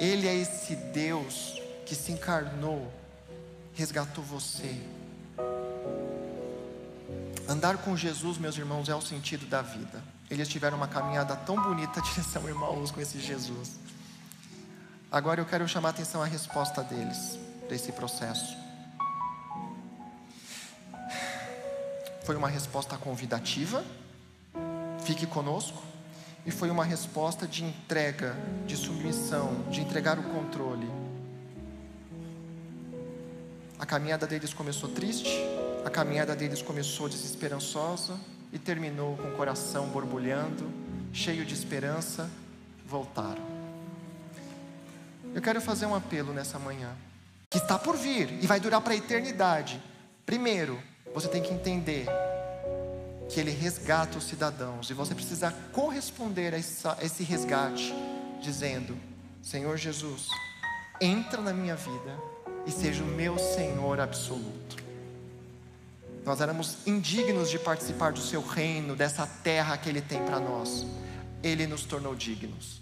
Ele 0.00 0.26
é 0.26 0.34
esse 0.34 0.74
Deus 0.74 1.60
que 1.84 1.94
se 1.94 2.12
encarnou, 2.12 2.90
resgatou 3.74 4.24
você, 4.24 4.80
Andar 7.48 7.76
com 7.78 7.96
Jesus, 7.96 8.38
meus 8.38 8.56
irmãos, 8.56 8.88
é 8.88 8.94
o 8.94 9.00
sentido 9.00 9.46
da 9.46 9.62
vida. 9.62 10.02
Eles 10.30 10.48
tiveram 10.48 10.76
uma 10.76 10.88
caminhada 10.88 11.34
tão 11.36 11.60
bonita 11.60 12.00
direção 12.02 12.48
irmãos 12.48 12.90
com 12.90 13.00
esse 13.00 13.20
Jesus. 13.20 13.72
Agora 15.10 15.40
eu 15.40 15.44
quero 15.44 15.68
chamar 15.68 15.88
a 15.88 15.90
atenção 15.90 16.22
à 16.22 16.24
resposta 16.24 16.82
deles 16.82 17.38
para 17.66 17.76
esse 17.76 17.92
processo. 17.92 18.56
Foi 22.24 22.36
uma 22.36 22.48
resposta 22.48 22.96
convidativa, 22.96 23.84
fique 25.04 25.26
conosco, 25.26 25.82
e 26.46 26.50
foi 26.50 26.70
uma 26.70 26.84
resposta 26.84 27.46
de 27.46 27.64
entrega, 27.64 28.36
de 28.66 28.76
submissão, 28.76 29.64
de 29.70 29.80
entregar 29.80 30.18
o 30.18 30.22
controle. 30.22 30.88
A 33.78 33.84
caminhada 33.84 34.26
deles 34.26 34.54
começou 34.54 34.88
triste, 34.88 35.36
a 35.84 35.90
caminhada 35.90 36.36
deles 36.36 36.62
começou 36.62 37.08
desesperançosa 37.08 38.16
e 38.52 38.58
terminou 38.58 39.16
com 39.16 39.28
o 39.28 39.36
coração 39.36 39.88
borbulhando, 39.88 40.70
cheio 41.12 41.44
de 41.44 41.54
esperança. 41.54 42.30
Voltaram. 42.86 43.42
Eu 45.34 45.40
quero 45.40 45.60
fazer 45.60 45.86
um 45.86 45.94
apelo 45.94 46.32
nessa 46.32 46.58
manhã, 46.58 46.90
que 47.50 47.58
está 47.58 47.78
por 47.78 47.96
vir 47.96 48.30
e 48.42 48.46
vai 48.46 48.60
durar 48.60 48.80
para 48.80 48.92
a 48.92 48.96
eternidade. 48.96 49.82
Primeiro, 50.26 50.80
você 51.14 51.28
tem 51.28 51.42
que 51.42 51.52
entender 51.52 52.06
que 53.28 53.40
Ele 53.40 53.50
resgata 53.50 54.18
os 54.18 54.24
cidadãos 54.24 54.90
e 54.90 54.94
você 54.94 55.14
precisa 55.14 55.50
corresponder 55.72 56.54
a 56.54 56.58
esse 56.58 57.22
resgate, 57.22 57.94
dizendo: 58.40 58.96
Senhor 59.42 59.76
Jesus, 59.76 60.28
entra 61.00 61.40
na 61.40 61.52
minha 61.52 61.76
vida 61.76 62.18
e 62.66 62.70
seja 62.70 63.02
o 63.02 63.06
meu 63.06 63.38
Senhor 63.38 64.00
absoluto. 64.00 64.82
Nós 66.24 66.40
éramos 66.40 66.76
indignos 66.86 67.50
de 67.50 67.58
participar 67.58 68.12
do 68.12 68.20
seu 68.20 68.40
reino, 68.40 68.94
dessa 68.94 69.26
terra 69.26 69.76
que 69.76 69.88
ele 69.88 70.00
tem 70.00 70.22
para 70.24 70.38
nós. 70.38 70.86
Ele 71.42 71.66
nos 71.66 71.82
tornou 71.82 72.14
dignos. 72.14 72.80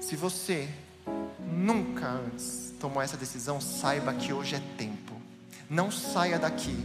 Se 0.00 0.16
você 0.16 0.68
nunca 1.40 2.08
antes 2.08 2.74
tomou 2.80 3.00
essa 3.00 3.16
decisão, 3.16 3.60
saiba 3.60 4.12
que 4.12 4.32
hoje 4.32 4.56
é 4.56 4.62
tempo. 4.76 5.14
Não 5.70 5.90
saia 5.90 6.38
daqui 6.38 6.76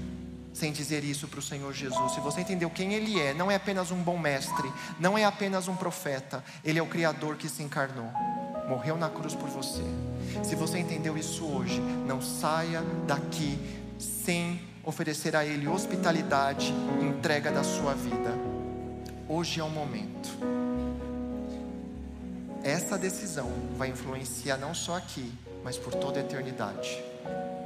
sem 0.54 0.72
dizer 0.72 1.04
isso 1.04 1.28
para 1.28 1.40
o 1.40 1.44
Senhor 1.44 1.74
Jesus. 1.74 2.14
Se 2.14 2.20
você 2.20 2.42
entendeu 2.42 2.70
quem 2.70 2.94
Ele 2.94 3.20
é, 3.20 3.34
não 3.34 3.50
é 3.50 3.56
apenas 3.56 3.92
um 3.92 4.02
bom 4.02 4.18
mestre, 4.18 4.72
não 5.00 5.18
é 5.18 5.24
apenas 5.24 5.68
um 5.68 5.76
profeta, 5.76 6.44
Ele 6.64 6.80
é 6.80 6.84
o 6.84 6.88
Criador 6.88 7.36
que 7.38 7.48
se 7.48 7.64
encarnou, 7.64 8.12
morreu 8.68 8.98
na 8.98 9.10
cruz 9.10 9.34
por 9.34 9.50
você. 9.50 9.84
Se 10.44 10.56
você 10.56 10.80
entendeu 10.80 11.18
isso 11.18 11.46
hoje, 11.46 11.80
não 11.80 12.22
saia 12.22 12.82
daqui 13.08 13.58
sem 13.98 14.62
oferecer 14.84 15.36
a 15.36 15.46
Ele 15.46 15.68
hospitalidade, 15.68 16.74
entrega 17.02 17.52
da 17.52 17.64
sua 17.64 17.94
vida. 17.94 18.34
Hoje 19.28 19.60
é 19.60 19.64
o 19.64 19.70
momento. 19.70 20.30
Essa 22.64 22.98
decisão 22.98 23.50
vai 23.78 23.90
influenciar 23.90 24.58
não 24.58 24.74
só 24.74 24.96
aqui, 24.96 25.32
mas 25.64 25.78
por 25.78 25.96
toda 25.96 26.20
a 26.20 26.24
eternidade. 26.24 27.11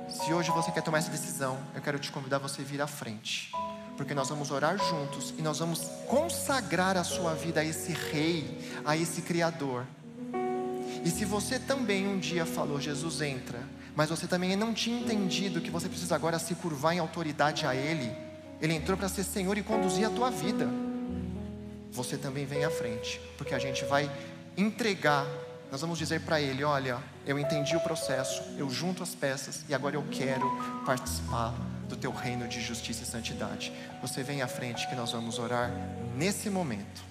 Se 0.07 0.33
hoje 0.33 0.51
você 0.51 0.71
quer 0.71 0.81
tomar 0.81 0.99
essa 0.99 1.09
decisão, 1.09 1.57
eu 1.73 1.81
quero 1.81 1.97
te 1.97 2.11
convidar 2.11 2.37
a 2.37 2.39
você 2.39 2.61
vir 2.61 2.81
à 2.81 2.87
frente, 2.87 3.51
porque 3.97 4.13
nós 4.13 4.29
vamos 4.29 4.51
orar 4.51 4.77
juntos 4.77 5.33
e 5.37 5.41
nós 5.41 5.59
vamos 5.59 5.81
consagrar 6.07 6.95
a 6.95 7.03
sua 7.03 7.33
vida 7.33 7.61
a 7.61 7.65
esse 7.65 7.91
Rei, 7.91 8.59
a 8.85 8.95
esse 8.95 9.21
Criador. 9.21 9.85
E 11.03 11.09
se 11.09 11.25
você 11.25 11.59
também 11.59 12.07
um 12.07 12.19
dia 12.19 12.45
falou, 12.45 12.79
Jesus 12.79 13.21
entra, 13.21 13.59
mas 13.95 14.09
você 14.09 14.27
também 14.27 14.55
não 14.55 14.73
tinha 14.73 14.99
entendido 14.99 15.61
que 15.61 15.71
você 15.71 15.89
precisa 15.89 16.15
agora 16.15 16.37
se 16.37 16.53
curvar 16.55 16.95
em 16.95 16.99
autoridade 16.99 17.65
a 17.65 17.73
Ele. 17.73 18.11
Ele 18.61 18.73
entrou 18.73 18.97
para 18.97 19.09
ser 19.09 19.23
Senhor 19.23 19.57
e 19.57 19.63
conduzir 19.63 20.05
a 20.05 20.09
tua 20.09 20.29
vida. 20.29 20.67
Você 21.91 22.17
também 22.17 22.45
vem 22.45 22.63
à 22.63 22.69
frente, 22.69 23.19
porque 23.37 23.53
a 23.53 23.59
gente 23.59 23.85
vai 23.85 24.09
entregar. 24.57 25.25
Nós 25.71 25.81
vamos 25.81 25.97
dizer 25.97 26.21
para 26.21 26.39
Ele: 26.39 26.63
Olha, 26.63 26.97
eu 27.25 27.37
entendi 27.37 27.75
o 27.75 27.81
processo, 27.81 28.41
eu 28.57 28.69
junto 28.69 29.03
as 29.03 29.13
peças 29.13 29.63
e 29.67 29.73
agora 29.73 29.95
eu 29.95 30.03
quero 30.11 30.45
participar 30.85 31.53
do 31.87 31.95
Teu 31.95 32.11
reino 32.11 32.47
de 32.47 32.61
justiça 32.61 33.03
e 33.03 33.05
santidade. 33.05 33.71
Você 34.01 34.23
vem 34.23 34.41
à 34.41 34.47
frente 34.47 34.87
que 34.87 34.95
nós 34.95 35.11
vamos 35.11 35.39
orar 35.39 35.71
nesse 36.15 36.49
momento. 36.49 37.03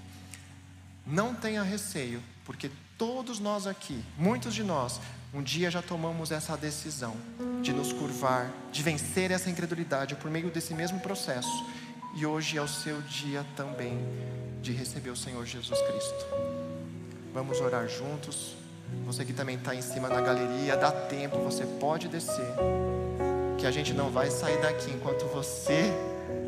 Não 1.06 1.34
tenha 1.34 1.62
receio, 1.62 2.22
porque 2.44 2.70
todos 2.96 3.38
nós 3.38 3.66
aqui, 3.66 4.02
muitos 4.16 4.54
de 4.54 4.62
nós, 4.62 5.00
um 5.32 5.42
dia 5.42 5.70
já 5.70 5.82
tomamos 5.82 6.30
essa 6.30 6.56
decisão 6.56 7.16
de 7.60 7.72
nos 7.72 7.92
curvar, 7.92 8.50
de 8.72 8.82
vencer 8.82 9.30
essa 9.30 9.50
incredulidade 9.50 10.14
por 10.14 10.30
meio 10.30 10.50
desse 10.50 10.72
mesmo 10.72 11.00
processo. 11.00 11.66
E 12.16 12.24
hoje 12.24 12.56
é 12.56 12.62
o 12.62 12.68
seu 12.68 13.02
dia 13.02 13.44
também 13.56 13.98
de 14.62 14.72
receber 14.72 15.10
o 15.10 15.16
Senhor 15.16 15.44
Jesus 15.44 15.80
Cristo. 15.82 16.63
Vamos 17.34 17.60
orar 17.60 17.88
juntos. 17.88 18.54
Você 19.04 19.24
que 19.24 19.32
também 19.32 19.56
está 19.56 19.74
em 19.74 19.82
cima 19.82 20.08
na 20.08 20.20
galeria, 20.20 20.76
dá 20.76 20.92
tempo, 20.92 21.36
você 21.40 21.66
pode 21.80 22.06
descer. 22.06 22.46
Que 23.58 23.66
a 23.66 23.72
gente 23.72 23.92
não 23.92 24.08
vai 24.08 24.30
sair 24.30 24.60
daqui 24.62 24.92
enquanto 24.92 25.26
você 25.26 25.92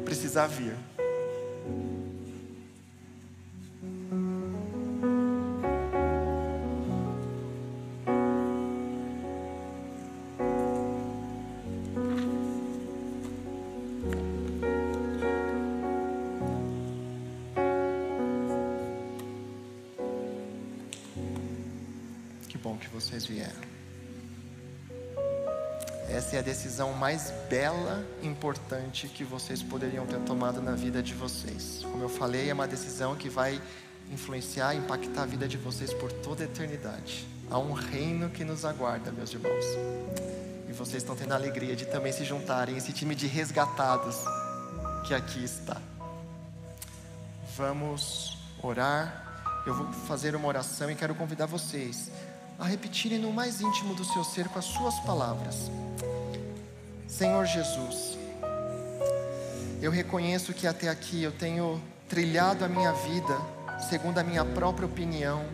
precisar 0.04 0.46
vir. 0.46 0.76
Vieram. 23.26 23.76
Essa 26.08 26.36
é 26.36 26.38
a 26.38 26.42
decisão 26.42 26.92
mais 26.92 27.32
bela 27.50 28.06
importante 28.22 29.08
que 29.08 29.24
vocês 29.24 29.62
poderiam 29.62 30.06
ter 30.06 30.20
tomado 30.20 30.62
na 30.62 30.72
vida 30.72 31.02
de 31.02 31.12
vocês. 31.12 31.80
Como 31.82 32.02
eu 32.02 32.08
falei, 32.08 32.48
é 32.48 32.54
uma 32.54 32.66
decisão 32.66 33.16
que 33.16 33.28
vai 33.28 33.60
influenciar, 34.12 34.74
impactar 34.74 35.22
a 35.22 35.26
vida 35.26 35.48
de 35.48 35.56
vocês 35.56 35.92
por 35.92 36.12
toda 36.12 36.44
a 36.44 36.46
eternidade. 36.46 37.26
Há 37.50 37.58
um 37.58 37.72
reino 37.72 38.30
que 38.30 38.44
nos 38.44 38.64
aguarda, 38.64 39.10
meus 39.10 39.32
irmãos. 39.32 39.64
E 40.68 40.72
vocês 40.72 41.02
estão 41.02 41.16
tendo 41.16 41.32
a 41.32 41.34
alegria 41.34 41.74
de 41.74 41.86
também 41.86 42.12
se 42.12 42.24
juntarem 42.24 42.76
esse 42.76 42.92
time 42.92 43.14
de 43.14 43.26
resgatados 43.26 44.16
que 45.06 45.12
aqui 45.12 45.42
está. 45.42 45.80
Vamos 47.56 48.38
orar. 48.62 49.24
Eu 49.66 49.74
vou 49.74 49.92
fazer 49.92 50.36
uma 50.36 50.46
oração 50.46 50.88
e 50.88 50.94
quero 50.94 51.16
convidar 51.16 51.46
vocês 51.46 52.12
a 52.58 52.64
repetirem 52.64 53.18
no 53.18 53.32
mais 53.32 53.60
íntimo 53.60 53.94
do 53.94 54.04
seu 54.04 54.24
ser 54.24 54.48
com 54.48 54.58
as 54.58 54.64
suas 54.64 54.98
palavras: 55.00 55.70
Senhor 57.06 57.44
Jesus, 57.44 58.18
eu 59.80 59.90
reconheço 59.90 60.52
que 60.52 60.66
até 60.66 60.88
aqui 60.88 61.22
eu 61.22 61.32
tenho 61.32 61.80
trilhado 62.08 62.64
a 62.64 62.68
minha 62.68 62.92
vida 62.92 63.36
segundo 63.88 64.18
a 64.18 64.24
minha 64.24 64.44
própria 64.44 64.86
opinião, 64.86 65.44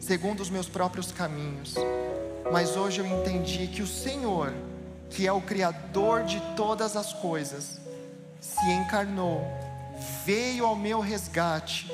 segundo 0.00 0.40
os 0.40 0.50
meus 0.50 0.68
próprios 0.68 1.12
caminhos, 1.12 1.74
mas 2.52 2.76
hoje 2.76 3.00
eu 3.00 3.06
entendi 3.06 3.68
que 3.68 3.82
o 3.82 3.86
Senhor, 3.86 4.52
que 5.08 5.26
é 5.26 5.32
o 5.32 5.40
Criador 5.40 6.24
de 6.24 6.40
todas 6.56 6.96
as 6.96 7.12
coisas, 7.12 7.80
se 8.40 8.70
encarnou, 8.72 9.40
veio 10.24 10.66
ao 10.66 10.74
meu 10.74 10.98
resgate, 11.00 11.92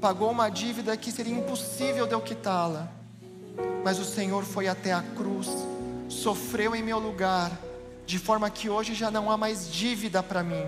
pagou 0.00 0.30
uma 0.30 0.50
dívida 0.50 0.96
que 0.96 1.10
seria 1.10 1.34
impossível 1.34 2.06
de 2.06 2.12
eu 2.12 2.20
quitá-la 2.20 2.99
mas 3.84 3.98
o 3.98 4.04
Senhor 4.04 4.44
foi 4.44 4.68
até 4.68 4.92
a 4.92 5.02
cruz, 5.02 5.48
sofreu 6.08 6.74
em 6.74 6.82
meu 6.82 6.98
lugar, 6.98 7.50
de 8.06 8.18
forma 8.18 8.50
que 8.50 8.68
hoje 8.68 8.94
já 8.94 9.10
não 9.10 9.30
há 9.30 9.36
mais 9.36 9.72
dívida 9.72 10.22
para 10.22 10.42
mim. 10.42 10.64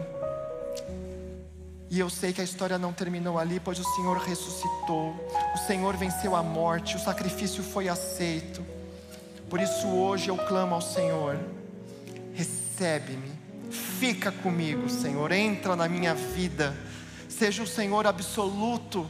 E 1.90 2.00
eu 2.00 2.08
sei 2.08 2.32
que 2.32 2.40
a 2.40 2.44
história 2.44 2.78
não 2.78 2.92
terminou 2.92 3.38
ali, 3.38 3.60
pois 3.60 3.78
o 3.78 3.84
Senhor 3.84 4.16
ressuscitou, 4.16 5.14
o 5.54 5.58
Senhor 5.66 5.94
venceu 5.96 6.34
a 6.34 6.42
morte, 6.42 6.96
o 6.96 6.98
sacrifício 6.98 7.62
foi 7.62 7.88
aceito. 7.88 8.64
Por 9.50 9.60
isso 9.60 9.86
hoje 9.88 10.28
eu 10.30 10.36
clamo 10.38 10.74
ao 10.74 10.80
Senhor: 10.80 11.38
recebe-me, 12.32 13.30
fica 13.70 14.32
comigo, 14.32 14.88
Senhor, 14.88 15.30
entra 15.32 15.76
na 15.76 15.86
minha 15.86 16.14
vida, 16.14 16.74
seja 17.28 17.62
o 17.62 17.66
Senhor 17.66 18.06
absoluto 18.06 19.06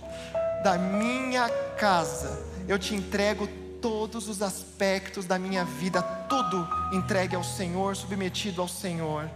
da 0.65 0.77
minha 0.77 1.49
casa. 1.77 2.45
Eu 2.67 2.81
te 2.81 2.97
entrego 2.97 3.47
todos 3.83 4.29
os 4.29 4.41
aspectos 4.41 5.27
da 5.27 5.39
minha 5.39 5.65
vida, 5.65 6.01
tudo 6.01 6.67
entregue 6.95 7.35
ao 7.35 7.43
Senhor, 7.43 7.97
submetido 7.97 8.63
ao 8.63 8.69
Senhor. 8.69 9.29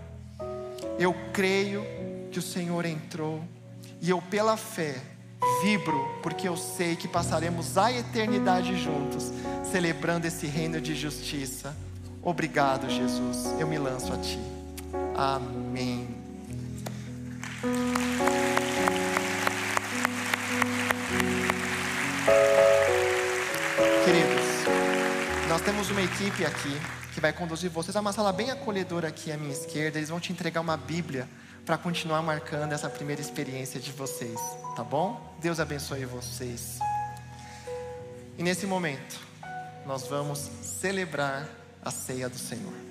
Eu 0.99 1.15
creio 1.33 1.85
que 2.31 2.39
o 2.39 2.43
Senhor 2.43 2.87
entrou 2.87 3.43
e 4.01 4.09
eu, 4.09 4.23
pela 4.23 4.57
fé, 4.57 4.95
vibro, 5.63 5.99
porque 6.23 6.49
eu 6.49 6.57
sei 6.57 6.95
que 6.97 7.09
passaremos 7.09 7.77
a 7.77 7.93
eternidade 7.93 8.81
juntos, 8.83 9.33
celebrando 9.71 10.27
esse 10.27 10.47
reino 10.47 10.81
de 10.81 10.95
justiça. 10.95 11.77
Obrigado, 12.23 12.89
Jesus. 12.89 13.55
Eu 13.59 13.67
me 13.67 13.79
lanço 13.79 14.13
a 14.13 14.17
Ti. 14.17 14.39
Amém. 15.17 16.09
Temos 25.67 25.91
uma 25.91 26.01
equipe 26.01 26.45
aqui 26.45 26.81
que 27.13 27.21
vai 27.21 27.33
conduzir 27.33 27.69
vocês 27.69 27.97
a 27.97 28.01
uma 28.01 28.13
sala 28.13 28.33
bem 28.33 28.53
acolhedora 28.53 29.09
aqui 29.09 29.33
à 29.33 29.37
minha 29.37 29.53
esquerda. 29.53 29.99
Eles 29.99 30.11
vão 30.11 30.21
te 30.21 30.31
entregar 30.31 30.61
uma 30.61 30.77
Bíblia 30.77 31.29
para 31.65 31.77
continuar 31.77 32.23
marcando 32.23 32.73
essa 32.73 32.89
primeira 32.89 33.21
experiência 33.21 33.81
de 33.81 33.91
vocês, 33.91 34.39
tá 34.77 34.85
bom? 34.85 35.37
Deus 35.41 35.59
abençoe 35.59 36.05
vocês. 36.05 36.79
E 38.39 38.45
nesse 38.45 38.65
momento, 38.65 39.19
nós 39.85 40.07
vamos 40.07 40.39
celebrar 40.63 41.49
a 41.85 41.91
ceia 41.91 42.29
do 42.29 42.39
Senhor. 42.39 42.86